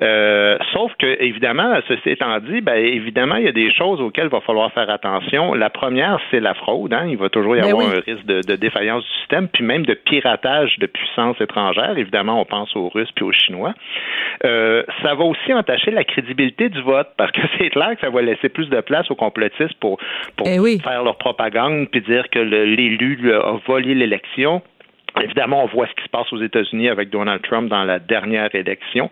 Euh, 0.00 0.56
sauf 0.72 0.90
que, 0.98 1.22
évidemment, 1.22 1.78
ceci 1.86 2.08
étant 2.08 2.38
dit, 2.38 2.62
ben, 2.62 2.76
évidemment, 2.82 3.36
il 3.36 3.44
y 3.44 3.48
a 3.48 3.52
des 3.52 3.70
choses 3.74 4.00
auxquelles 4.00 4.28
il 4.28 4.30
va 4.30 4.40
falloir 4.40 4.72
faire 4.72 4.88
attention. 4.88 5.52
La 5.52 5.68
première, 5.68 6.18
c'est 6.30 6.40
la 6.40 6.54
fraude. 6.54 6.94
Hein? 6.94 7.08
Il 7.10 7.18
va 7.18 7.28
toujours 7.28 7.56
y 7.56 7.60
ben 7.60 7.68
avoir 7.68 7.88
un 7.88 8.00
risque 8.00 8.24
de, 8.24 8.40
de 8.40 8.56
défaillance 8.56 9.04
du 9.04 9.17
système, 9.20 9.48
puis 9.48 9.64
même 9.64 9.84
de 9.84 9.94
piratage 9.94 10.78
de 10.78 10.86
puissances 10.86 11.40
étrangères. 11.40 11.96
Évidemment, 11.96 12.40
on 12.40 12.44
pense 12.44 12.74
aux 12.76 12.88
Russes 12.88 13.10
puis 13.14 13.24
aux 13.24 13.32
Chinois. 13.32 13.74
Euh, 14.44 14.82
ça 15.02 15.14
va 15.14 15.24
aussi 15.24 15.52
entacher 15.52 15.90
la 15.90 16.04
crédibilité 16.04 16.68
du 16.68 16.80
vote, 16.82 17.08
parce 17.16 17.32
que 17.32 17.40
c'est 17.58 17.70
clair 17.70 17.94
que 17.94 18.00
ça 18.00 18.10
va 18.10 18.22
laisser 18.22 18.48
plus 18.48 18.68
de 18.68 18.80
place 18.80 19.10
aux 19.10 19.16
complotistes 19.16 19.78
pour, 19.80 19.98
pour 20.36 20.46
eh 20.46 20.78
faire 20.78 21.04
leur 21.04 21.16
propagande 21.16 21.88
puis 21.90 22.00
dire 22.02 22.28
que 22.30 22.38
l'élu 22.38 23.32
a 23.32 23.58
volé 23.66 23.94
l'élection. 23.94 24.62
Évidemment, 25.22 25.64
on 25.64 25.66
voit 25.66 25.86
ce 25.86 25.94
qui 25.94 26.04
se 26.04 26.08
passe 26.10 26.32
aux 26.32 26.40
États-Unis 26.40 26.88
avec 26.88 27.10
Donald 27.10 27.42
Trump 27.42 27.68
dans 27.68 27.84
la 27.84 27.98
dernière 27.98 28.54
élection. 28.54 29.10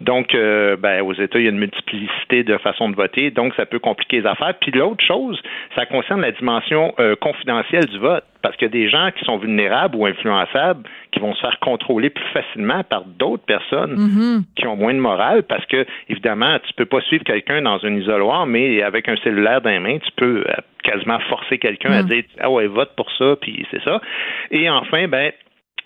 Donc, 0.00 0.34
euh, 0.34 0.76
ben, 0.76 1.02
aux 1.02 1.12
États, 1.12 1.38
il 1.38 1.44
y 1.44 1.46
a 1.46 1.50
une 1.50 1.58
multiplicité 1.58 2.42
de 2.42 2.56
façons 2.58 2.88
de 2.88 2.96
voter, 2.96 3.30
donc 3.30 3.54
ça 3.54 3.66
peut 3.66 3.78
compliquer 3.78 4.20
les 4.20 4.26
affaires. 4.26 4.54
Puis 4.60 4.72
l'autre 4.72 5.04
chose, 5.04 5.40
ça 5.76 5.86
concerne 5.86 6.22
la 6.22 6.32
dimension 6.32 6.94
euh, 6.98 7.14
confidentielle 7.16 7.86
du 7.86 7.98
vote, 7.98 8.23
parce 8.44 8.56
qu'il 8.56 8.66
y 8.66 8.70
a 8.70 8.72
des 8.72 8.90
gens 8.90 9.08
qui 9.16 9.24
sont 9.24 9.38
vulnérables 9.38 9.96
ou 9.96 10.04
influençables 10.04 10.86
qui 11.12 11.18
vont 11.18 11.34
se 11.34 11.40
faire 11.40 11.58
contrôler 11.60 12.10
plus 12.10 12.26
facilement 12.34 12.84
par 12.84 13.06
d'autres 13.06 13.44
personnes 13.46 13.96
mm-hmm. 13.96 14.42
qui 14.54 14.66
ont 14.66 14.76
moins 14.76 14.92
de 14.92 14.98
morale, 14.98 15.44
parce 15.44 15.64
que 15.64 15.86
évidemment, 16.10 16.58
tu 16.62 16.74
peux 16.74 16.84
pas 16.84 17.00
suivre 17.00 17.24
quelqu'un 17.24 17.62
dans 17.62 17.82
un 17.82 17.94
isoloir, 17.96 18.44
mais 18.44 18.82
avec 18.82 19.08
un 19.08 19.16
cellulaire 19.16 19.62
dans 19.62 19.70
les 19.70 19.78
mains, 19.78 19.96
tu 19.96 20.10
peux 20.16 20.44
euh, 20.46 20.52
quasiment 20.82 21.18
forcer 21.20 21.56
quelqu'un 21.56 21.92
à 21.92 22.02
mm. 22.02 22.06
dire 22.06 22.24
ah 22.38 22.50
ouais 22.50 22.66
vote 22.66 22.90
pour 22.96 23.10
ça 23.12 23.36
puis 23.40 23.66
c'est 23.70 23.82
ça 23.82 24.02
et 24.50 24.68
enfin 24.68 25.08
ben 25.08 25.32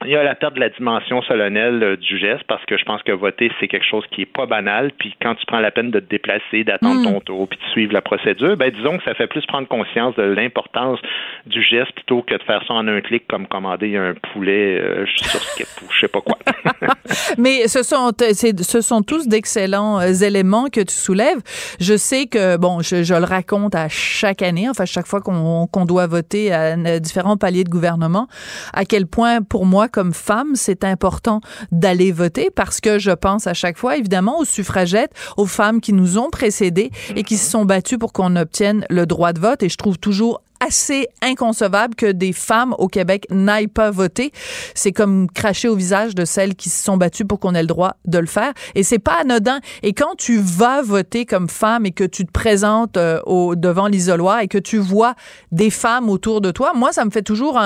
il 0.05 0.11
y 0.11 0.17
a 0.17 0.23
la 0.23 0.37
perte 0.37 0.55
de 0.55 0.61
la 0.61 0.69
dimension 0.69 1.23
solennelle 1.23 1.83
euh, 1.83 1.97
du 1.97 2.19
geste 2.19 2.45
parce 2.47 2.65
que 2.67 2.79
je 2.79 2.85
pense 2.85 3.03
que 3.03 3.11
voter, 3.11 3.51
c'est 3.59 3.67
quelque 3.67 3.87
chose 3.87 4.05
qui 4.13 4.23
est 4.23 4.33
pas 4.33 4.47
banal. 4.47 4.93
Puis 4.97 5.15
quand 5.21 5.35
tu 5.35 5.45
prends 5.47 5.59
la 5.59 5.73
peine 5.73 5.91
de 5.91 5.99
te 5.99 6.09
déplacer, 6.09 6.63
d'attendre 6.63 7.03
ton 7.03 7.19
mm. 7.19 7.23
tour, 7.23 7.49
puis 7.49 7.59
de 7.59 7.71
suivre 7.73 7.93
la 7.93 8.01
procédure, 8.01 8.57
ben 8.57 8.71
disons 8.71 8.99
que 8.99 9.05
ça 9.05 9.15
fait 9.15 9.27
plus 9.27 9.45
prendre 9.47 9.67
conscience 9.67 10.15
de 10.15 10.23
l'importance 10.23 11.01
du 11.47 11.63
geste 11.63 11.93
plutôt 11.93 12.23
que 12.23 12.35
de 12.35 12.43
faire 12.45 12.63
ça 12.69 12.75
en 12.75 12.87
un 12.87 13.01
clic 13.01 13.27
comme 13.29 13.49
commander 13.49 13.97
un 13.97 14.15
poulet 14.33 14.79
euh, 14.79 15.05
sur 15.17 15.41
Skip 15.43 15.67
ou 15.83 15.93
je 15.93 16.01
sais 16.01 16.09
pas 16.09 16.21
quoi. 16.21 16.39
Mais 17.39 17.67
ce 17.67 17.83
sont, 17.83 18.13
ce 18.17 18.81
sont 18.81 19.03
tous 19.03 19.27
d'excellents 19.27 20.01
euh, 20.01 20.13
éléments 20.13 20.67
que 20.67 20.81
tu 20.81 20.95
soulèves. 20.95 21.41
Je 21.81 21.97
sais 21.97 22.27
que, 22.27 22.57
bon, 22.57 22.81
je, 22.83 23.03
je 23.03 23.15
le 23.15 23.25
raconte 23.25 23.75
à 23.75 23.89
chaque 23.89 24.43
année, 24.43 24.69
enfin 24.69 24.85
chaque 24.85 25.07
fois 25.07 25.21
qu'on 25.21 25.67
qu'on 25.67 25.85
doit 25.85 26.07
voter 26.07 26.53
à 26.53 27.01
différents 27.01 27.37
paliers 27.37 27.65
de 27.65 27.69
gouvernement, 27.69 28.29
à 28.73 28.85
quel 28.85 29.07
point 29.07 29.43
pour 29.43 29.67
moi, 29.67 29.88
comme 29.89 30.13
femme, 30.13 30.53
c'est 30.55 30.85
important 30.85 31.41
d'aller 31.73 32.13
voter 32.13 32.51
parce 32.55 32.81
que 32.81 32.99
je 32.99 33.11
pense 33.11 33.47
à 33.47 33.55
chaque 33.55 33.79
fois, 33.79 33.97
évidemment, 33.97 34.39
aux 34.39 34.45
suffragettes, 34.45 35.13
aux 35.37 35.47
femmes 35.47 35.81
qui 35.81 35.93
nous 35.93 36.19
ont 36.19 36.31
précédés 36.31 36.91
et 37.17 37.23
qui 37.23 37.37
se 37.37 37.51
sont 37.51 37.65
battues 37.65 37.99
pour 37.99 38.13
qu'on 38.13 38.37
obtienne 38.37 38.85
le 38.91 39.07
droit 39.07 39.33
de 39.33 39.41
vote. 39.41 39.63
Et 39.63 39.69
je 39.69 39.77
trouve 39.77 39.99
toujours 39.99 40.43
assez 40.69 41.09
inconcevable 41.23 41.95
que 41.95 42.13
des 42.13 42.33
femmes 42.33 42.75
au 42.79 42.89
Québec 42.89 43.27
n'aillent 43.31 43.69
pas 43.69 43.91
voter. 43.91 44.33
C'est 44.75 44.93
comme 44.93 45.29
cracher 45.31 45.69
au 45.69 45.75
visage 45.75 46.15
de 46.15 46.25
celles 46.25 46.55
qui 46.55 46.69
se 46.69 46.85
sont 46.85 46.97
battues 46.97 47.25
pour 47.25 47.41
qu'on 47.41 47.55
ait 47.55 47.63
le 47.63 47.67
droit 47.67 47.97
de 48.05 48.19
le 48.19 48.27
faire. 48.27 48.53
Et 48.75 48.83
c'est 48.83 48.99
pas 48.99 49.21
anodin. 49.23 49.61
Et 49.83 49.95
quand 49.95 50.15
tu 50.17 50.39
vas 50.39 50.83
voter 50.83 51.25
comme 51.25 51.49
femme 51.49 51.87
et 51.87 51.93
que 51.93 52.05
tu 52.05 52.27
te 52.27 52.31
présentes 52.31 52.97
euh, 52.97 53.21
devant 53.57 53.87
l'isoloir 53.87 54.41
et 54.41 54.49
que 54.49 54.59
tu 54.59 54.77
vois 54.77 55.15
des 55.53 55.71
femmes 55.71 56.11
autour 56.11 56.41
de 56.41 56.51
toi, 56.51 56.73
moi, 56.75 56.93
ça 56.93 57.05
me 57.05 57.11
fait 57.11 57.23
toujours 57.23 57.59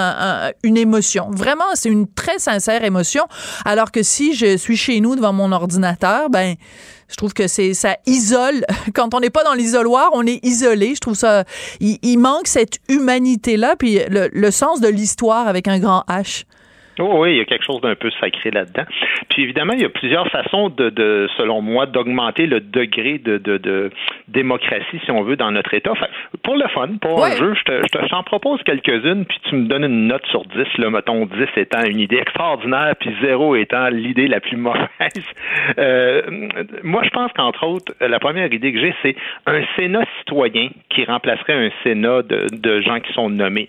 une 0.62 0.76
émotion. 0.76 1.30
Vraiment, 1.30 1.64
c'est 1.74 1.90
une 1.90 2.06
très 2.06 2.38
sincère 2.38 2.84
émotion. 2.84 3.24
Alors 3.64 3.90
que 3.90 4.02
si 4.02 4.34
je 4.34 4.56
suis 4.56 4.76
chez 4.76 5.00
nous 5.00 5.16
devant 5.16 5.32
mon 5.32 5.50
ordinateur, 5.50 6.30
ben, 6.30 6.54
je 7.12 7.16
trouve 7.16 7.34
que 7.34 7.46
c'est 7.46 7.74
ça 7.74 7.96
isole. 8.06 8.64
Quand 8.94 9.14
on 9.14 9.20
n'est 9.20 9.30
pas 9.30 9.44
dans 9.44 9.54
l'isoloir, 9.54 10.10
on 10.14 10.26
est 10.26 10.44
isolé. 10.44 10.94
Je 10.94 11.00
trouve 11.00 11.14
ça. 11.14 11.44
Il, 11.80 12.18
manque 12.18 12.46
cette 12.46 12.78
humanité-là, 12.88 13.76
puis 13.76 14.00
le, 14.08 14.28
le 14.32 14.50
sens 14.50 14.80
de 14.80 14.88
l'histoire 14.88 15.46
avec 15.46 15.68
un 15.68 15.78
grand 15.78 16.04
H. 16.08 16.44
Oh 17.02 17.22
oui, 17.22 17.32
il 17.32 17.38
y 17.38 17.40
a 17.40 17.44
quelque 17.44 17.64
chose 17.64 17.80
d'un 17.80 17.94
peu 17.94 18.10
sacré 18.20 18.50
là-dedans. 18.50 18.84
Puis 19.28 19.42
évidemment, 19.42 19.72
il 19.72 19.82
y 19.82 19.84
a 19.84 19.88
plusieurs 19.88 20.28
façons 20.28 20.68
de, 20.68 20.90
de 20.90 21.28
selon 21.36 21.60
moi, 21.60 21.86
d'augmenter 21.86 22.46
le 22.46 22.60
degré 22.60 23.18
de, 23.18 23.38
de, 23.38 23.58
de, 23.58 23.90
démocratie, 24.28 25.00
si 25.04 25.10
on 25.10 25.22
veut, 25.22 25.36
dans 25.36 25.50
notre 25.50 25.74
État. 25.74 25.92
pour 26.42 26.56
le 26.56 26.66
fun, 26.68 26.88
pour 27.00 27.24
un 27.24 27.36
jeu, 27.36 27.54
je 27.54 27.64
te, 27.64 27.72
je 27.82 28.08
t'en 28.08 28.22
propose 28.22 28.62
quelques-unes, 28.62 29.24
puis 29.24 29.38
tu 29.48 29.56
me 29.56 29.66
donnes 29.66 29.84
une 29.84 30.06
note 30.06 30.24
sur 30.26 30.44
10, 30.44 30.78
là, 30.78 30.90
mettons 30.90 31.26
10 31.26 31.32
étant 31.56 31.84
une 31.84 32.00
idée 32.00 32.18
extraordinaire, 32.18 32.94
puis 32.98 33.14
0 33.20 33.56
étant 33.56 33.88
l'idée 33.88 34.28
la 34.28 34.40
plus 34.40 34.56
mauvaise. 34.56 34.88
Euh, 35.78 36.22
moi, 36.82 37.02
je 37.04 37.10
pense 37.10 37.32
qu'entre 37.32 37.66
autres, 37.66 37.92
la 38.00 38.18
première 38.18 38.52
idée 38.52 38.72
que 38.72 38.80
j'ai, 38.80 38.94
c'est 39.02 39.16
un 39.46 39.62
Sénat 39.76 40.04
citoyen 40.18 40.68
qui 40.90 41.04
remplacerait 41.04 41.54
un 41.54 41.70
Sénat 41.82 42.22
de, 42.22 42.46
de 42.52 42.80
gens 42.80 43.00
qui 43.00 43.12
sont 43.12 43.30
nommés 43.30 43.68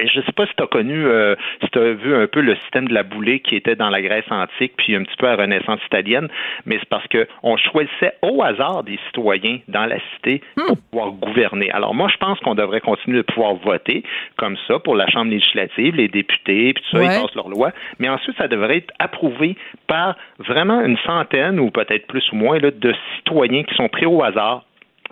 je 0.00 0.18
ne 0.18 0.24
sais 0.24 0.32
pas 0.32 0.46
si 0.46 0.52
tu 0.56 0.62
as 0.62 0.66
connu, 0.66 1.06
euh, 1.06 1.34
si 1.62 1.70
tu 1.70 1.78
as 1.78 1.92
vu 1.92 2.14
un 2.14 2.26
peu 2.26 2.40
le 2.40 2.54
système 2.56 2.88
de 2.88 2.94
la 2.94 3.02
boulée 3.02 3.40
qui 3.40 3.56
était 3.56 3.76
dans 3.76 3.90
la 3.90 4.02
Grèce 4.02 4.24
antique, 4.30 4.72
puis 4.76 4.96
un 4.96 5.02
petit 5.02 5.16
peu 5.16 5.26
à 5.26 5.36
la 5.36 5.42
Renaissance 5.42 5.80
italienne, 5.86 6.28
mais 6.66 6.78
c'est 6.78 6.88
parce 6.88 7.06
qu'on 7.08 7.56
choisissait 7.56 8.14
au 8.22 8.42
hasard 8.42 8.82
des 8.84 8.98
citoyens 9.06 9.58
dans 9.68 9.86
la 9.86 9.96
cité 10.14 10.42
pour 10.56 10.76
hmm. 10.76 10.80
pouvoir 10.90 11.12
gouverner. 11.12 11.70
Alors 11.70 11.94
moi, 11.94 12.08
je 12.08 12.16
pense 12.16 12.38
qu'on 12.40 12.54
devrait 12.54 12.80
continuer 12.80 13.18
de 13.18 13.22
pouvoir 13.22 13.54
voter 13.54 14.02
comme 14.36 14.56
ça 14.66 14.78
pour 14.78 14.96
la 14.96 15.06
Chambre 15.08 15.30
législative, 15.30 15.96
les 15.96 16.08
députés, 16.08 16.72
puis 16.72 16.84
tout 16.90 16.96
ça, 16.96 17.02
ils 17.02 17.20
passent 17.20 17.34
leur 17.34 17.48
loi, 17.48 17.72
mais 17.98 18.08
ensuite, 18.08 18.36
ça 18.38 18.48
devrait 18.48 18.78
être 18.78 18.92
approuvé 18.98 19.56
par 19.86 20.16
vraiment 20.38 20.82
une 20.82 20.96
centaine 20.98 21.60
ou 21.60 21.70
peut-être 21.70 22.06
plus 22.06 22.24
ou 22.32 22.36
moins 22.36 22.58
là, 22.58 22.70
de 22.70 22.94
citoyens 23.16 23.62
qui 23.64 23.74
sont 23.74 23.88
pris 23.88 24.06
au 24.06 24.22
hasard 24.22 24.64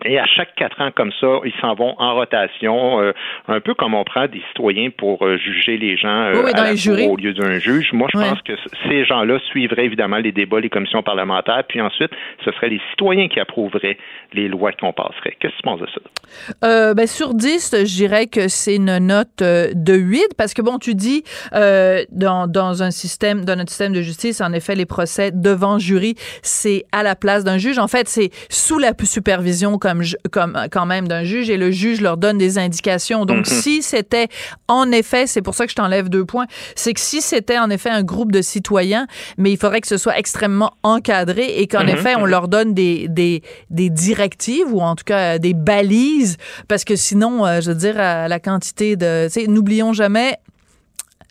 et 0.05 0.19
à 0.19 0.27
chaque 0.27 0.55
quatre 0.55 0.81
ans 0.81 0.91
comme 0.95 1.13
ça, 1.21 1.27
ils 1.45 1.53
s'en 1.61 1.75
vont 1.75 1.95
en 1.99 2.15
rotation, 2.15 3.01
euh, 3.01 3.13
un 3.49 3.61
peu 3.61 3.75
comme 3.75 3.95
on 3.95 4.05
prend 4.05 4.27
des 4.27 4.43
citoyens 4.49 4.91
pour 4.91 5.25
euh, 5.25 5.37
juger 5.39 5.77
les 5.77 5.97
gens 5.97 6.09
euh, 6.09 6.43
au 6.43 7.17
lieu 7.17 7.33
d'un 7.33 7.59
juge. 7.59 7.93
Moi, 7.93 8.09
je 8.13 8.19
pense 8.19 8.43
que 8.43 8.53
ces 8.89 9.05
gens-là 9.05 9.39
suivraient 9.51 9.85
évidemment 9.85 10.19
les 10.19 10.33
débats, 10.33 10.61
les 10.61 10.71
commissions 10.71 11.03
parlementaires, 11.03 11.65
puis 11.69 11.81
ensuite, 11.81 12.11
ce 12.45 12.53
seraient 12.53 12.71
les 12.71 12.81
citoyens 12.91 13.29
qui 13.29 13.41
approuveraient 13.41 13.99
les 14.33 14.49
lois 14.49 14.73
qu'on 14.73 14.93
passerait. 14.93 15.37
Qu'est-ce 15.39 15.53
que 15.53 15.59
tu 15.59 15.63
penses 15.63 15.81
de 15.81 15.89
ça? 15.89 16.95
Ben, 16.95 17.07
sur 17.07 17.35
10, 17.35 17.85
je 17.85 17.97
dirais 17.97 18.27
que 18.27 18.49
c'est 18.49 18.77
une 18.77 18.99
note 18.99 19.43
de 19.43 19.95
8, 19.95 20.35
parce 20.37 20.55
que 20.55 20.63
bon, 20.63 20.79
tu 20.79 20.95
dis, 20.95 21.23
dans, 21.53 22.47
dans 22.47 22.83
un 22.83 22.91
système, 22.91 23.45
dans 23.45 23.57
notre 23.57 23.71
système 23.71 23.93
de 23.93 24.03
justice, 24.03 24.41
en 24.41 24.53
effet, 24.53 24.75
les 24.75 24.87
procès 24.87 25.31
devant 25.33 25.79
jury, 25.79 26.15
c'est 26.43 26.85
à 26.93 27.03
la 27.03 27.17
place 27.17 27.45
d'un 27.45 27.59
juge. 27.59 27.79
En 27.79 27.89
fait, 27.89 28.09
c'est 28.09 28.31
sous 28.49 28.79
la 28.79 28.93
supervision 29.03 29.79
comme 29.79 29.90
comme, 30.31 30.59
quand 30.71 30.87
même 30.87 31.09
d'un 31.09 31.25
juge 31.25 31.51
et 31.51 31.57
le 31.57 31.71
juge 31.71 32.01
leur 32.01 32.17
donne 32.17 32.39
des 32.39 32.59
indications. 32.59 33.25
Donc, 33.25 33.47
mm-hmm. 33.47 33.63
si 33.63 33.83
c'était 33.83 34.29
en 34.69 34.91
effet, 34.93 35.27
c'est 35.27 35.43
pour 35.43 35.55
ça 35.55 35.65
que 35.65 35.71
je 35.71 35.77
t'enlève 35.77 36.09
deux 36.09 36.25
points, 36.25 36.47
c'est 36.75 36.95
que 36.95 37.01
si 37.01 37.21
c'était 37.21 37.59
en 37.59 37.71
effet 37.71 37.91
un 37.91 38.03
groupe 38.03 38.33
de 38.33 38.43
citoyens, 38.43 39.07
mais 39.39 39.53
il 39.53 39.57
faudrait 39.57 39.81
que 39.81 39.89
ce 39.89 39.97
soit 39.97 40.19
extrêmement 40.19 40.73
encadré 40.83 41.61
et 41.61 41.67
qu'en 41.67 41.85
mm-hmm. 41.85 41.95
effet, 41.95 42.15
on 42.17 42.27
leur 42.27 42.49
donne 42.49 42.75
des, 42.75 43.09
des, 43.09 43.43
des 43.71 43.91
directives 43.91 44.73
ou 44.73 44.81
en 44.81 44.97
tout 44.97 45.05
cas 45.05 45.39
des 45.39 45.55
balises 45.55 46.37
parce 46.69 46.85
que 46.85 46.97
sinon, 46.97 47.47
euh, 47.47 47.61
je 47.61 47.71
veux 47.71 47.77
dire, 47.77 47.97
la 47.97 48.41
quantité 48.41 48.97
de, 48.97 49.29
n'oublions 49.49 49.93
jamais, 49.93 50.39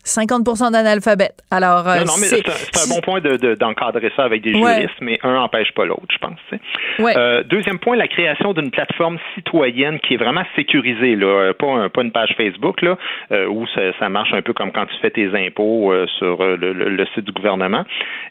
50% 0.10 0.72
d'analphabètes. 0.72 1.44
Alors, 1.52 1.88
euh, 1.88 2.00
non, 2.00 2.18
mais 2.20 2.28
c'est 2.28 2.48
un 2.48 2.94
bon 2.94 3.02
point 3.02 3.22
d'encadrer 3.22 4.12
ça 4.16 4.24
avec 4.24 4.42
des 4.42 4.54
juristes, 4.54 5.00
mais 5.02 5.20
un 5.24 5.34
n'empêche 5.34 5.72
pas 5.74 5.86
l'autre, 5.86 6.08
je 6.10 6.18
pense. 6.18 6.40
Euh, 7.00 7.44
deuxième 7.44 7.80
point, 7.80 7.96
la 7.96 8.08
création 8.08 8.54
d'une 8.54 8.72
plateforme 8.72 9.18
citoyenne 9.36 10.00
qui 10.00 10.16
est 10.16 10.18
vraiment 10.18 10.44
sécurisée, 10.56 11.16
là, 11.16 11.28
euh, 11.28 11.54
pas, 11.54 11.90
pas 11.90 12.02
une 12.02 12.12
page 12.12 12.34
Facebook 12.36 12.82
là, 12.82 12.98
où 13.50 13.66
ça, 13.68 14.10
marche 14.10 14.34
un 14.34 14.42
peu 14.42 14.54
comme 14.54 14.72
quand 14.72 14.86
tu 14.88 14.96
fais 15.02 15.12
tes 15.12 15.30
impôts 15.34 15.94
sur 16.18 16.44
le, 16.44 17.06
site 17.14 17.26
du 17.26 17.32
gouvernement. 17.32 17.86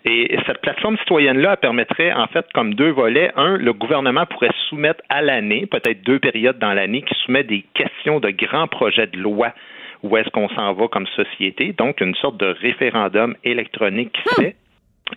Et 0.04 0.36
cette 0.46 0.60
plateforme 0.60 0.96
citoyenne-là 0.98 1.56
permettrait, 1.56 2.12
en 2.12 2.26
fait, 2.26 2.46
comme 2.54 2.74
deux 2.74 2.90
volets. 2.90 3.30
Un, 3.36 3.56
le 3.56 3.72
gouvernement 3.72 4.26
pourrait 4.26 4.50
soumettre 4.68 5.02
à 5.08 5.22
l'année, 5.22 5.66
peut-être 5.66 6.02
deux 6.02 6.18
périodes 6.18 6.58
dans 6.58 6.72
l'année, 6.72 7.02
qui 7.02 7.14
soumet 7.24 7.44
des 7.44 7.64
questions 7.74 8.20
de 8.20 8.30
grands 8.30 8.66
projets 8.66 9.06
de 9.06 9.18
loi 9.18 9.52
où 10.02 10.16
est-ce 10.16 10.28
qu'on 10.30 10.48
s'en 10.50 10.72
va 10.72 10.88
comme 10.88 11.06
société. 11.08 11.72
Donc, 11.72 12.00
une 12.00 12.14
sorte 12.14 12.36
de 12.38 12.46
référendum 12.46 13.34
électronique 13.44 14.12
qui 14.12 14.34
se 14.34 14.42
fait. 14.42 14.56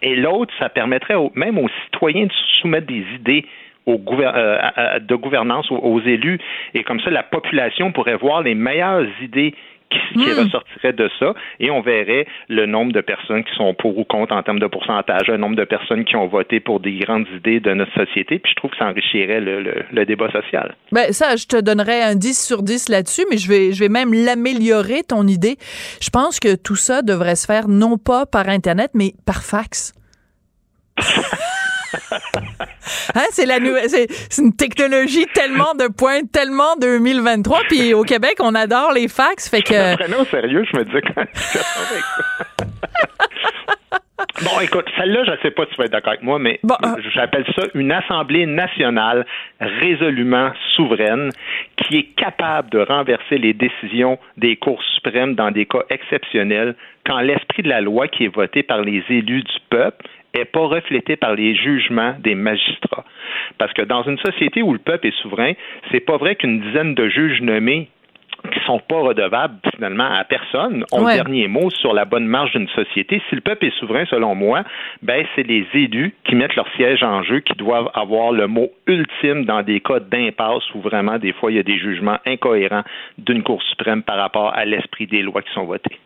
Et 0.02 0.16
l'autre, 0.16 0.54
ça 0.58 0.70
permettrait 0.70 1.16
même 1.36 1.58
aux 1.58 1.70
citoyens 1.86 2.26
de 2.26 2.34
soumettre 2.62 2.88
des 2.88 3.06
idées 3.16 3.46
au 3.86 4.00
euh, 4.12 5.00
de 5.00 5.16
gouvernance 5.16 5.72
aux, 5.72 6.00
élus. 6.02 6.40
Et 6.74 6.84
comme 6.84 7.00
ça, 7.02 7.10
la 7.10 7.24
population 7.24 7.92
pourrait 7.92 8.16
voir 8.16 8.42
les 8.42 8.56
meilleures 8.56 9.08
idées 9.22 9.56
qui, 9.92 10.20
hmm. 10.20 10.46
ressortirait 10.46 10.94
de 10.94 11.10
ça 11.20 11.34
et 11.60 11.70
on 11.70 11.82
verrait 11.82 12.26
le 12.48 12.66
nombre 12.66 12.92
de 12.94 13.02
personnes 13.02 13.44
qui 13.44 13.54
sont 13.56 13.74
pour 13.74 13.98
ou 13.98 14.04
contre 14.04 14.34
en 14.34 14.44
termes 14.44 14.60
de 14.60 14.68
pourcentage, 14.68 15.28
le 15.28 15.38
nombre 15.38 15.56
de 15.56 15.64
personnes 15.64 16.06
qui 16.06 16.16
ont 16.16 16.28
voté 16.28 16.60
pour 16.60 16.80
des 16.80 16.98
grandes 17.00 17.28
idées 17.36 17.60
de 17.60 17.74
notre 17.74 17.94
société, 17.94 18.40
puis 18.40 18.52
je 18.52 18.56
trouve 18.56 18.72
que 18.72 18.78
ça 18.78 18.86
enrichirait 18.86 19.42
le, 19.42 20.06
débat 20.06 20.32
social. 20.32 20.76
Ben 20.92 21.12
ça, 21.12 21.36
je 21.36 21.46
te 21.46 21.62
donnerais 21.62 22.02
un 22.02 22.16
10 22.16 22.48
sur 22.48 22.64
10 22.64 22.90
là-dessus, 22.90 23.24
mais 23.30 23.38
je 23.38 23.48
vais, 23.48 23.72
je 23.72 23.80
vais 23.80 23.90
même 23.90 24.14
l'améliorer, 24.14 25.04
ton 25.08 25.28
idée. 25.28 25.58
Je 26.02 26.10
pense 26.10 26.40
que 26.40 26.56
tout 26.56 26.76
ça 26.76 27.02
devrait 27.02 27.36
se 27.36 27.46
faire 27.46 27.68
non 27.68 27.98
pas 27.98 28.26
par 28.26 28.50
Internet, 28.50 28.92
mais 28.94 29.14
par 29.26 29.44
fax. 29.44 29.94
Hein, 33.16 33.26
c'est 33.32 33.46
la 33.46 33.60
nouvelle, 33.60 33.90
c'est, 33.90 34.08
une 34.40 34.56
technologie 34.56 35.26
tellement 35.34 35.74
de 35.74 35.88
pointe, 35.88 36.32
tellement 36.32 36.76
2023. 36.80 37.62
Puis 37.68 37.94
au 37.94 38.04
Québec, 38.04 38.36
on 38.40 38.56
adore 38.56 38.92
les 38.94 39.08
fax, 39.08 39.50
fait 39.50 39.62
que. 39.62 40.22
au 40.22 40.26
sérieux, 40.26 40.66
je 40.72 40.78
me 40.78 40.86
disais 40.86 41.02
quand 41.02 41.24
Bon, 44.44 44.60
écoute, 44.62 44.86
celle-là, 44.98 45.24
je 45.26 45.32
ne 45.32 45.38
sais 45.38 45.52
pas 45.52 45.66
si 45.66 45.72
tu 45.72 45.78
vas 45.78 45.86
être 45.86 45.92
d'accord 45.92 46.14
avec 46.14 46.24
moi, 46.24 46.40
mais 46.40 46.60
euh, 46.64 46.96
j'appelle 47.14 47.46
ça 47.56 47.64
une 47.74 47.92
Assemblée 47.92 48.46
nationale 48.46 49.26
résolument 49.60 50.52
souveraine 50.76 51.30
qui 51.78 51.98
est 51.98 52.16
capable 52.16 52.70
de 52.70 52.80
renverser 52.80 53.38
les 53.38 53.54
décisions 53.54 54.20
des 54.38 54.56
cours 54.56 54.82
suprêmes 54.96 55.36
dans 55.36 55.52
des 55.52 55.66
cas 55.66 55.84
exceptionnels 55.90 56.76
quand 57.06 57.20
l'esprit 57.20 57.64
de 57.64 57.70
la 57.70 57.82
loi 57.82 58.08
qui 58.08 58.26
est 58.26 58.34
voté 58.34 58.64
par 58.64 58.82
les 58.82 59.04
élus 59.10 59.44
du 59.44 59.58
peuple 59.70 60.06
est 60.34 60.46
pas 60.46 60.66
reflété 60.66 61.16
par 61.16 61.36
les 61.36 61.56
jugements 61.56 62.16
des 62.20 62.36
magistrats. 62.36 63.06
Parce 63.58 63.74
que 63.74 63.82
dans 63.82 64.04
une 64.04 64.18
société 64.20 64.62
où 64.62 64.74
le 64.74 64.80
peuple 64.80 65.08
est 65.08 65.22
souverain, 65.22 65.54
c'est 65.92 66.00
pas 66.00 66.18
vrai 66.18 66.36
qu'une 66.36 66.62
dizaine 66.62 66.96
de 66.96 67.08
juges 67.10 67.42
nommés 67.42 67.90
qui 68.52 68.60
sont 68.66 68.80
pas 68.80 69.00
redevables 69.00 69.60
finalement 69.76 70.12
à 70.12 70.24
personne 70.24 70.84
ont 70.92 71.06
le 71.06 71.14
dernier 71.14 71.48
mot 71.48 71.70
sur 71.70 71.94
la 71.94 72.06
bonne 72.06 72.26
marge 72.26 72.52
d'une 72.52 72.68
société. 72.70 73.22
Si 73.30 73.36
le 73.36 73.42
peuple 73.42 73.66
est 73.66 73.78
souverain, 73.78 74.06
selon 74.06 74.36
moi, 74.36 74.64
ben 75.02 75.26
c'est 75.36 75.44
les 75.44 75.66
élus 75.74 76.16
qui 76.24 76.36
mettent 76.36 76.56
leur 76.56 76.68
siège 76.76 77.04
en 77.04 77.24
jeu 77.24 77.42
qui 77.42 77.54
doivent 77.54 77.90
avoir 77.94 78.32
le 78.32 78.48
mot 78.48 78.72
ultime 78.88 79.46
dans 79.46 79.62
des 79.62 79.80
cas 79.80 80.00
d'impasse 80.00 80.64
où 80.74 80.82
vraiment 80.82 81.20
des 81.20 81.34
fois 81.34 81.52
il 81.52 81.58
y 81.58 81.60
a 81.60 81.64
des 81.64 81.78
jugements 81.78 82.18
incohérents 82.26 82.84
d'une 83.18 83.44
Cour 83.44 83.62
suprême 83.64 84.04
par 84.04 84.18
rapport 84.18 84.54
à 84.56 84.66
l'esprit 84.66 85.08
des 85.08 85.22
lois 85.22 85.42
qui 85.42 85.54
sont 85.54 85.66
votées. 85.66 86.00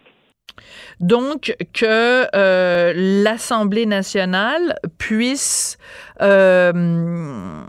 Donc, 1.00 1.56
que 1.74 2.26
euh, 2.36 2.94
l'Assemblée 2.96 3.86
nationale 3.86 4.76
puisse... 4.98 5.78
Euh, 6.22 7.64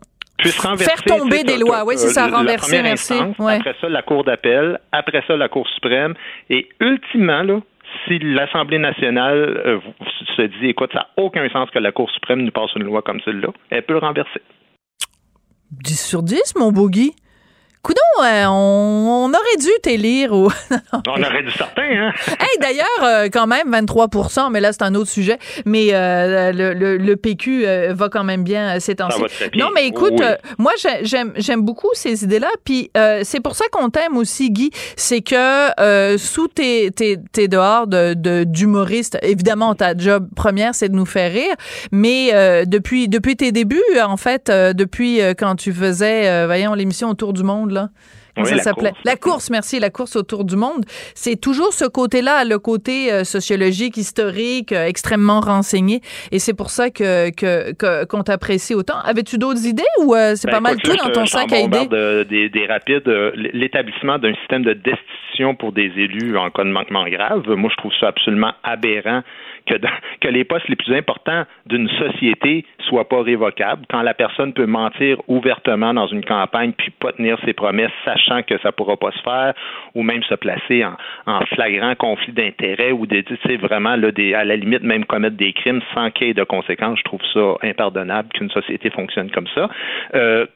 faire 0.44 1.02
tomber 1.02 1.44
des 1.44 1.58
lois. 1.58 1.84
Oui, 1.86 1.94
c'est 1.96 2.08
ça, 2.08 2.28
renverser, 2.28 2.82
merci. 2.82 3.14
Après 3.14 3.74
ça, 3.80 3.88
la 3.88 4.02
Cour 4.02 4.24
d'appel, 4.24 4.78
après 4.92 5.22
ça, 5.26 5.36
la 5.36 5.48
Cour 5.48 5.66
suprême. 5.74 6.14
Et 6.50 6.68
ultimement, 6.80 7.42
là, 7.42 7.60
si 8.06 8.18
l'Assemblée 8.18 8.78
nationale 8.78 9.62
euh, 9.64 9.78
se 10.36 10.42
dit, 10.42 10.68
écoute, 10.68 10.90
ça 10.92 11.00
n'a 11.00 11.08
aucun 11.16 11.48
sens 11.50 11.70
que 11.70 11.78
la 11.78 11.92
Cour 11.92 12.10
suprême 12.10 12.42
nous 12.42 12.50
passe 12.50 12.74
une 12.76 12.84
loi 12.84 13.02
comme 13.02 13.20
celle-là, 13.24 13.48
elle 13.70 13.82
peut 13.82 13.94
le 13.94 14.00
renverser. 14.00 14.42
10 15.70 16.08
sur 16.08 16.22
10, 16.22 16.54
mon 16.58 16.70
bogey. 16.70 17.10
Coudon, 17.86 18.00
euh, 18.24 18.46
on, 18.48 19.28
aurait 19.28 19.60
dû 19.60 19.68
t'élire. 19.80 20.32
Ou... 20.32 20.50
on 20.92 21.22
aurait 21.22 21.44
dû 21.44 21.52
certains, 21.52 21.82
hein? 21.82 22.12
hey, 22.40 22.58
d'ailleurs, 22.60 22.86
euh, 23.04 23.28
quand 23.32 23.46
même, 23.46 23.70
23% 23.70 24.50
mais 24.50 24.58
là, 24.58 24.72
c'est 24.72 24.82
un 24.82 24.96
autre 24.96 25.08
sujet. 25.08 25.38
Mais 25.66 25.90
euh, 25.92 26.50
le, 26.50 26.96
le, 26.96 27.16
PQ 27.16 27.64
va 27.90 28.08
quand 28.08 28.24
même 28.24 28.42
bien 28.42 28.80
ces 28.80 28.96
temps-ci. 28.96 29.22
Non, 29.56 29.68
mais 29.72 29.86
écoute, 29.86 30.20
moi, 30.58 30.72
j'aime 31.02 31.62
beaucoup 31.62 31.90
ces 31.92 32.24
idées-là. 32.24 32.48
Puis 32.64 32.90
c'est 33.22 33.40
pour 33.40 33.54
ça 33.54 33.66
qu'on 33.70 33.88
t'aime 33.88 34.16
aussi, 34.16 34.50
Guy. 34.50 34.72
C'est 34.96 35.20
que 35.20 36.16
sous 36.18 36.48
tes, 36.48 36.90
tes, 36.90 37.18
tes 37.30 37.46
dehors 37.46 37.86
d'humoriste, 37.86 39.16
de, 39.22 39.28
évidemment, 39.28 39.76
ta 39.76 39.96
job 39.96 40.28
première, 40.34 40.74
c'est 40.74 40.88
de 40.88 40.96
nous 40.96 41.06
faire 41.06 41.30
rire. 41.30 41.54
Mais 41.92 42.32
depuis, 42.66 43.08
depuis 43.08 43.36
tes 43.36 43.52
débuts, 43.52 43.80
en 44.04 44.16
fait, 44.16 44.50
depuis 44.50 45.20
quand 45.38 45.54
tu 45.54 45.72
faisais, 45.72 46.46
voyons, 46.46 46.74
l'émission 46.74 46.96
Autour 47.08 47.32
du 47.32 47.44
monde, 47.44 47.75
là. 47.76 47.90
Ça 48.44 48.58
s'appelait? 48.58 48.92
La 49.04 49.16
course, 49.16 49.50
merci, 49.50 49.78
la 49.80 49.90
course 49.90 50.16
autour 50.16 50.44
du 50.44 50.56
monde. 50.56 50.84
C'est 51.14 51.40
toujours 51.40 51.72
ce 51.72 51.84
côté-là, 51.84 52.44
le 52.44 52.58
côté 52.58 53.12
euh, 53.12 53.24
sociologique, 53.24 53.96
historique, 53.96 54.72
euh, 54.72 54.86
extrêmement 54.86 55.40
renseigné. 55.40 56.00
Et 56.32 56.38
c'est 56.38 56.54
pour 56.54 56.70
ça 56.70 56.90
que, 56.90 58.04
qu'on 58.04 58.22
t'apprécie 58.22 58.74
autant. 58.74 58.98
Avais-tu 59.04 59.38
d'autres 59.38 59.66
idées 59.66 59.82
ou 60.02 60.14
euh, 60.14 60.34
c'est 60.34 60.50
pas 60.50 60.60
ben, 60.60 60.74
mal 60.74 60.76
tout 60.82 60.96
dans 60.96 61.10
ton 61.10 61.26
sac 61.26 61.52
à 61.52 61.60
idées? 61.60 61.86
des, 62.28 62.48
des 62.48 62.66
rapides, 62.66 63.08
l'établissement 63.52 64.18
d'un 64.18 64.34
système 64.34 64.62
de 64.62 64.72
destitution 64.72 65.54
pour 65.54 65.72
des 65.72 65.92
élus 65.96 66.36
en 66.36 66.50
cas 66.50 66.64
de 66.64 66.70
manquement 66.70 67.04
grave, 67.08 67.48
moi, 67.48 67.70
je 67.70 67.76
trouve 67.76 67.92
ça 68.00 68.08
absolument 68.08 68.52
aberrant 68.62 69.22
que, 69.66 69.74
que 70.20 70.28
les 70.28 70.44
postes 70.44 70.68
les 70.68 70.76
plus 70.76 70.94
importants 70.94 71.44
d'une 71.66 71.88
société 71.90 72.64
soient 72.88 73.08
pas 73.08 73.22
révocables, 73.22 73.84
quand 73.90 74.02
la 74.02 74.14
personne 74.14 74.52
peut 74.52 74.66
mentir 74.66 75.20
ouvertement 75.28 75.92
dans 75.92 76.06
une 76.06 76.24
campagne 76.24 76.72
puis 76.72 76.90
pas 76.90 77.12
tenir 77.12 77.38
ses 77.44 77.52
promesses, 77.52 77.90
sachant 78.04 78.25
que 78.42 78.58
ça 78.58 78.72
pourra 78.72 78.96
pas 78.96 79.12
se 79.12 79.22
faire, 79.22 79.54
ou 79.94 80.02
même 80.02 80.22
se 80.24 80.34
placer 80.34 80.84
en, 80.84 80.96
en 81.26 81.40
flagrant 81.46 81.94
conflit 81.94 82.32
d'intérêts 82.32 82.92
ou 82.92 83.06
des, 83.06 83.24
vraiment 83.60 83.96
là, 83.96 84.10
des, 84.12 84.34
à 84.34 84.44
la 84.44 84.56
limite 84.56 84.82
même 84.82 85.04
commettre 85.04 85.36
des 85.36 85.52
crimes 85.52 85.80
sans 85.94 86.10
qu'il 86.10 86.28
y 86.28 86.30
ait 86.30 86.34
de 86.34 86.44
conséquences. 86.44 86.98
Je 86.98 87.04
trouve 87.04 87.20
ça 87.32 87.54
impardonnable 87.62 88.28
qu'une 88.34 88.50
société 88.50 88.90
fonctionne 88.90 89.30
comme 89.30 89.48
ça. 89.54 89.68
Euh, 90.14 90.46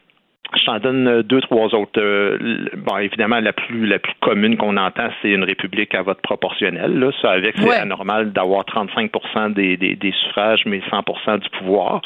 je 0.57 0.65
t'en 0.65 0.79
donne 0.79 1.07
euh, 1.07 1.23
deux, 1.23 1.41
trois 1.41 1.75
autres. 1.75 2.01
Euh, 2.01 2.69
bon, 2.77 2.99
évidemment, 2.99 3.41
la 3.41 3.53
plus 3.53 3.87
la 3.87 3.99
plus 3.99 4.13
commune 4.21 4.57
qu'on 4.57 4.77
entend, 4.77 5.09
c'est 5.23 5.31
une 5.31 5.45
république 5.45 5.95
à 5.95 6.03
vote 6.03 6.21
proportionnel. 6.23 6.99
Là. 6.99 7.11
Ça, 7.23 7.33
avec, 7.33 7.57
c'est 7.57 7.77
anormal 7.77 8.33
d'avoir 8.33 8.65
35 8.65 9.11
des, 9.55 9.77
des, 9.77 9.97
des, 9.97 10.13
suffrages, 10.13 10.65
mais 10.67 10.81
100% 10.91 11.39
du 11.39 11.49
pouvoir, 11.51 12.03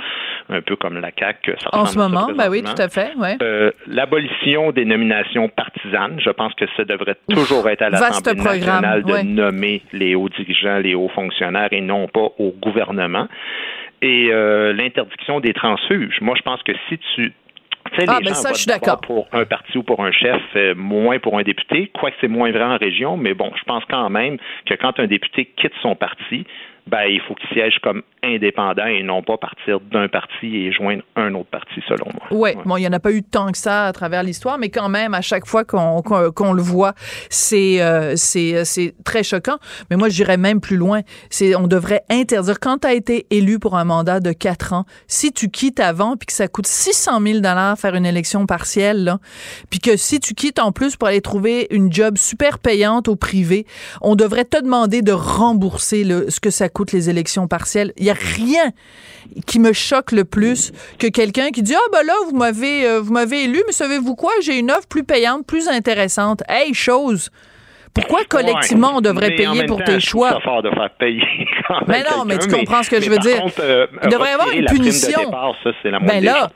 un 0.49 0.61
peu 0.61 0.77
comme 0.77 1.01
la 1.01 1.11
CAQ. 1.19 1.55
en 1.73 1.87
ce 1.87 1.99
moment, 1.99 2.29
ben 2.37 2.49
oui, 2.51 2.63
tout 2.63 2.81
à 2.81 2.89
fait. 2.89 3.15
Ouais. 3.17 3.37
Euh, 3.43 3.71
l'abolition 3.87 4.73
des 4.73 4.85
nominations 4.85 5.49
partisanes, 5.49 6.19
je 6.21 6.31
pense 6.31 6.55
que 6.55 6.65
ça 6.77 6.85
devrait 6.85 7.17
toujours 7.31 7.69
être 7.69 7.83
à 7.83 7.91
l'Assemblée 7.91 8.43
nationale 8.43 9.03
de 9.03 9.23
nommer 9.23 9.83
les 9.93 10.15
hauts 10.15 10.29
dirigeants, 10.29 10.79
les 10.79 10.95
hauts 10.95 11.11
fonctionnaires 11.15 11.69
et 11.73 11.81
non 11.81 12.09
pas 12.09 12.29
au 12.39 12.55
gouvernement. 12.61 13.29
Et 14.03 14.29
l'interdiction 14.75 15.41
des 15.41 15.55
transfuges. 15.55 16.19
Moi, 16.21 16.35
je 16.37 16.43
pense 16.43 16.63
que 16.63 16.73
si 16.89 16.99
tu 17.15 17.33
ah, 18.09 18.19
les 18.19 18.25
ben 18.27 18.35
ça, 18.35 18.53
je 18.53 18.59
suis 18.59 18.67
d'accord. 18.67 19.01
Pour 19.01 19.29
un 19.33 19.45
parti 19.45 19.79
ou 19.79 19.83
pour 19.83 20.05
un 20.05 20.13
chef, 20.13 20.43
euh, 20.57 20.75
moins 20.75 21.19
pour 21.19 21.39
un 21.39 21.43
député, 21.43 21.91
quoique 21.99 22.17
c'est 22.21 22.29
moins 22.29 22.51
vrai 22.51 22.65
en 22.65 22.77
région, 22.77 23.17
mais 23.17 23.35
bon, 23.35 23.51
je 23.57 23.65
pense 23.65 23.85
quand 23.89 24.11
même 24.11 24.39
que 24.67 24.75
quand 24.75 24.99
un 24.99 25.07
député 25.07 25.47
quitte 25.57 25.75
son 25.83 25.95
parti, 25.95 26.45
ben, 26.87 27.05
il 27.09 27.21
faut 27.21 27.35
qu'il 27.35 27.49
siège 27.51 27.79
comme 27.83 28.03
indépendant 28.23 28.87
et 28.87 29.03
non 29.03 29.23
pas 29.23 29.37
partir 29.39 29.81
d'un 29.81 30.09
parti 30.09 30.57
et 30.57 30.73
joindre 30.73 31.03
un 31.17 31.35
autre 31.35 31.49
parti, 31.51 31.81
selon 31.89 32.07
moi. 32.13 32.39
Ouais. 32.39 32.57
Bon, 32.65 32.77
il 32.77 32.81
n'y 32.81 32.89
en 32.89 32.93
a 32.93 33.01
pas 33.01 33.13
eu 33.13 33.23
tant 33.23 33.51
que 33.53 33.59
ça 33.59 33.87
à 33.87 33.93
travers 33.93 34.23
l'histoire, 34.23 34.59
mais 34.59 34.69
quand 34.69 34.89
même, 34.89 35.15
à 35.15 35.21
chaque 35.23 35.47
fois 35.47 35.65
qu'on 35.65 36.03
qu'on 36.03 36.53
le 36.53 36.63
voit, 36.63 36.95
c'est 37.31 37.81
euh, 37.83 38.15
c'est 38.17 38.95
très 39.05 39.23
choquant. 39.23 39.59
Mais 39.91 39.97
moi, 39.97 40.09
je 40.09 40.15
dirais 40.15 40.37
même 40.37 40.61
plus 40.61 40.77
loin. 40.77 41.01
C'est 41.31 41.55
On 41.57 41.67
devrait 41.67 42.03
interdire, 42.11 42.61
quand 42.61 42.79
tu 42.79 42.87
as 42.87 42.95
été 42.95 43.27
élu 43.31 43.59
pour 43.59 43.77
un 43.77 43.85
mandat 43.85 44.21
de 44.21 44.33
quatre 44.33 44.73
ans, 44.73 44.85
si 45.07 45.33
tu 45.33 45.51
quittes 45.51 45.81
avant, 45.81 46.17
puis 46.17 46.27
que 46.27 46.33
ça 46.33 46.49
coûte 46.49 46.67
600 46.67 47.21
000 47.21 47.41
faire 47.77 47.95
une 47.95 48.07
élection 48.07 48.47
partielle, 48.47 49.17
puis 49.71 49.81
que 49.81 49.97
si 49.97 50.21
tu 50.21 50.35
quittes 50.35 50.59
en 50.59 50.73
plus 50.73 50.97
pour 50.97 51.09
aller 51.09 51.21
trouver 51.21 51.67
une 51.71 51.93
job 51.93 52.19
super 52.19 52.59
payante 52.59 53.09
au 53.09 53.17
privé, 53.17 53.67
on 54.03 54.17
devrait 54.17 54.45
te 54.45 54.63
demander 54.63 55.03
de 55.03 55.13
rembourser 55.13 56.05
le, 56.05 56.31
ce 56.31 56.41
que 56.41 56.51
ça 56.51 56.69
coûte 56.75 56.93
les 56.93 57.09
élections 57.09 57.49
partielles. 57.49 57.93
Il 57.97 58.05
y 58.05 58.11
a 58.11 58.15
rien 58.15 58.73
qui 59.47 59.59
me 59.59 59.73
choque 59.73 60.13
le 60.13 60.25
plus 60.25 60.73
que 60.99 61.07
quelqu'un 61.07 61.49
qui 61.51 61.63
dit 61.63 61.75
ah 61.75 61.89
ben 61.93 62.03
là 62.05 62.13
vous 62.29 62.37
m'avez 62.37 62.87
euh, 62.87 63.01
vous 63.01 63.13
m'avez 63.13 63.45
élu 63.45 63.63
mais 63.67 63.73
savez-vous 63.73 64.15
quoi? 64.15 64.33
J'ai 64.43 64.59
une 64.59 64.71
offre 64.71 64.87
plus 64.89 65.05
payante 65.05 65.47
plus 65.47 65.69
intéressante. 65.69 66.43
Hey 66.49 66.75
chose! 66.75 67.31
Pourquoi 67.95 68.25
collectivement 68.25 68.93
on 68.97 69.01
devrait 69.01 69.37
payer 69.37 69.65
pour 69.67 69.83
tes 69.85 70.01
choix? 70.01 70.33
de 70.63 70.71
faire 70.71 70.91
payer 70.99 71.23
mais 71.87 72.03
non 72.11 72.25
mais 72.27 72.39
tu 72.39 72.49
comprends 72.49 72.83
ce 72.83 72.91
que 72.91 73.01
je 73.01 73.09
veux 73.09 73.19
dire. 73.19 73.43
euh, 73.61 73.87
il 74.03 74.09
devrait 74.11 74.31
y 74.31 74.33
avoir 74.33 74.51
une 74.51 74.67
punition. 74.67 75.31
ben 76.01 76.23
là 76.23 76.51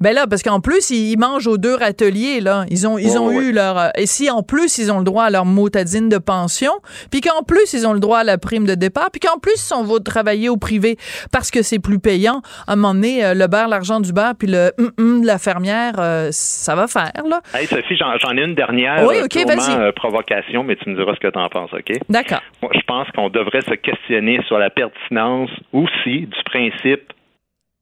ben 0.00 0.14
là, 0.14 0.26
parce 0.28 0.42
qu'en 0.42 0.60
plus, 0.60 0.90
ils 0.90 1.16
mangent 1.18 1.46
aux 1.46 1.56
deux 1.56 1.74
râteliers, 1.74 2.40
là. 2.40 2.64
Ils 2.70 2.86
ont, 2.86 2.98
ils 2.98 3.18
ont 3.18 3.30
eu 3.30 3.52
leur. 3.52 3.78
Euh, 3.78 3.88
et 3.96 4.06
si 4.06 4.30
en 4.30 4.42
plus, 4.42 4.78
ils 4.78 4.92
ont 4.92 4.98
le 4.98 5.04
droit 5.04 5.24
à 5.24 5.30
leur 5.30 5.46
motadine 5.46 6.08
de 6.08 6.18
pension, 6.18 6.72
puis 7.10 7.22
qu'en 7.22 7.42
plus, 7.42 7.72
ils 7.72 7.86
ont 7.86 7.94
le 7.94 8.00
droit 8.00 8.18
à 8.18 8.24
la 8.24 8.36
prime 8.36 8.66
de 8.66 8.74
départ, 8.74 9.10
puis 9.10 9.20
qu'en 9.20 9.38
plus, 9.38 9.54
ils 9.54 9.58
sont 9.58 9.84
de 9.84 9.98
travailler 10.02 10.48
au 10.48 10.56
privé 10.56 10.96
parce 11.32 11.50
que 11.50 11.62
c'est 11.62 11.78
plus 11.78 11.98
payant, 11.98 12.42
à 12.66 12.72
un 12.72 12.76
moment 12.76 12.94
donné, 12.94 13.24
euh, 13.24 13.34
le 13.34 13.46
beurre, 13.46 13.68
l'argent 13.68 14.00
du 14.00 14.12
beurre, 14.12 14.34
puis 14.38 14.48
le 14.48 14.72
hum, 14.78 14.90
hum 14.98 15.22
de 15.22 15.26
la 15.26 15.38
fermière, 15.38 15.94
euh, 15.98 16.28
ça 16.30 16.74
va 16.74 16.86
faire, 16.88 17.24
là. 17.28 17.40
Hey, 17.54 17.66
Sophie, 17.66 17.96
j'en 17.96 18.36
ai 18.36 18.42
une 18.42 18.54
dernière. 18.54 19.06
Oui, 19.06 19.16
OK, 19.24 19.46
vas-y. 19.46 19.92
provocation, 19.92 20.62
mais 20.62 20.76
tu 20.76 20.90
me 20.90 20.96
diras 20.96 21.14
ce 21.14 21.20
que 21.20 21.32
tu 21.32 21.38
en 21.38 21.48
penses, 21.48 21.72
OK? 21.72 21.98
D'accord. 22.10 22.42
Moi, 22.60 22.70
je 22.74 22.82
pense 22.86 23.08
qu'on 23.12 23.30
devrait 23.30 23.62
se 23.62 23.74
questionner 23.74 24.40
sur 24.46 24.58
la 24.58 24.68
pertinence 24.68 25.50
aussi 25.72 26.26
du 26.26 26.42
principe 26.44 27.12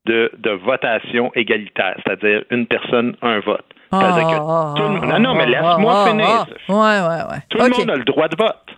de, 0.06 0.30
de 0.38 0.50
votation 0.50 1.30
égalitaire, 1.34 1.96
c'est-à-dire 2.04 2.44
une 2.50 2.66
personne, 2.66 3.16
un 3.22 3.40
vote. 3.40 3.64
C'est-à-dire 3.90 4.28
que 4.28 4.76
tout 4.76 4.82
le 4.82 4.88
monde... 4.88 5.04
Non, 5.04 5.18
non, 5.20 5.34
mais 5.34 5.46
laisse-moi 5.46 6.08
finir. 6.08 6.46
Ouais, 6.68 6.76
ouais, 6.76 7.22
ouais. 7.30 7.40
Tout 7.48 7.58
le 7.58 7.70
monde 7.70 7.90
a 7.90 7.96
le 7.96 8.04
droit 8.04 8.28
de 8.28 8.36
vote. 8.36 8.76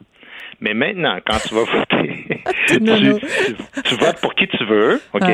Mais 0.61 0.75
maintenant, 0.75 1.19
quand 1.27 1.39
tu 1.47 1.55
vas 1.55 1.65
voter, 1.73 2.43
tu, 2.67 3.95
votes 3.97 4.21
pour 4.21 4.35
qui 4.35 4.49
tu 4.49 4.65
veux, 4.65 5.01
OK? 5.13 5.29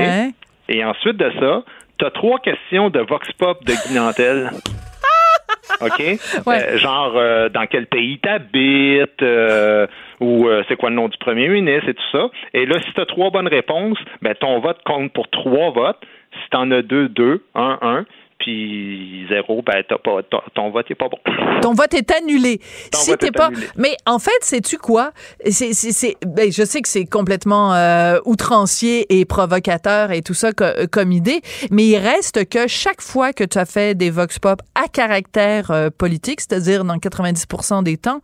Et 0.68 0.84
ensuite 0.84 1.16
de 1.16 1.30
ça, 1.38 1.62
tu 1.98 2.06
as 2.06 2.10
trois 2.10 2.38
questions 2.38 2.90
de 2.90 3.00
Vox 3.00 3.30
Pop 3.38 3.64
de 3.64 3.74
Guinantel. 3.86 4.50
OK? 5.80 6.00
Euh, 6.00 6.78
genre, 6.78 7.12
euh, 7.16 7.48
dans 7.48 7.66
quel 7.66 7.86
pays 7.86 8.18
t'habites, 8.18 9.22
euh, 9.22 9.86
ou 10.22 10.48
c'est 10.68 10.76
quoi 10.76 10.90
le 10.90 10.96
nom 10.96 11.08
du 11.08 11.18
premier 11.18 11.48
ministre 11.48 11.88
et 11.88 11.94
tout 11.94 12.10
ça. 12.12 12.30
Et 12.54 12.64
là, 12.66 12.80
si 12.80 12.92
tu 12.92 13.00
as 13.00 13.06
trois 13.06 13.30
bonnes 13.30 13.48
réponses, 13.48 13.98
ben, 14.22 14.34
ton 14.34 14.60
vote 14.60 14.78
compte 14.84 15.12
pour 15.12 15.28
trois 15.28 15.70
votes. 15.70 16.00
Si 16.32 16.50
tu 16.50 16.56
en 16.56 16.70
as 16.70 16.82
deux, 16.82 17.08
deux, 17.08 17.44
un, 17.54 17.78
un 17.82 18.04
puis 18.42 19.26
zéro, 19.28 19.62
ben 19.62 19.82
pas, 19.88 20.20
ton, 20.54 20.70
vote 20.70 20.90
est 20.90 20.94
pas 20.96 21.08
bon. 21.08 21.18
Ton 21.62 21.74
vote 21.74 21.94
est 21.94 22.10
annulé. 22.10 22.60
si 22.92 23.16
t'es 23.16 23.30
pas, 23.30 23.50
mais 23.76 23.96
en 24.04 24.18
fait, 24.18 24.30
sais-tu 24.40 24.78
quoi? 24.78 25.12
C'est, 25.48 26.16
ben, 26.26 26.50
je 26.50 26.64
sais 26.64 26.82
que 26.82 26.88
c'est 26.88 27.04
complètement 27.04 27.72
euh, 27.72 28.18
outrancier 28.24 29.06
et 29.08 29.24
provocateur 29.24 30.10
et 30.10 30.22
tout 30.22 30.34
ça 30.34 30.50
comme 30.90 31.12
idée, 31.12 31.40
mais 31.70 31.84
il 31.84 31.98
reste 31.98 32.48
que 32.48 32.66
chaque 32.66 33.00
fois 33.00 33.32
que 33.32 33.44
tu 33.44 33.58
as 33.58 33.64
fait 33.64 33.94
des 33.94 34.10
vox 34.10 34.38
pop 34.40 34.60
à 34.74 34.88
caractère 34.88 35.70
euh, 35.70 35.90
politique, 35.90 36.40
c'est-à-dire 36.40 36.84
dans 36.84 36.96
90% 36.96 37.84
des 37.84 37.96
temps, 37.96 38.20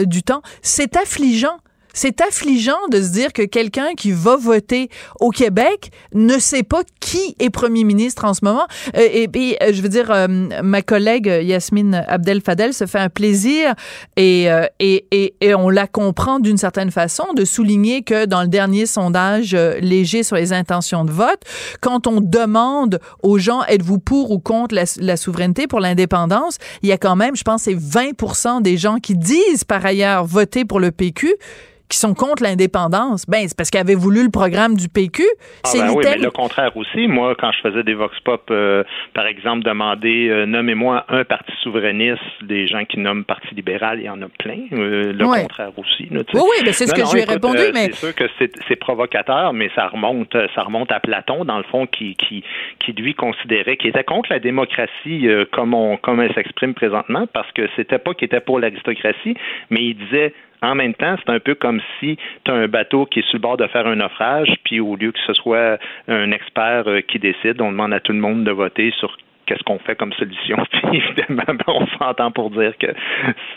euh, 0.00 0.06
du 0.06 0.22
temps, 0.22 0.42
c'est 0.60 0.96
affligeant 0.96 1.58
c'est 1.92 2.20
affligeant 2.20 2.78
de 2.90 3.00
se 3.02 3.10
dire 3.10 3.32
que 3.32 3.42
quelqu'un 3.42 3.94
qui 3.96 4.12
va 4.12 4.36
voter 4.36 4.88
au 5.20 5.30
Québec 5.30 5.90
ne 6.14 6.38
sait 6.38 6.62
pas 6.62 6.82
qui 7.00 7.34
est 7.38 7.50
premier 7.50 7.84
ministre 7.84 8.24
en 8.24 8.34
ce 8.34 8.44
moment. 8.44 8.66
Euh, 8.96 9.08
et 9.12 9.28
puis, 9.28 9.56
euh, 9.62 9.72
je 9.72 9.82
veux 9.82 9.88
dire, 9.88 10.10
euh, 10.10 10.26
ma 10.62 10.82
collègue 10.82 11.26
Yasmine 11.42 12.04
Abdel-Fadel 12.08 12.72
se 12.72 12.86
fait 12.86 12.98
un 12.98 13.08
plaisir 13.08 13.74
et, 14.16 14.48
et, 14.78 15.06
et, 15.10 15.34
et 15.40 15.54
on 15.54 15.68
la 15.68 15.86
comprend 15.86 16.38
d'une 16.38 16.56
certaine 16.56 16.90
façon 16.90 17.24
de 17.34 17.44
souligner 17.44 18.02
que 18.02 18.24
dans 18.24 18.42
le 18.42 18.48
dernier 18.48 18.86
sondage 18.86 19.54
léger 19.80 20.22
sur 20.22 20.36
les 20.36 20.52
intentions 20.52 21.04
de 21.04 21.10
vote, 21.10 21.42
quand 21.80 22.06
on 22.06 22.20
demande 22.20 23.00
aux 23.22 23.38
gens 23.38 23.62
êtes-vous 23.64 23.98
pour 23.98 24.30
ou 24.30 24.38
contre 24.38 24.74
la, 24.74 24.84
la 24.98 25.16
souveraineté 25.16 25.66
pour 25.66 25.80
l'indépendance, 25.80 26.58
il 26.82 26.88
y 26.88 26.92
a 26.92 26.98
quand 26.98 27.16
même, 27.16 27.36
je 27.36 27.42
pense, 27.42 27.62
c'est 27.62 27.76
20 27.76 28.60
des 28.62 28.76
gens 28.76 28.98
qui 28.98 29.16
disent 29.16 29.64
par 29.64 29.84
ailleurs 29.84 30.24
voter 30.24 30.64
pour 30.64 30.80
le 30.80 30.90
PQ 30.90 31.34
qui 31.88 31.98
sont 31.98 32.14
contre 32.14 32.42
l'indépendance. 32.42 33.26
Ben, 33.28 33.46
c'est 33.46 33.56
parce 33.56 33.70
qu'ils 33.70 33.80
avaient 33.80 33.94
voulu 33.94 34.24
le 34.24 34.30
programme 34.30 34.76
du 34.76 34.88
PQ. 34.88 35.22
Ah 35.64 35.68
ben 35.74 35.90
oui, 35.94 36.04
mais 36.04 36.16
le 36.16 36.30
contraire 36.30 36.76
aussi. 36.76 37.06
Moi, 37.06 37.34
quand 37.38 37.52
je 37.52 37.60
faisais 37.60 37.82
des 37.82 37.94
vox 37.94 38.18
pop, 38.20 38.42
euh, 38.50 38.82
par 39.14 39.26
exemple, 39.26 39.62
demander 39.62 40.28
euh, 40.28 40.46
nommez-moi 40.46 41.04
un 41.08 41.24
parti 41.24 41.52
souverainiste, 41.62 42.22
des 42.42 42.66
gens 42.66 42.84
qui 42.84 42.98
nomment 42.98 43.24
Parti 43.24 43.54
libéral, 43.54 44.00
il 44.00 44.06
y 44.06 44.10
en 44.10 44.20
a 44.22 44.28
plein. 44.38 44.58
Euh, 44.72 45.12
le 45.12 45.24
contraire 45.24 45.70
aussi. 45.76 46.08
oui, 46.10 46.24
oui, 46.34 46.64
ben, 46.64 46.72
c'est 46.72 46.86
ce 46.86 46.94
que 46.94 47.04
je 47.04 47.14
lui 47.14 47.20
ai 47.20 47.24
répondu. 47.24 47.58
mais... 47.72 47.90
C'est 47.92 48.06
sûr 48.06 48.14
que 48.14 48.24
c'est 48.38 48.76
provocateur, 48.76 49.52
mais 49.52 49.70
ça 49.74 49.88
remonte, 49.88 50.36
ça 50.54 50.62
remonte 50.62 50.90
à 50.92 51.00
Platon, 51.00 51.44
dans 51.44 51.58
le 51.58 51.64
fond, 51.64 51.86
qui, 51.86 52.16
qui, 52.16 52.42
qui 52.80 52.92
lui 52.92 53.14
considérait 53.14 53.76
qu'il 53.76 53.90
était 53.90 54.04
contre 54.04 54.32
la 54.32 54.38
démocratie 54.38 55.28
comme, 55.52 55.74
on, 55.74 55.96
comme 55.98 56.20
elle 56.20 56.34
s'exprime 56.34 56.74
présentement, 56.74 57.26
parce 57.32 57.50
que 57.52 57.68
c'était 57.76 57.98
pas 57.98 58.14
qu'il 58.14 58.26
était 58.26 58.40
pour 58.40 58.58
l'aristocratie, 58.58 59.34
mais 59.70 59.84
il 59.84 59.94
disait 59.94 60.34
en 60.62 60.74
même 60.74 60.94
temps, 60.94 61.16
c'est 61.18 61.32
un 61.32 61.40
peu 61.40 61.54
comme 61.54 61.80
si 61.98 62.16
tu 62.44 62.50
as 62.50 62.54
un 62.54 62.68
bateau 62.68 63.06
qui 63.06 63.18
est 63.18 63.22
sur 63.22 63.36
le 63.36 63.42
bord 63.42 63.56
de 63.56 63.66
faire 63.66 63.86
un 63.86 63.96
naufrage, 63.96 64.48
puis 64.64 64.80
au 64.80 64.96
lieu 64.96 65.12
que 65.12 65.18
ce 65.26 65.34
soit 65.34 65.78
un 66.08 66.30
expert 66.30 66.84
euh, 66.86 67.00
qui 67.00 67.18
décide, 67.18 67.60
on 67.60 67.72
demande 67.72 67.92
à 67.92 68.00
tout 68.00 68.12
le 68.12 68.18
monde 68.18 68.44
de 68.44 68.50
voter 68.52 68.92
sur 68.98 69.16
qu'est-ce 69.52 69.64
qu'on 69.64 69.78
fait 69.78 69.96
comme 69.96 70.12
solution. 70.14 70.56
Puis 70.70 71.02
évidemment, 71.02 71.44
ben, 71.46 71.64
on 71.68 71.86
s'entend 71.98 72.30
pour 72.30 72.50
dire 72.50 72.72
que 72.78 72.86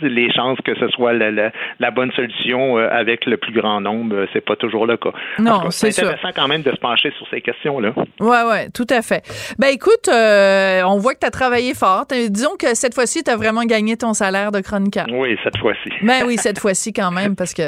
les 0.02 0.32
chances 0.34 0.60
que 0.64 0.76
ce 0.76 0.88
soit 0.90 1.14
la, 1.14 1.92
bonne 1.92 2.12
solution 2.12 2.78
euh, 2.78 2.90
avec 2.92 3.26
le 3.26 3.38
plus 3.38 3.54
grand 3.54 3.80
nombre, 3.80 4.16
euh, 4.16 4.26
c'est 4.34 4.44
pas 4.44 4.56
toujours 4.56 4.86
le 4.86 4.98
cas. 4.98 5.12
Non, 5.40 5.70
c'est 5.70 5.88
intéressant 5.88 6.30
quand 6.36 6.48
même 6.48 6.62
de 6.62 6.72
se 6.72 6.78
pencher 6.78 7.12
sur 7.18 7.28
ces 7.30 7.42
questions-là. 7.42 7.94
Oui, 8.20 8.38
oui, 8.48 8.72
tout 8.74 8.88
à 8.90 9.02
fait. 9.02 9.24
Ben 9.58 9.68
écoute, 9.68 10.10
euh, 10.10 10.82
on 10.84 10.98
voit 10.98 11.14
que 11.14 11.20
tu 11.20 11.28
as 11.28 11.32
travaillé 11.32 11.74
fort. 11.74 12.06
Disons 12.30 12.56
que 12.60 12.76
cette 12.76 12.94
fois-ci, 12.94 13.24
tu 13.24 13.32
as 13.32 13.38
vraiment 13.38 13.64
gagné 13.64 13.96
ton 13.96 14.14
salaire 14.14 14.52
de 14.52 14.60
chroniqueur. 14.60 15.06
Oui, 15.12 15.38
cette 15.44 15.58
fois-ci. 15.58 15.90
Ben 16.02 16.24
oui, 16.26 16.38
cette 16.38 16.60
fois-ci 16.60 16.92
quand 16.92 17.12
même, 17.12 17.36
parce 17.36 17.54
que 17.54 17.64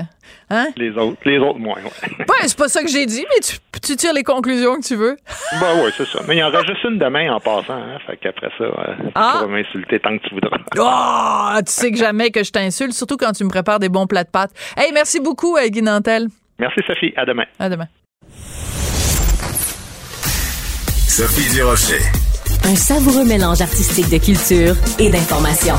Hein? 0.50 0.68
Les 0.78 0.92
autres, 0.92 1.18
les 1.26 1.40
autres 1.40 1.60
moins. 1.60 1.76
Ouais, 1.82 2.44
c'est 2.44 2.58
pas 2.58 2.68
ça 2.70 2.82
que 2.82 2.90
j'ai 2.90 3.06
dit, 3.06 3.26
mais 3.30 3.40
tu, 3.42 3.58
tires 3.96 4.14
les 4.14 4.24
conclusions 4.24 4.76
que 4.76 4.86
tu 4.86 4.96
veux. 4.96 5.18
Ben 5.60 5.82
oui, 5.82 5.92
c'est 5.96 6.06
ça. 6.06 6.20
Mais 6.28 6.36
il 6.36 6.40
y 6.40 6.44
en 6.44 6.50
aura 6.50 6.62
juste 6.64 6.84
une 6.84 6.98
demain 6.98 7.32
en 7.34 7.40
passant. 7.40 7.74
Hein? 7.74 7.98
Fait 8.06 8.18
qu'après 8.18 8.50
ça, 8.58 8.64
euh, 8.66 8.96
tu 9.00 9.12
ah! 9.16 9.38
pourras 9.40 9.48
m'insulter 9.48 10.00
tant 10.00 10.18
que 10.18 10.28
tu 10.28 10.36
voudras. 10.36 10.58
Oh, 10.78 11.60
tu 11.66 11.72
sais 11.72 11.92
que 11.92 11.98
jamais 11.98 12.32
que 12.32 12.44
je 12.44 12.52
t'insulte, 12.52 12.94
surtout 12.94 13.18
quand 13.18 13.32
tu 13.32 13.44
me 13.44 13.50
prépares 13.50 13.80
des 13.80 13.90
bons 13.90 14.08
plats 14.08 14.26
de 14.26 14.30
pâtes. 14.30 14.52
Hey, 14.76 14.92
merci 14.94 15.20
beaucoup, 15.20 15.56
euh, 15.56 15.68
Guy 15.68 15.82
Nantel. 15.82 16.28
Merci, 16.60 16.82
Sophie. 16.86 17.14
À 17.16 17.26
demain. 17.26 17.46
À 17.60 17.70
demain. 17.70 17.88
Sophie 21.08 21.50
Durocher. 21.56 22.02
Un 22.66 22.76
savoureux 22.76 23.26
mélange 23.26 23.62
artistique 23.62 24.10
de 24.10 24.24
culture 24.24 24.76
et 25.00 25.10
d'information. 25.10 25.76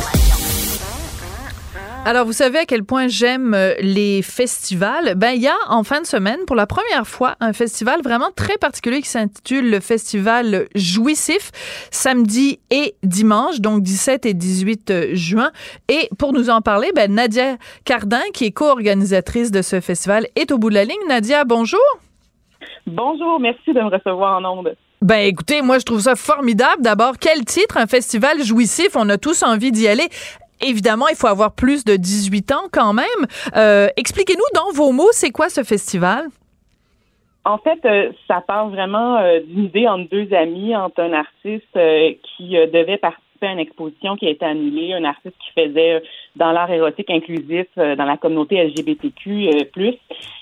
Alors, 2.10 2.24
vous 2.24 2.32
savez 2.32 2.60
à 2.60 2.64
quel 2.64 2.84
point 2.84 3.06
j'aime 3.06 3.52
euh, 3.52 3.74
les 3.80 4.22
festivals? 4.22 5.14
Ben, 5.16 5.32
il 5.32 5.42
y 5.42 5.46
a 5.46 5.56
en 5.68 5.82
fin 5.84 6.00
de 6.00 6.06
semaine, 6.06 6.38
pour 6.46 6.56
la 6.56 6.66
première 6.66 7.06
fois, 7.06 7.34
un 7.40 7.52
festival 7.52 8.00
vraiment 8.02 8.30
très 8.34 8.56
particulier 8.56 9.02
qui 9.02 9.10
s'intitule 9.10 9.68
le 9.68 9.78
Festival 9.78 10.68
Jouissif, 10.74 11.50
samedi 11.90 12.60
et 12.70 12.94
dimanche, 13.02 13.60
donc 13.60 13.82
17 13.82 14.24
et 14.24 14.32
18 14.32 14.90
euh, 14.90 15.08
juin. 15.12 15.50
Et 15.90 16.08
pour 16.18 16.32
nous 16.32 16.48
en 16.48 16.62
parler, 16.62 16.92
ben, 16.96 17.12
Nadia 17.12 17.58
Cardin, 17.84 18.22
qui 18.32 18.46
est 18.46 18.52
co-organisatrice 18.52 19.50
de 19.50 19.60
ce 19.60 19.82
festival, 19.82 20.28
est 20.34 20.50
au 20.50 20.56
bout 20.56 20.70
de 20.70 20.76
la 20.76 20.84
ligne. 20.84 20.96
Nadia, 21.08 21.44
bonjour. 21.44 21.78
Bonjour, 22.86 23.38
merci 23.38 23.74
de 23.74 23.82
me 23.82 23.94
recevoir 23.94 24.38
en 24.38 24.58
ondes. 24.60 24.74
Ben 25.02 25.26
écoutez, 25.26 25.60
moi 25.60 25.78
je 25.78 25.84
trouve 25.84 26.00
ça 26.00 26.16
formidable. 26.16 26.80
D'abord, 26.80 27.18
quel 27.20 27.44
titre, 27.44 27.76
un 27.76 27.86
festival 27.86 28.42
jouissif, 28.42 28.96
on 28.96 29.08
a 29.10 29.18
tous 29.18 29.42
envie 29.42 29.70
d'y 29.70 29.86
aller. 29.86 30.08
Évidemment, 30.60 31.06
il 31.08 31.16
faut 31.16 31.28
avoir 31.28 31.54
plus 31.54 31.84
de 31.84 31.96
18 31.96 32.52
ans 32.52 32.68
quand 32.72 32.92
même. 32.92 33.06
Euh, 33.56 33.88
expliquez-nous 33.96 34.42
dans 34.54 34.72
vos 34.72 34.92
mots, 34.92 35.12
c'est 35.12 35.30
quoi 35.30 35.48
ce 35.48 35.62
festival? 35.62 36.26
En 37.44 37.58
fait, 37.58 37.78
euh, 37.84 38.10
ça 38.26 38.42
part 38.46 38.68
vraiment 38.68 39.16
euh, 39.18 39.40
d'une 39.40 39.64
idée 39.64 39.88
entre 39.88 40.10
deux 40.10 40.34
amis, 40.34 40.74
entre 40.74 41.00
un 41.00 41.12
artiste 41.12 41.78
qui 42.36 42.50
devait 42.50 42.98
participer 42.98 43.46
à 43.46 43.52
une 43.52 43.60
exposition 43.60 44.16
qui 44.16 44.26
a 44.26 44.30
été 44.30 44.44
annulée, 44.44 44.92
un 44.94 45.04
artiste 45.04 45.36
qui 45.38 45.52
faisait 45.62 46.02
dans 46.34 46.50
l'art 46.50 46.70
érotique 46.72 47.08
inclusif 47.08 47.66
dans 47.76 48.04
la 48.04 48.16
communauté 48.16 48.62
LGBTQ+. 48.64 49.50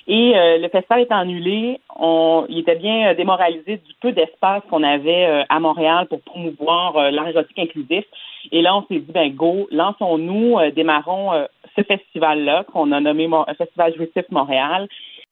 Et 0.08 0.32
le 0.34 0.68
festival 0.70 1.00
est 1.00 1.12
annulé. 1.12 1.78
On, 1.94 2.46
il 2.48 2.60
était 2.60 2.76
bien 2.76 3.12
démoralisé 3.12 3.76
du 3.76 3.92
peu 4.00 4.12
d'espace 4.12 4.62
qu'on 4.70 4.82
avait 4.82 5.44
à 5.46 5.60
Montréal 5.60 6.06
pour 6.08 6.22
promouvoir 6.22 7.10
l'art 7.12 7.28
érotique 7.28 7.58
inclusif. 7.58 8.06
Et 8.52 8.62
là, 8.62 8.76
on 8.76 8.82
s'est 8.82 9.00
dit, 9.00 9.12
ben 9.12 9.32
go, 9.34 9.68
lançons-nous, 9.70 10.58
euh, 10.58 10.70
démarrons 10.70 11.32
euh, 11.32 11.44
ce 11.76 11.82
festival-là 11.82 12.64
qu'on 12.72 12.92
a 12.92 13.00
nommé 13.00 13.26
Mo 13.26 13.44
Festival 13.58 13.94
Jouissif 13.94 14.24
Montréal. 14.30 14.88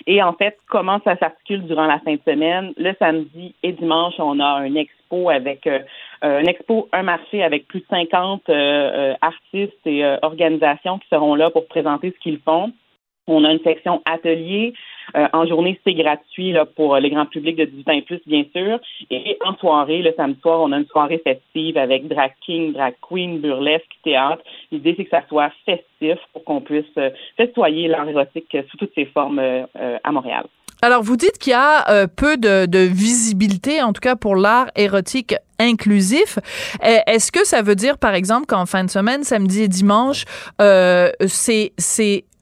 Et 0.07 0.23
en 0.23 0.35
fait, 0.35 0.59
comment 0.69 1.01
ça 1.05 1.17
s'articule 1.17 1.65
durant 1.65 1.87
la 1.87 1.99
fin 2.01 2.15
de 2.15 2.21
semaine? 2.27 2.73
Le 2.77 2.95
samedi 2.99 3.55
et 3.63 3.73
dimanche, 3.73 4.15
on 4.19 4.39
a 4.41 4.47
un 4.47 4.75
expo 4.75 5.31
avec 5.31 5.67
euh, 5.67 5.79
un 6.23 6.45
expo, 6.45 6.89
un 6.93 7.03
marché 7.03 7.43
avec 7.43 7.67
plus 7.69 7.81
de 7.81 7.87
50 7.89 8.51
artistes 9.21 9.87
et 9.87 10.05
organisations 10.23 10.99
qui 10.99 11.09
seront 11.09 11.35
là 11.35 11.51
pour 11.51 11.67
présenter 11.67 12.11
ce 12.11 12.19
qu'ils 12.23 12.41
font. 12.41 12.73
On 13.27 13.45
a 13.45 13.53
une 13.53 13.61
section 13.61 14.03
atelier. 14.05 14.75
Euh, 15.17 15.27
en 15.33 15.47
journée, 15.47 15.79
c'est 15.85 15.95
gratuit 15.95 16.53
là, 16.53 16.67
pour 16.67 16.97
les 16.97 17.11
grands 17.11 17.27
publics 17.27 17.57
de 17.57 17.65
18 17.65 17.89
ans 17.89 17.93
et 17.93 18.03
plus, 18.03 18.21
bien 18.27 18.45
sûr. 18.55 18.79
Et 19.11 19.37
en 19.45 19.55
soirée, 19.57 20.03
le 20.03 20.13
samedi 20.17 20.41
soir, 20.41 20.61
on 20.61 20.73
a 20.73 20.79
une 20.79 20.87
soirée 20.87 21.23
festive 21.25 21.79
avec 21.79 22.09
drag 22.09 22.33
king, 22.45 22.73
drag 22.73 22.95
queen, 23.01 23.41
burlesque, 23.41 23.91
théâtre. 24.03 24.43
L'idée, 24.71 24.95
c'est 24.97 25.05
que 25.05 25.11
ça 25.11 25.23
soit 25.29 25.51
festif 25.65 26.19
pour 26.33 26.45
qu'on 26.45 26.61
puisse 26.61 26.85
euh, 26.99 27.11
festoyer 27.37 27.89
l'art 27.89 28.09
érotique 28.09 28.57
sous 28.71 28.77
toutes 28.77 28.95
ses 28.95 29.07
formes 29.07 29.39
euh, 29.39 29.67
à 30.03 30.13
Montréal. 30.13 30.45
Alors, 30.85 31.03
vous 31.03 31.17
dites 31.17 31.39
qu'il 31.39 31.53
y 31.53 31.55
a 31.55 32.07
peu 32.09 32.37
de, 32.37 32.67
de, 32.67 32.79
visibilité, 32.81 33.83
en 33.83 33.93
tout 33.93 34.01
cas 34.01 34.17
pour 34.17 34.37
l'art 34.37 34.67
érotique 34.77 35.35
inclusif. 35.59 36.39
Est-ce 36.83 37.33
que 37.33 37.47
ça 37.47 37.63
veut 37.63 37.75
dire, 37.75 37.97
par 37.97 38.15
exemple, 38.15 38.47
qu'en 38.47 38.67
fin 38.67 38.85
de 38.85 38.91
semaine, 38.91 39.25
samedi 39.25 39.63
et 39.63 39.69
dimanche, 39.69 40.25
euh, 40.61 41.11
c'est 41.27 41.73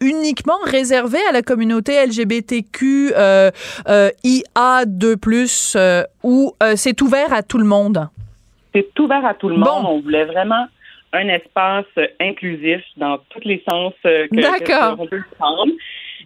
uniquement 0.03 0.59
réservé 0.64 1.18
à 1.28 1.32
la 1.32 1.43
communauté 1.43 2.05
LGBTQ 2.05 3.12
euh, 3.14 3.51
euh, 3.88 4.11
IA2+, 4.24 5.76
euh, 5.76 6.03
ou 6.22 6.53
euh, 6.62 6.72
c'est 6.76 7.01
ouvert 7.01 7.32
à 7.32 7.43
tout 7.43 7.59
le 7.59 7.64
monde? 7.64 8.09
C'est 8.74 8.99
ouvert 8.99 9.24
à 9.24 9.34
tout 9.34 9.49
le 9.49 9.57
monde. 9.57 9.84
On 9.86 10.01
voulait 10.01 10.24
vraiment 10.24 10.66
un 11.12 11.28
espace 11.28 11.86
inclusif 12.20 12.80
dans 12.97 13.18
tous 13.30 13.40
les 13.45 13.62
sens 13.68 13.93
que, 14.03 14.28
que 14.28 15.01
on 15.01 15.07
peut 15.07 15.16
le 15.16 15.24
prendre 15.38 15.66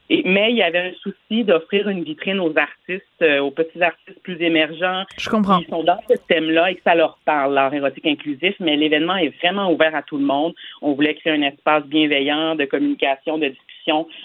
mais 0.08 0.50
il 0.50 0.56
y 0.56 0.62
avait 0.62 0.78
un 0.78 0.92
souci 1.02 1.44
d'offrir 1.44 1.88
une 1.88 2.04
vitrine 2.04 2.40
aux 2.40 2.56
artistes, 2.56 3.04
euh, 3.22 3.40
aux 3.40 3.50
petits 3.50 3.82
artistes 3.82 4.20
plus 4.22 4.40
émergents. 4.40 5.04
Je 5.18 5.28
comprends. 5.28 5.60
Qui 5.60 5.66
sont 5.66 5.82
dans 5.82 5.98
ce 6.08 6.16
thème-là 6.28 6.70
et 6.70 6.76
que 6.76 6.82
ça 6.82 6.94
leur 6.94 7.18
parle, 7.24 7.54
l'art 7.54 7.74
érotique 7.74 8.06
inclusif. 8.06 8.54
Mais 8.60 8.76
l'événement 8.76 9.16
est 9.16 9.36
vraiment 9.40 9.72
ouvert 9.72 9.94
à 9.94 10.02
tout 10.02 10.18
le 10.18 10.24
monde. 10.24 10.54
On 10.82 10.92
voulait 10.92 11.14
créer 11.14 11.32
un 11.32 11.42
espace 11.42 11.84
bienveillant 11.86 12.54
de 12.54 12.64
communication, 12.64 13.38
de 13.38 13.48
discussion 13.48 13.75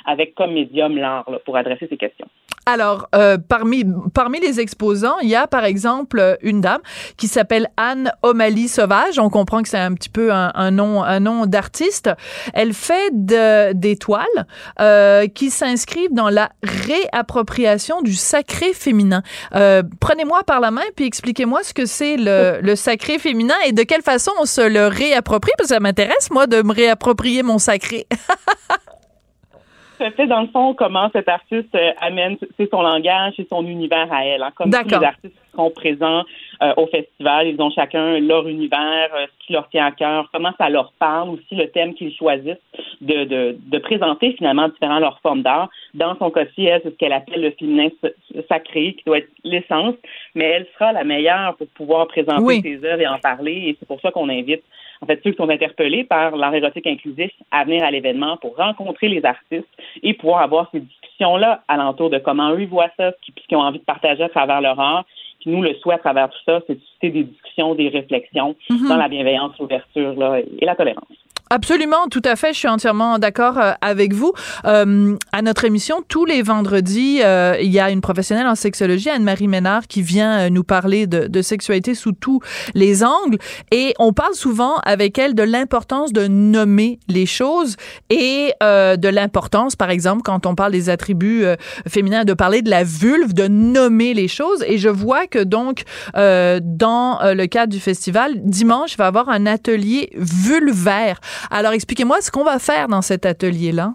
avec 0.05 0.35
comme 0.35 0.53
médium 0.53 0.97
l'art 0.97 1.29
pour 1.45 1.57
adresser 1.57 1.87
ces 1.89 1.97
questions. 1.97 2.27
Alors, 2.67 3.07
euh, 3.15 3.37
parmi, 3.39 3.83
parmi 4.13 4.39
les 4.39 4.59
exposants, 4.59 5.17
il 5.23 5.29
y 5.29 5.35
a 5.35 5.47
par 5.47 5.65
exemple 5.65 6.37
une 6.43 6.61
dame 6.61 6.81
qui 7.17 7.27
s'appelle 7.27 7.67
Anne 7.75 8.11
O'Malley 8.21 8.67
Sauvage. 8.67 9.17
On 9.17 9.29
comprend 9.29 9.63
que 9.63 9.67
c'est 9.67 9.79
un 9.79 9.93
petit 9.95 10.09
peu 10.09 10.31
un, 10.31 10.71
nom, 10.71 11.03
un 11.03 11.19
nom 11.19 11.47
d'artiste. 11.47 12.11
Elle 12.53 12.73
fait 12.73 13.09
de, 13.13 13.73
des 13.73 13.95
toiles 13.95 14.25
euh, 14.79 15.27
qui 15.27 15.49
s'inscrivent 15.49 16.13
dans 16.13 16.29
la 16.29 16.51
réappropriation 16.61 18.03
du 18.03 18.13
sacré 18.13 18.73
féminin. 18.73 19.23
Euh, 19.55 19.81
prenez-moi 19.99 20.43
par 20.43 20.59
la 20.59 20.69
main 20.69 20.81
puis 20.95 21.05
expliquez-moi 21.05 21.63
ce 21.63 21.73
que 21.73 21.87
c'est 21.87 22.15
le, 22.15 22.59
le 22.61 22.75
sacré 22.75 23.17
féminin 23.17 23.55
et 23.65 23.71
de 23.71 23.81
quelle 23.81 24.03
façon 24.03 24.31
on 24.39 24.45
se 24.45 24.61
le 24.61 24.85
réapproprie, 24.85 25.51
parce 25.57 25.69
que 25.69 25.75
ça 25.75 25.79
m'intéresse, 25.79 26.29
moi, 26.29 26.45
de 26.45 26.61
me 26.61 26.73
réapproprier 26.73 27.41
mon 27.41 27.57
sacré. 27.57 28.05
fait, 30.09 30.25
dans 30.25 30.41
le 30.41 30.47
fond, 30.47 30.73
comment 30.73 31.09
cet 31.13 31.29
artiste 31.29 31.75
euh, 31.75 31.91
amène 32.01 32.37
c'est 32.57 32.69
son 32.69 32.81
langage 32.81 33.33
et 33.37 33.45
son 33.49 33.65
univers 33.65 34.11
à 34.11 34.25
elle. 34.25 34.41
Hein. 34.41 34.51
Comme 34.55 34.71
tous 34.71 34.87
les 34.87 35.05
artistes 35.05 35.35
qui 35.35 35.55
sont 35.55 35.69
présents 35.69 36.23
euh, 36.63 36.73
au 36.77 36.87
festival, 36.87 37.47
ils 37.47 37.61
ont 37.61 37.69
chacun 37.69 38.19
leur 38.19 38.47
univers, 38.47 39.09
euh, 39.13 39.27
ce 39.27 39.45
qui 39.45 39.53
leur 39.53 39.69
tient 39.69 39.85
à 39.85 39.91
cœur, 39.91 40.29
comment 40.33 40.51
ça 40.57 40.69
leur 40.69 40.93
parle, 40.99 41.29
aussi 41.29 41.55
le 41.55 41.69
thème 41.69 41.93
qu'ils 41.93 42.15
choisissent 42.15 42.57
de, 43.01 43.25
de, 43.25 43.57
de, 43.59 43.77
présenter 43.77 44.33
finalement 44.33 44.69
différents 44.69 44.99
leurs 44.99 45.19
formes 45.19 45.43
d'art. 45.43 45.69
Dans 45.93 46.17
son 46.17 46.31
cas-ci, 46.31 46.65
elle, 46.65 46.81
c'est 46.83 46.89
ce 46.89 46.95
qu'elle 46.95 47.13
appelle 47.13 47.41
le 47.41 47.51
féminin 47.51 47.89
sacré, 48.49 48.93
qui 48.93 49.03
doit 49.05 49.19
être 49.19 49.29
l'essence, 49.43 49.95
mais 50.35 50.45
elle 50.45 50.67
sera 50.73 50.91
la 50.93 51.03
meilleure 51.03 51.55
pour 51.57 51.67
pouvoir 51.67 52.07
présenter 52.07 52.61
ses 52.61 52.85
œuvres 52.85 53.01
et 53.01 53.07
en 53.07 53.19
parler, 53.19 53.53
et 53.67 53.77
c'est 53.79 53.87
pour 53.87 54.01
ça 54.01 54.11
qu'on 54.11 54.29
invite 54.29 54.63
en 55.01 55.07
fait, 55.07 55.19
ceux 55.23 55.31
qui 55.31 55.37
sont 55.37 55.49
interpellés 55.49 56.03
par 56.03 56.35
l'art 56.35 56.53
érotique 56.53 56.85
inclusif 56.85 57.31
à 57.49 57.63
venir 57.63 57.83
à 57.83 57.89
l'événement 57.89 58.37
pour 58.37 58.55
rencontrer 58.55 59.07
les 59.07 59.25
artistes 59.25 59.67
et 60.03 60.13
pouvoir 60.13 60.41
avoir 60.41 60.69
ces 60.71 60.79
discussions-là 60.79 61.63
alentour 61.67 62.11
de 62.11 62.19
comment 62.19 62.51
eux 62.51 62.65
voient 62.65 62.91
ça, 62.97 63.11
ce 63.11 63.31
qu'ils 63.31 63.57
ont 63.57 63.61
envie 63.61 63.79
de 63.79 63.83
partager 63.83 64.23
à 64.23 64.29
travers 64.29 64.61
leur 64.61 64.79
art. 64.79 65.05
Puis 65.39 65.49
nous, 65.49 65.63
le 65.63 65.73
souhait 65.75 65.95
à 65.95 65.97
travers 65.97 66.29
tout 66.29 66.37
ça, 66.45 66.61
c'est 66.67 66.75
de 66.75 66.79
susciter 66.79 67.09
des 67.09 67.23
discussions, 67.23 67.73
des 67.73 67.89
réflexions 67.89 68.55
mhm. 68.69 68.89
dans 68.89 68.97
la 68.97 69.07
bienveillance, 69.07 69.57
l'ouverture 69.59 70.13
et 70.35 70.65
la 70.65 70.75
tolérance. 70.75 71.07
Absolument, 71.53 72.07
tout 72.09 72.21
à 72.23 72.37
fait. 72.37 72.53
Je 72.53 72.59
suis 72.59 72.69
entièrement 72.69 73.19
d'accord 73.19 73.57
euh, 73.57 73.73
avec 73.81 74.13
vous. 74.13 74.31
Euh, 74.63 75.17
à 75.33 75.41
notre 75.41 75.65
émission, 75.65 76.01
tous 76.07 76.23
les 76.23 76.41
vendredis, 76.43 77.19
euh, 77.21 77.57
il 77.61 77.69
y 77.69 77.79
a 77.81 77.91
une 77.91 77.99
professionnelle 77.99 78.47
en 78.47 78.55
sexologie, 78.55 79.09
Anne-Marie 79.09 79.49
Ménard, 79.49 79.87
qui 79.87 80.01
vient 80.01 80.49
nous 80.49 80.63
parler 80.63 81.07
de, 81.07 81.27
de, 81.27 81.41
sexualité 81.41 81.93
sous 81.93 82.13
tous 82.13 82.39
les 82.73 83.03
angles. 83.03 83.37
Et 83.71 83.93
on 83.99 84.13
parle 84.13 84.33
souvent 84.33 84.77
avec 84.85 85.19
elle 85.19 85.35
de 85.35 85.43
l'importance 85.43 86.13
de 86.13 86.25
nommer 86.25 86.99
les 87.09 87.25
choses 87.25 87.75
et 88.09 88.53
de 88.61 89.07
l'importance, 89.09 89.75
par 89.75 89.89
exemple, 89.89 90.21
quand 90.23 90.45
on 90.45 90.55
parle 90.55 90.71
des 90.71 90.89
attributs 90.89 91.43
féminins, 91.87 92.23
de 92.23 92.33
parler 92.33 92.61
de 92.61 92.69
la 92.69 92.83
vulve, 92.85 93.33
de 93.33 93.47
nommer 93.47 94.13
les 94.13 94.27
choses. 94.29 94.63
Et 94.67 94.77
je 94.77 94.87
vois 94.87 95.27
que 95.27 95.39
donc, 95.39 95.83
dans 96.13 97.19
le 97.23 97.45
cadre 97.47 97.73
du 97.73 97.79
festival, 97.79 98.35
dimanche, 98.35 98.93
il 98.93 98.97
va 98.97 99.05
y 99.05 99.07
avoir 99.07 99.27
un 99.29 99.45
atelier 99.45 100.11
vulvaire. 100.15 101.19
Alors, 101.49 101.73
expliquez-moi 101.73 102.21
ce 102.21 102.31
qu'on 102.31 102.43
va 102.43 102.59
faire 102.59 102.87
dans 102.87 103.01
cet 103.01 103.25
atelier-là. 103.25 103.93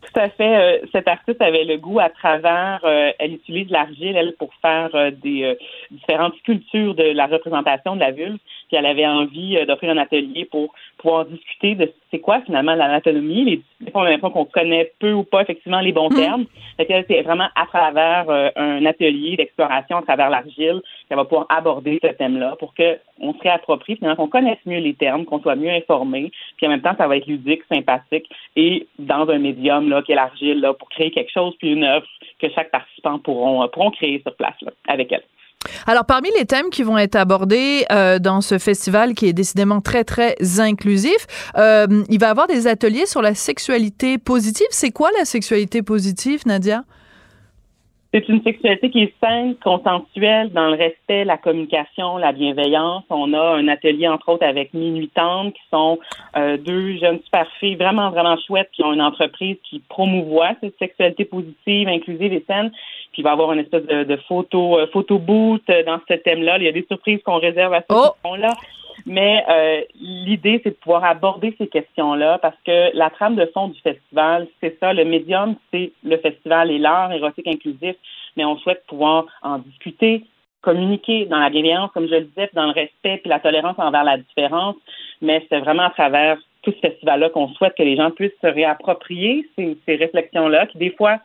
Tout 0.00 0.18
à 0.18 0.28
fait. 0.30 0.56
Euh, 0.56 0.86
cette 0.92 1.08
artiste 1.08 1.40
avait 1.42 1.64
le 1.64 1.76
goût 1.76 2.00
à 2.00 2.08
travers, 2.08 2.80
euh, 2.84 3.10
elle 3.18 3.34
utilise 3.34 3.70
l'argile, 3.70 4.16
elle, 4.16 4.34
pour 4.38 4.50
faire 4.62 4.90
euh, 4.94 5.10
des 5.10 5.56
différentes 5.90 6.34
sculptures 6.38 6.94
de 6.94 7.04
la 7.04 7.26
représentation 7.26 7.94
de 7.94 8.00
la 8.00 8.10
vulve. 8.10 8.38
Puis 8.70 8.78
elle 8.78 8.86
avait 8.86 9.06
envie 9.06 9.58
d'offrir 9.66 9.90
un 9.90 9.96
atelier 9.96 10.44
pour 10.44 10.72
pouvoir 10.98 11.24
discuter 11.24 11.74
de 11.74 11.92
c'est 12.12 12.20
quoi 12.20 12.40
finalement 12.42 12.74
l'anatomie. 12.74 13.44
Les, 13.44 13.62
des 13.80 13.90
fois, 13.90 14.02
on 14.02 14.04
a 14.04 14.10
l'impression 14.10 14.30
qu'on 14.30 14.44
connaît 14.44 14.92
peu 15.00 15.12
ou 15.12 15.24
pas 15.24 15.42
effectivement 15.42 15.80
les 15.80 15.92
bons 15.92 16.08
mmh. 16.10 16.14
termes. 16.14 16.44
C'est 16.78 17.22
vraiment 17.22 17.48
à 17.56 17.66
travers 17.66 18.30
euh, 18.30 18.50
un 18.54 18.86
atelier 18.86 19.36
d'exploration 19.36 19.98
à 19.98 20.02
travers 20.02 20.30
l'argile 20.30 20.80
qu'elle 21.08 21.18
va 21.18 21.24
pouvoir 21.24 21.46
aborder 21.48 21.98
ce 22.02 22.08
thème-là 22.08 22.54
pour 22.60 22.74
qu'on 22.74 23.32
se 23.34 23.38
réapproprie, 23.40 23.96
finalement, 23.96 24.16
qu'on 24.16 24.28
connaisse 24.28 24.58
mieux 24.66 24.78
les 24.78 24.94
termes, 24.94 25.24
qu'on 25.24 25.40
soit 25.40 25.56
mieux 25.56 25.70
informé. 25.70 26.30
Puis 26.56 26.66
en 26.66 26.70
même 26.70 26.82
temps, 26.82 26.94
ça 26.96 27.08
va 27.08 27.16
être 27.16 27.26
ludique, 27.26 27.62
sympathique 27.72 28.30
et 28.54 28.86
dans 28.98 29.28
un 29.28 29.38
médium 29.38 29.88
là, 29.88 30.02
qui 30.02 30.12
est 30.12 30.16
l'argile 30.16 30.60
là, 30.60 30.74
pour 30.74 30.88
créer 30.90 31.10
quelque 31.10 31.32
chose 31.32 31.54
puis 31.58 31.72
une 31.72 31.84
œuvre 31.84 32.06
que 32.40 32.48
chaque 32.50 32.70
participant 32.70 33.18
pourront, 33.18 33.66
pourront 33.68 33.90
créer 33.90 34.20
sur 34.20 34.34
place 34.36 34.60
là, 34.62 34.70
avec 34.88 35.10
elle. 35.12 35.24
Alors, 35.86 36.06
parmi 36.06 36.30
les 36.38 36.46
thèmes 36.46 36.70
qui 36.70 36.82
vont 36.82 36.96
être 36.96 37.16
abordés 37.16 37.84
euh, 37.92 38.18
dans 38.18 38.40
ce 38.40 38.58
festival 38.58 39.14
qui 39.14 39.26
est 39.26 39.32
décidément 39.32 39.80
très, 39.80 40.04
très 40.04 40.36
inclusif, 40.58 41.26
euh, 41.56 42.02
il 42.08 42.18
va 42.18 42.28
y 42.28 42.30
avoir 42.30 42.46
des 42.46 42.66
ateliers 42.66 43.06
sur 43.06 43.22
la 43.22 43.34
sexualité 43.34 44.18
positive. 44.18 44.66
C'est 44.70 44.90
quoi 44.90 45.10
la 45.18 45.24
sexualité 45.24 45.82
positive, 45.82 46.42
Nadia? 46.46 46.84
C'est 48.12 48.28
une 48.28 48.42
sexualité 48.42 48.90
qui 48.90 49.02
est 49.04 49.14
saine, 49.22 49.54
consensuelle, 49.62 50.50
dans 50.50 50.66
le 50.66 50.76
respect, 50.76 51.24
la 51.24 51.38
communication, 51.38 52.16
la 52.16 52.32
bienveillance. 52.32 53.04
On 53.08 53.32
a 53.34 53.54
un 53.54 53.68
atelier, 53.68 54.08
entre 54.08 54.30
autres, 54.30 54.44
avec 54.44 54.74
Minuit 54.74 55.10
Tendre, 55.14 55.52
qui 55.52 55.62
sont 55.70 56.00
euh, 56.36 56.56
deux 56.56 56.96
jeunes 56.96 57.20
super 57.22 57.46
filles 57.60 57.76
vraiment, 57.76 58.10
vraiment 58.10 58.36
chouettes, 58.44 58.70
qui 58.72 58.82
ont 58.82 58.92
une 58.92 59.00
entreprise 59.00 59.58
qui 59.62 59.78
promouvoit 59.88 60.54
cette 60.60 60.76
sexualité 60.78 61.24
positive, 61.24 61.86
inclusive 61.86 62.32
et 62.32 62.44
saine. 62.48 62.72
Puis 63.12 63.22
il 63.22 63.22
va 63.22 63.30
y 63.30 63.32
avoir 63.32 63.52
une 63.52 63.60
espèce 63.60 63.86
de, 63.86 64.16
photo, 64.28 64.80
euh, 64.80 64.88
photo 64.92 65.18
boot 65.18 65.62
euh, 65.70 65.84
dans 65.84 66.00
ce 66.08 66.14
thème-là. 66.14 66.58
Il 66.58 66.64
y 66.64 66.68
a 66.68 66.72
des 66.72 66.86
surprises 66.88 67.20
qu'on 67.24 67.38
réserve 67.38 67.74
à 67.74 67.80
ce 67.88 67.94
oh! 67.94 68.36
là 68.36 68.50
Mais 69.06 69.44
euh, 69.48 69.82
l'idée, 69.94 70.60
c'est 70.62 70.70
de 70.70 70.76
pouvoir 70.76 71.04
aborder 71.04 71.54
ces 71.58 71.68
questions-là 71.68 72.38
parce 72.38 72.56
que 72.64 72.96
la 72.96 73.10
trame 73.10 73.36
de 73.36 73.46
fond 73.46 73.68
du 73.68 73.80
festival, 73.80 74.46
c'est 74.60 74.78
ça. 74.80 74.92
Le 74.92 75.04
médium, 75.04 75.56
c'est 75.72 75.92
le 76.04 76.16
festival 76.18 76.70
et 76.70 76.78
l'art 76.78 77.12
érotique 77.12 77.46
inclusif. 77.46 77.96
Mais 78.36 78.44
on 78.44 78.56
souhaite 78.58 78.84
pouvoir 78.86 79.26
en 79.42 79.58
discuter, 79.58 80.24
communiquer 80.62 81.26
dans 81.26 81.38
la 81.38 81.50
bienveillance, 81.50 81.90
comme 81.92 82.06
je 82.06 82.14
le 82.14 82.20
disais, 82.22 82.50
dans 82.54 82.66
le 82.66 82.72
respect 82.72 83.18
puis 83.18 83.28
la 83.28 83.40
tolérance 83.40 83.78
envers 83.78 84.04
la 84.04 84.18
différence. 84.18 84.76
Mais 85.20 85.44
c'est 85.48 85.60
vraiment 85.60 85.84
à 85.84 85.90
travers 85.90 86.38
tout 86.62 86.72
ce 86.72 86.88
festival-là 86.88 87.30
qu'on 87.30 87.48
souhaite 87.48 87.74
que 87.76 87.82
les 87.82 87.96
gens 87.96 88.10
puissent 88.10 88.32
se 88.42 88.46
réapproprier 88.46 89.48
ces, 89.56 89.78
ces 89.86 89.96
réflexions-là 89.96 90.66
qui, 90.66 90.78
des 90.78 90.90
fois, 90.90 91.18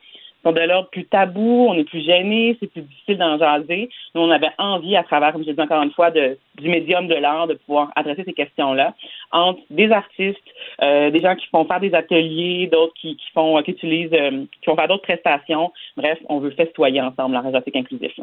sont 0.46 0.52
de 0.52 0.62
l'ordre 0.62 0.90
plus 0.90 1.06
tabou, 1.06 1.68
on 1.70 1.74
est 1.74 1.84
plus 1.84 2.06
gêné, 2.06 2.56
c'est 2.60 2.68
plus 2.68 2.84
difficile 2.84 3.18
d'en 3.18 3.38
jaser. 3.38 3.90
Nous, 4.14 4.22
on 4.22 4.30
avait 4.30 4.52
envie, 4.60 4.96
à 4.96 5.04
travers, 5.04 5.34
comme 5.34 5.44
je 5.44 5.52
dis 5.52 5.62
encore 5.62 5.82
une 5.82 5.92
fois, 5.92 6.12
de, 6.12 6.38
du 6.60 6.70
médium 6.70 7.08
de 7.08 7.16
l'art, 7.16 7.48
de 7.48 7.56
pouvoir 7.56 7.92
adresser 7.96 8.24
ces 8.24 8.34
questions-là 8.34 8.94
entre 9.32 9.60
des 9.72 9.92
artistes, 9.92 10.38
euh, 10.84 11.10
des 11.10 11.22
gens 11.22 11.36
qui 11.36 11.48
font 11.48 11.66
faire 11.66 11.80
des 11.80 11.94
ateliers, 11.96 12.68
d'autres 12.72 12.94
qui, 12.94 13.16
qui 13.16 13.32
font, 13.34 13.62
qui 13.64 13.72
utilisent, 13.72 14.14
euh, 14.14 14.46
qui 14.52 14.66
font 14.66 14.76
faire 14.76 14.88
d'autres 14.88 15.04
prestations. 15.04 15.72
Bref, 15.98 16.20
on 16.30 16.40
veut 16.40 16.52
festoyer 16.52 17.02
ensemble 17.02 17.36
en 17.36 17.42
réseautique 17.42 17.76
inclusif. 17.76 18.14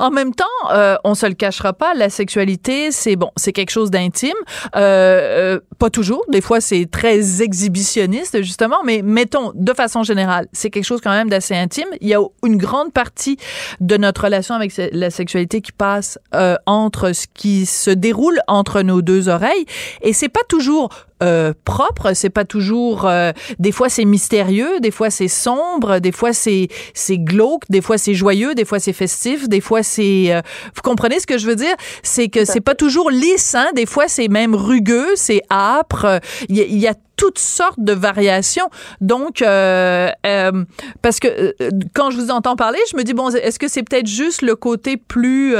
En 0.00 0.10
même 0.10 0.34
temps, 0.34 0.44
euh, 0.72 0.96
on 1.04 1.14
se 1.14 1.26
le 1.26 1.34
cachera 1.34 1.72
pas, 1.72 1.94
la 1.94 2.10
sexualité, 2.10 2.90
c'est 2.90 3.16
bon, 3.16 3.30
c'est 3.36 3.52
quelque 3.52 3.70
chose 3.70 3.90
d'intime. 3.90 4.34
Euh, 4.76 5.54
euh, 5.54 5.60
pas 5.78 5.90
toujours, 5.90 6.24
des 6.28 6.40
fois 6.40 6.60
c'est 6.60 6.86
très 6.90 7.42
exhibitionniste 7.42 8.42
justement, 8.42 8.78
mais 8.84 9.02
mettons 9.02 9.52
de 9.54 9.72
façon 9.72 10.02
générale, 10.02 10.46
c'est 10.52 10.70
quelque 10.70 10.84
chose 10.84 11.00
quand 11.02 11.10
même 11.10 11.28
d'assez 11.28 11.54
intime. 11.54 11.88
Il 12.00 12.08
y 12.08 12.14
a 12.14 12.20
une 12.44 12.56
grande 12.56 12.92
partie 12.92 13.36
de 13.80 13.96
notre 13.96 14.24
relation 14.24 14.54
avec 14.54 14.72
la 14.92 15.10
sexualité 15.10 15.60
qui 15.60 15.72
passe 15.72 16.18
euh, 16.34 16.56
entre 16.66 17.12
ce 17.12 17.26
qui 17.32 17.66
se 17.66 17.90
déroule 17.90 18.40
entre 18.48 18.82
nos 18.82 19.02
deux 19.02 19.28
oreilles, 19.28 19.66
et 20.02 20.12
c'est 20.12 20.28
pas 20.28 20.44
toujours 20.48 20.90
euh, 21.24 21.54
propre. 21.64 22.12
C'est 22.14 22.30
pas 22.30 22.44
toujours. 22.44 23.06
Euh, 23.06 23.32
des 23.58 23.72
fois 23.72 23.88
c'est 23.88 24.04
mystérieux, 24.04 24.80
des 24.80 24.90
fois 24.90 25.10
c'est 25.10 25.28
sombre, 25.28 25.98
des 25.98 26.12
fois 26.12 26.32
c'est 26.32 26.68
c'est 26.92 27.18
glauque, 27.18 27.62
des 27.70 27.80
fois 27.80 27.96
c'est 27.96 28.14
joyeux, 28.14 28.54
des 28.54 28.64
fois 28.64 28.78
c'est 28.78 28.92
festif, 28.92 29.48
des 29.48 29.60
fois 29.60 29.82
c'est. 29.82 30.34
Euh, 30.34 30.42
vous 30.74 30.82
comprenez 30.82 31.18
ce 31.20 31.26
que 31.26 31.38
je 31.38 31.46
veux 31.46 31.56
dire? 31.56 31.74
C'est 32.02 32.28
que 32.28 32.44
c'est 32.44 32.60
pas 32.60 32.74
toujours 32.74 33.10
lisse. 33.10 33.54
Hein? 33.54 33.68
Des 33.74 33.86
fois 33.86 34.06
c'est 34.06 34.28
même 34.28 34.54
rugueux, 34.54 35.08
c'est 35.16 35.40
âpre. 35.50 36.20
Il 36.48 36.58
y, 36.58 36.78
y, 36.78 36.86
a 36.86 36.94
toutes 37.16 37.38
sortes 37.38 37.78
de 37.78 37.92
variations. 37.92 38.68
Donc, 39.00 39.42
euh, 39.42 40.08
euh, 40.26 40.64
parce 41.02 41.20
que 41.20 41.28
euh, 41.28 41.70
quand 41.94 42.10
je 42.10 42.16
vous 42.16 42.30
entends 42.30 42.56
parler, 42.56 42.78
je 42.90 42.96
me 42.96 43.02
dis, 43.02 43.14
bon, 43.14 43.28
est-ce 43.28 43.58
que 43.58 43.68
c'est 43.68 43.82
peut-être 43.82 44.06
juste 44.06 44.42
le 44.42 44.56
côté 44.56 44.96
plus 44.96 45.54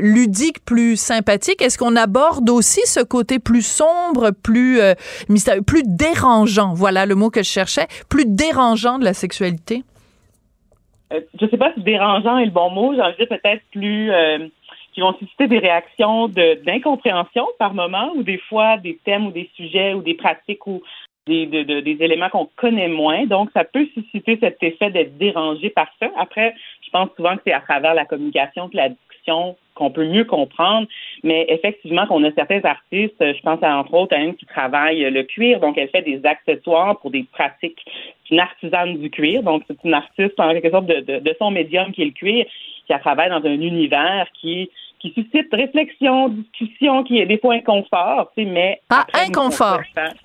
ludique, 0.00 0.64
plus 0.64 0.96
sympathique? 0.96 1.62
Est-ce 1.62 1.78
qu'on 1.78 1.96
aborde 1.96 2.48
aussi 2.50 2.80
ce 2.84 3.00
côté 3.00 3.38
plus 3.38 3.66
sombre, 3.66 4.30
plus 4.30 4.80
mystérieux, 5.28 5.62
plus 5.62 5.82
dérangeant? 5.84 6.74
Voilà 6.74 7.06
le 7.06 7.14
mot 7.14 7.30
que 7.30 7.42
je 7.42 7.48
cherchais, 7.48 7.86
plus 8.08 8.24
dérangeant 8.26 8.98
de 8.98 9.04
la 9.04 9.14
sexualité? 9.14 9.84
je 11.40 11.46
sais 11.46 11.56
pas 11.56 11.72
si 11.72 11.80
dérangeant 11.80 12.36
est 12.36 12.44
le 12.44 12.50
bon 12.50 12.70
mot. 12.70 12.94
J'en 12.94 13.10
dire 13.12 13.28
peut-être 13.28 13.62
plus 13.72 14.10
qui 14.98 15.02
vont 15.02 15.14
susciter 15.16 15.46
des 15.46 15.60
réactions 15.60 16.26
d'incompréhension 16.26 17.46
par 17.56 17.72
moment, 17.72 18.10
ou 18.16 18.24
des 18.24 18.38
fois 18.38 18.78
des 18.78 18.98
thèmes 19.04 19.28
ou 19.28 19.30
des 19.30 19.48
sujets 19.54 19.94
ou 19.94 20.02
des 20.02 20.14
pratiques 20.14 20.66
ou 20.66 20.82
des, 21.28 21.96
éléments 22.00 22.30
qu'on 22.30 22.48
connaît 22.56 22.88
moins. 22.88 23.24
Donc, 23.26 23.50
ça 23.54 23.62
peut 23.62 23.86
susciter 23.94 24.38
cet 24.40 24.60
effet 24.60 24.90
d'être 24.90 25.16
dérangé 25.16 25.70
par 25.70 25.86
ça. 26.00 26.10
Après, 26.16 26.52
je 26.84 26.90
pense 26.90 27.10
souvent 27.14 27.36
que 27.36 27.42
c'est 27.46 27.52
à 27.52 27.60
travers 27.60 27.94
la 27.94 28.06
communication 28.06 28.68
que 28.68 28.76
la 28.76 28.88
discussion 28.88 29.56
qu'on 29.76 29.90
peut 29.90 30.06
mieux 30.06 30.24
comprendre, 30.24 30.88
mais 31.22 31.46
effectivement 31.48 32.04
qu'on 32.08 32.24
a 32.24 32.32
certains 32.32 32.64
artistes, 32.64 33.14
je 33.20 33.40
pense 33.42 33.62
à, 33.62 33.78
entre 33.78 33.94
autres 33.94 34.16
à 34.16 34.18
une 34.18 34.34
qui 34.34 34.46
travaille 34.46 35.08
le 35.08 35.22
cuir, 35.22 35.60
donc 35.60 35.78
elle 35.78 35.90
fait 35.90 36.02
des 36.02 36.20
accessoires 36.24 36.98
pour 36.98 37.12
des 37.12 37.24
pratiques, 37.30 37.84
une 38.32 38.40
artisane 38.40 38.96
du 38.96 39.10
cuir, 39.10 39.44
donc 39.44 39.62
c'est 39.68 39.76
une 39.84 39.94
artiste 39.94 40.40
en 40.40 40.50
quelque 40.52 40.70
sorte 40.70 40.86
de, 40.86 41.00
de, 41.00 41.18
de 41.20 41.36
son 41.38 41.52
médium 41.52 41.92
qui 41.92 42.02
est 42.02 42.06
le 42.06 42.10
cuir, 42.10 42.46
qui 42.88 42.98
travaille 42.98 43.30
dans 43.30 43.44
un 43.44 43.60
univers 43.60 44.26
qui 44.40 44.70
qui 45.00 45.12
suscite 45.12 45.48
réflexion, 45.52 46.28
discussion, 46.28 47.04
qui 47.04 47.18
est 47.18 47.26
des 47.26 47.38
fois 47.38 47.54
inconfort, 47.54 48.32
mais... 48.36 48.80
Ah, 48.90 49.06
inconfort. 49.14 49.80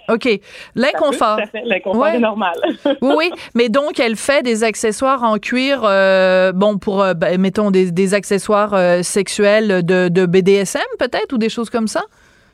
OK. 0.09 0.28
L'inconfort. 0.76 1.39
L'inconfort 1.63 2.07
est 2.07 2.19
normal. 2.19 2.55
oui, 3.01 3.13
oui. 3.17 3.32
Mais 3.55 3.69
donc, 3.69 3.99
elle 3.99 4.15
fait 4.15 4.41
des 4.41 4.63
accessoires 4.63 5.24
en 5.24 5.38
cuir, 5.38 5.82
euh, 5.84 6.51
bon, 6.53 6.78
pour, 6.78 7.01
euh, 7.01 7.13
ben, 7.13 7.39
mettons, 7.39 7.69
des, 7.71 8.13
accessoires 8.13 8.74
euh, 8.74 9.01
sexuels 9.01 9.86
de, 9.86 10.09
de 10.09 10.26
BDSM, 10.26 10.82
peut-être, 10.99 11.34
ou 11.34 11.38
des 11.38 11.49
choses 11.49 11.69
comme 11.69 11.88
ça? 11.88 12.01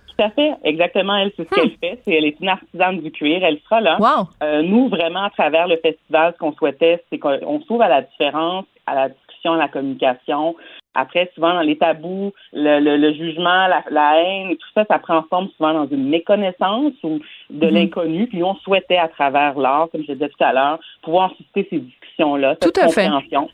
Tout 0.07 0.24
à 0.24 0.30
fait, 0.32 0.51
exactement. 0.63 1.15
Elle, 1.15 1.32
c'est 1.38 1.47
ce 1.47 1.55
qu'elle 1.55 1.70
hmm. 1.70 1.80
fait. 1.82 1.99
elle 2.07 2.26
est 2.26 2.39
une 2.41 2.49
artisane 2.49 2.99
du 2.99 3.11
cuir. 3.11 3.43
Elle 3.43 3.59
sera 3.63 3.80
là. 3.80 3.97
Wow. 3.99 4.61
nous, 4.63 4.89
vraiment, 4.89 5.24
à 5.24 5.30
travers 5.30 5.67
le 5.67 5.78
festival, 5.78 6.34
ce 6.34 6.39
qu'on 6.39 6.53
souhaitait, 6.53 7.01
c'est 7.09 7.17
qu'on 7.17 7.61
s'ouvre 7.61 7.84
à 7.84 7.88
la 7.88 8.01
différence, 8.01 8.65
à 8.86 8.95
la 8.95 9.09
discussion, 9.09 9.53
à 9.53 9.57
la 9.57 9.70
communication. 9.70 10.55
Après, 10.95 11.31
souvent, 11.35 11.53
dans 11.53 11.61
les 11.61 11.77
tabous, 11.77 12.33
le, 12.51 12.79
le, 12.79 13.13
jugement, 13.13 13.67
la, 13.67 13.83
la, 13.91 14.21
haine, 14.21 14.55
tout 14.55 14.67
ça, 14.73 14.85
ça 14.89 14.99
prend 14.99 15.23
forme 15.29 15.47
souvent 15.55 15.73
dans 15.73 15.87
une 15.87 16.09
méconnaissance 16.09 16.93
ou 17.03 17.19
de 17.49 17.67
mhm. 17.67 17.73
l'inconnu. 17.73 18.27
Puis 18.27 18.43
on 18.43 18.55
souhaitait, 18.55 18.97
à 18.97 19.07
travers 19.07 19.57
l'art, 19.57 19.89
comme 19.91 20.03
je 20.07 20.13
disais 20.13 20.29
tout 20.29 20.43
à 20.43 20.51
l'heure, 20.51 20.79
pouvoir 21.03 21.31
susciter 21.37 21.67
ces 21.69 21.79
discussions-là, 21.79 22.55
cette 22.59 22.73
tout 22.73 22.81
à 22.81 22.85
compréhension. 22.85 23.49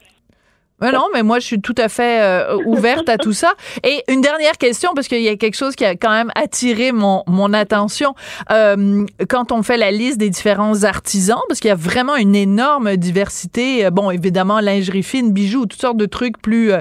Non, 0.81 1.07
mais 1.13 1.23
moi, 1.23 1.39
je 1.39 1.45
suis 1.45 1.61
tout 1.61 1.75
à 1.77 1.87
fait 1.87 2.21
euh, 2.21 2.57
ouverte 2.65 3.07
à 3.07 3.17
tout 3.17 3.33
ça. 3.33 3.53
Et 3.83 4.03
une 4.09 4.21
dernière 4.21 4.57
question, 4.57 4.91
parce 4.93 5.07
qu'il 5.07 5.21
y 5.21 5.29
a 5.29 5.35
quelque 5.37 5.55
chose 5.55 5.75
qui 5.75 5.85
a 5.85 5.95
quand 5.95 6.09
même 6.09 6.31
attiré 6.35 6.91
mon, 6.91 7.23
mon 7.27 7.53
attention. 7.53 8.13
Euh, 8.51 9.05
quand 9.29 9.51
on 9.51 9.63
fait 9.63 9.77
la 9.77 9.91
liste 9.91 10.17
des 10.17 10.29
différents 10.29 10.83
artisans, 10.83 11.39
parce 11.47 11.59
qu'il 11.59 11.69
y 11.69 11.71
a 11.71 11.75
vraiment 11.75 12.15
une 12.17 12.35
énorme 12.35 12.97
diversité, 12.97 13.85
euh, 13.85 13.89
bon, 13.89 14.11
évidemment, 14.11 14.59
lingerie 14.59 15.03
fine, 15.03 15.31
bijoux, 15.31 15.65
toutes 15.65 15.79
sortes 15.79 15.97
de 15.97 16.05
trucs 16.05 16.41
plus, 16.41 16.71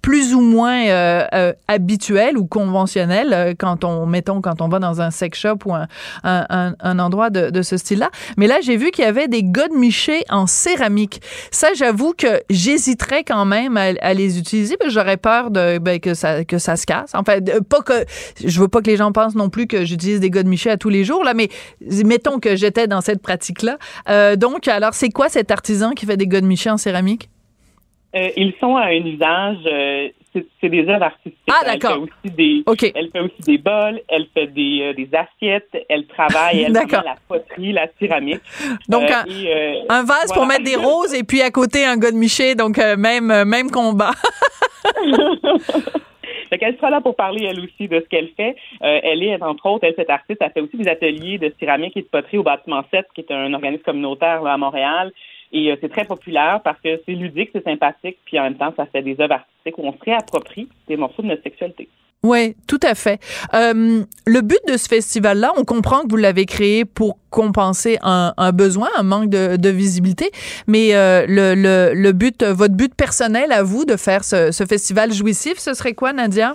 plus 0.00 0.34
ou 0.34 0.40
moins 0.40 0.82
habituels 1.68 2.38
ou 2.38 2.46
conventionnels 2.46 3.54
quand 3.58 3.84
on, 3.84 4.06
mettons, 4.06 4.40
quand 4.40 4.60
on 4.60 4.68
va 4.68 4.78
dans 4.78 5.00
un 5.00 5.10
sex 5.10 5.38
shop 5.38 5.58
ou 5.66 5.74
un, 5.74 5.86
un, 6.24 6.74
un 6.78 6.98
endroit 6.98 7.30
de, 7.30 7.50
de 7.50 7.62
ce 7.62 7.76
style-là. 7.76 8.10
Mais 8.36 8.46
là, 8.46 8.56
j'ai 8.62 8.76
vu 8.76 8.90
qu'il 8.90 9.04
y 9.04 9.08
avait 9.08 9.28
des 9.28 9.42
godemichés 9.42 10.24
en 10.30 10.46
céramique. 10.46 11.20
Ça, 11.50 11.68
j'avoue 11.74 12.14
que 12.16 12.42
j'hésiterais 12.50 13.24
quand 13.24 13.41
même 13.44 13.76
à, 13.76 14.14
les 14.14 14.38
utiliser, 14.38 14.76
j'aurais 14.86 15.16
peur 15.16 15.50
de 15.50 15.78
ben, 15.78 16.00
que 16.00 16.14
ça 16.14 16.44
que 16.44 16.58
ça 16.58 16.76
se 16.76 16.86
casse. 16.86 17.14
En 17.14 17.24
fait, 17.24 17.62
pas 17.68 17.82
que 17.82 18.04
je 18.44 18.60
veux 18.60 18.68
pas 18.68 18.80
que 18.80 18.90
les 18.90 18.96
gens 18.96 19.12
pensent 19.12 19.34
non 19.34 19.48
plus 19.48 19.66
que 19.66 19.84
j'utilise 19.84 20.20
des 20.20 20.30
de 20.30 20.48
Michel 20.48 20.72
à 20.72 20.76
tous 20.76 20.88
les 20.88 21.04
jours 21.04 21.24
là, 21.24 21.34
mais 21.34 21.48
mettons 22.04 22.40
que 22.40 22.56
j'étais 22.56 22.86
dans 22.86 23.00
cette 23.00 23.22
pratique 23.22 23.62
là. 23.62 23.78
Euh, 24.08 24.36
donc, 24.36 24.68
alors, 24.68 24.94
c'est 24.94 25.10
quoi 25.10 25.28
cet 25.28 25.50
artisan 25.50 25.92
qui 25.92 26.06
fait 26.06 26.16
des 26.16 26.26
de 26.26 26.46
Michel 26.46 26.72
en 26.72 26.76
céramique? 26.76 27.28
Euh, 28.14 28.28
ils 28.36 28.52
sont 28.60 28.76
à 28.76 28.86
un 28.86 29.04
usage, 29.04 29.58
euh, 29.66 30.08
c'est 30.32 30.68
des 30.68 30.88
œuvres 30.88 31.04
artistiques. 31.04 31.38
Ah, 31.50 31.64
d'accord. 31.64 31.92
Elle, 31.92 32.08
fait 32.08 32.26
aussi 32.26 32.34
des, 32.34 32.92
elle 32.94 33.10
fait 33.10 33.20
aussi 33.20 33.42
des 33.42 33.58
bols, 33.58 34.00
elle 34.08 34.26
fait 34.32 34.46
des, 34.46 34.94
des 34.94 35.08
assiettes, 35.14 35.68
elle 35.88 36.06
travaille, 36.06 36.62
elle 36.66 36.74
fait 36.74 36.90
la 36.90 37.16
poterie, 37.28 37.72
la 37.72 37.88
céramique. 37.98 38.40
Donc, 38.88 39.10
un, 39.10 40.04
vase 40.04 40.32
pour 40.32 40.46
mettre 40.46 40.64
des 40.64 40.76
roses 40.76 41.14
et 41.14 41.24
puis 41.24 41.42
à 41.42 41.50
côté 41.50 41.84
un 41.84 41.96
gars 41.96 42.10
de 42.10 42.16
Miché, 42.16 42.54
donc 42.54 42.78
même, 42.78 43.44
même 43.44 43.70
combat. 43.70 44.12
Fait 46.50 46.58
qu'elle 46.58 46.76
sera 46.76 46.90
là 46.90 47.00
pour 47.00 47.16
parler, 47.16 47.46
elle 47.46 47.60
aussi, 47.60 47.88
de 47.88 47.98
ce 47.98 48.06
qu'elle 48.10 48.28
fait. 48.36 48.54
elle 48.82 49.22
est, 49.22 49.42
entre 49.42 49.64
autres, 49.64 49.86
elle, 49.86 49.94
cette 49.96 50.10
artiste, 50.10 50.38
elle 50.42 50.50
fait 50.52 50.60
aussi 50.60 50.76
des 50.76 50.86
ateliers 50.86 51.38
de 51.38 51.50
céramique 51.58 51.96
et 51.96 52.02
de 52.02 52.06
poterie 52.06 52.36
au 52.36 52.42
bâtiment 52.42 52.84
7, 52.90 53.06
qui 53.14 53.22
est 53.22 53.32
un 53.32 53.54
organisme 53.54 53.82
communautaire 53.82 54.44
à 54.44 54.58
Montréal. 54.58 55.12
Et 55.52 55.70
euh, 55.70 55.76
c'est 55.80 55.90
très 55.90 56.04
populaire 56.04 56.60
parce 56.64 56.80
que 56.80 57.00
c'est 57.04 57.12
ludique, 57.12 57.50
c'est 57.52 57.64
sympathique, 57.64 58.18
puis 58.24 58.38
en 58.38 58.44
même 58.44 58.56
temps, 58.56 58.72
ça 58.76 58.86
fait 58.86 59.02
des 59.02 59.20
œuvres 59.20 59.34
artistiques 59.34 59.78
où 59.78 59.86
on 59.86 59.92
se 59.92 60.04
réapproprie 60.04 60.68
des 60.88 60.96
morceaux 60.96 61.22
de 61.22 61.28
notre 61.28 61.42
sexualité. 61.42 61.88
Oui, 62.24 62.54
tout 62.68 62.78
à 62.84 62.94
fait. 62.94 63.20
Euh, 63.52 64.04
le 64.26 64.40
but 64.42 64.60
de 64.68 64.76
ce 64.76 64.86
festival-là, 64.86 65.52
on 65.56 65.64
comprend 65.64 66.02
que 66.02 66.08
vous 66.08 66.16
l'avez 66.16 66.46
créé 66.46 66.84
pour 66.84 67.18
compenser 67.30 67.98
un, 68.02 68.52
besoin, 68.52 68.88
un 68.96 69.02
manque 69.02 69.28
de, 69.28 69.68
visibilité, 69.68 70.30
mais 70.68 70.94
euh, 70.94 71.26
le, 71.28 71.54
le, 71.56 71.94
le, 71.94 72.12
but, 72.12 72.44
votre 72.44 72.74
but 72.74 72.94
personnel 72.94 73.50
à 73.50 73.64
vous 73.64 73.84
de 73.84 73.96
faire 73.96 74.22
ce, 74.22 74.52
ce 74.52 74.64
festival 74.64 75.12
jouissif, 75.12 75.58
ce 75.58 75.74
serait 75.74 75.94
quoi, 75.94 76.12
Nadia? 76.12 76.54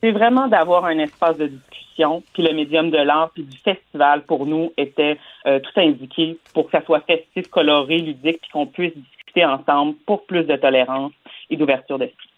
C'est 0.00 0.12
vraiment 0.12 0.46
d'avoir 0.46 0.84
un 0.84 0.98
espace 0.98 1.36
de 1.38 1.50
puis 2.32 2.42
le 2.42 2.54
médium 2.54 2.90
de 2.90 2.98
l'art, 2.98 3.30
puis 3.34 3.42
du 3.42 3.58
festival, 3.58 4.22
pour 4.22 4.46
nous, 4.46 4.72
était 4.76 5.18
euh, 5.46 5.58
tout 5.60 5.80
indiqué 5.80 6.38
pour 6.54 6.66
que 6.66 6.72
ça 6.72 6.84
soit 6.84 7.00
festif, 7.00 7.48
coloré, 7.48 7.98
ludique, 7.98 8.40
puis 8.40 8.50
qu'on 8.52 8.66
puisse 8.66 8.94
discuter 8.96 9.44
ensemble 9.44 9.94
pour 10.06 10.24
plus 10.26 10.44
de 10.44 10.56
tolérance 10.56 11.12
et 11.50 11.56
d'ouverture 11.56 11.98
d'esprit. 11.98 12.28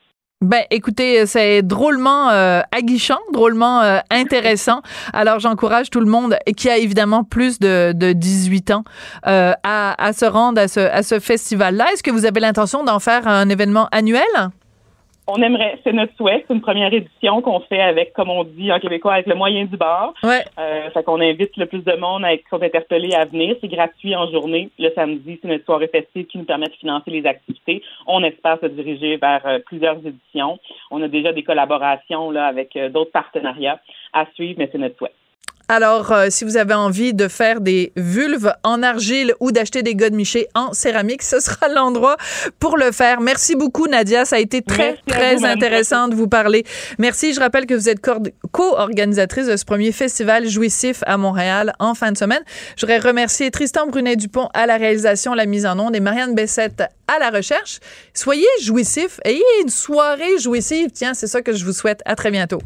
Ben, 0.42 0.62
écoutez, 0.70 1.26
c'est 1.26 1.60
drôlement 1.60 2.30
euh, 2.30 2.62
aguichant, 2.72 3.18
drôlement 3.30 3.82
euh, 3.82 3.98
intéressant. 4.10 4.80
Alors, 5.12 5.38
j'encourage 5.38 5.90
tout 5.90 6.00
le 6.00 6.06
monde 6.06 6.38
qui 6.56 6.70
a 6.70 6.78
évidemment 6.78 7.24
plus 7.24 7.58
de, 7.58 7.92
de 7.94 8.14
18 8.14 8.70
ans 8.70 8.84
à, 9.22 10.12
se 10.14 10.24
rendre 10.24 10.62
à 10.62 11.02
ce 11.02 11.20
festival-là. 11.20 11.92
Est-ce 11.92 12.02
que 12.02 12.10
vous 12.10 12.24
avez 12.24 12.40
l'intention 12.40 12.84
d'en 12.84 13.00
faire 13.00 13.28
un 13.28 13.50
événement 13.50 13.88
annuel? 13.92 14.50
On 15.30 15.42
aimerait, 15.42 15.78
c'est 15.84 15.92
notre 15.92 16.14
souhait, 16.16 16.44
c'est 16.46 16.54
une 16.54 16.60
première 16.60 16.92
édition 16.92 17.40
qu'on 17.42 17.60
fait 17.60 17.80
avec, 17.80 18.12
comme 18.12 18.30
on 18.30 18.44
dit 18.44 18.72
en 18.72 18.78
québécois, 18.78 19.14
avec 19.14 19.26
le 19.26 19.34
moyen 19.34 19.64
du 19.64 19.76
bar. 19.76 20.14
Ouais. 20.22 20.44
Euh, 20.58 20.90
fait 20.90 21.02
qu'on 21.02 21.20
invite 21.20 21.56
le 21.56 21.66
plus 21.66 21.84
de 21.84 21.96
monde 21.96 22.24
à 22.24 22.32
être 22.34 22.62
interpellé 22.62 23.14
à 23.14 23.24
venir. 23.24 23.56
C'est 23.60 23.68
gratuit 23.68 24.14
en 24.14 24.30
journée. 24.30 24.70
Le 24.78 24.90
samedi, 24.94 25.38
c'est 25.40 25.48
notre 25.48 25.64
soirée 25.64 25.88
festive 25.88 26.26
qui 26.26 26.38
nous 26.38 26.44
permet 26.44 26.66
de 26.66 26.74
financer 26.74 27.10
les 27.10 27.26
activités. 27.26 27.82
On 28.06 28.22
espère 28.22 28.58
se 28.60 28.66
diriger 28.66 29.16
vers 29.16 29.42
euh, 29.46 29.58
plusieurs 29.64 29.98
éditions. 30.04 30.58
On 30.90 31.02
a 31.02 31.08
déjà 31.08 31.32
des 31.32 31.42
collaborations 31.42 32.30
là 32.30 32.46
avec 32.46 32.76
euh, 32.76 32.88
d'autres 32.88 33.12
partenariats 33.12 33.80
à 34.12 34.26
suivre, 34.34 34.56
mais 34.58 34.68
c'est 34.72 34.78
notre 34.78 34.96
souhait. 34.98 35.12
Alors, 35.72 36.10
euh, 36.10 36.26
si 36.30 36.42
vous 36.44 36.56
avez 36.56 36.74
envie 36.74 37.14
de 37.14 37.28
faire 37.28 37.60
des 37.60 37.92
vulves 37.94 38.52
en 38.64 38.82
argile 38.82 39.34
ou 39.38 39.52
d'acheter 39.52 39.84
des 39.84 39.94
godemichés 39.94 40.48
en 40.56 40.72
céramique, 40.72 41.22
ce 41.22 41.38
sera 41.38 41.68
l'endroit 41.72 42.16
pour 42.58 42.76
le 42.76 42.90
faire. 42.90 43.20
Merci 43.20 43.54
beaucoup, 43.54 43.86
Nadia. 43.86 44.24
Ça 44.24 44.34
a 44.34 44.38
été 44.40 44.62
très, 44.62 44.96
très 45.06 45.44
intéressant 45.44 46.08
de 46.08 46.16
vous 46.16 46.26
parler. 46.26 46.64
Merci. 46.98 47.34
Je 47.34 47.38
rappelle 47.38 47.66
que 47.66 47.74
vous 47.74 47.88
êtes 47.88 48.00
co-organisatrice 48.50 49.46
de 49.46 49.56
ce 49.56 49.64
premier 49.64 49.92
festival 49.92 50.48
jouissif 50.48 51.04
à 51.06 51.16
Montréal 51.16 51.72
en 51.78 51.94
fin 51.94 52.10
de 52.10 52.18
semaine. 52.18 52.42
Je 52.74 52.84
voudrais 52.84 52.98
remercier 52.98 53.52
Tristan 53.52 53.86
Brunet-Dupont 53.86 54.48
à 54.52 54.66
la 54.66 54.76
réalisation, 54.76 55.34
la 55.34 55.46
mise 55.46 55.66
en 55.66 55.78
onde 55.78 55.94
et 55.94 56.00
Marianne 56.00 56.34
Bessette 56.34 56.82
à 57.06 57.20
la 57.20 57.30
recherche. 57.30 57.78
Soyez 58.12 58.48
jouissifs. 58.60 59.20
Ayez 59.24 59.40
une 59.62 59.70
soirée 59.70 60.36
jouissive. 60.40 60.90
Tiens, 60.92 61.14
c'est 61.14 61.28
ça 61.28 61.42
que 61.42 61.52
je 61.52 61.64
vous 61.64 61.72
souhaite. 61.72 62.00
À 62.06 62.16
très 62.16 62.32
bientôt. 62.32 62.58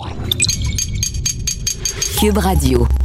Cube 2.16 2.38
Radio. 2.38 3.03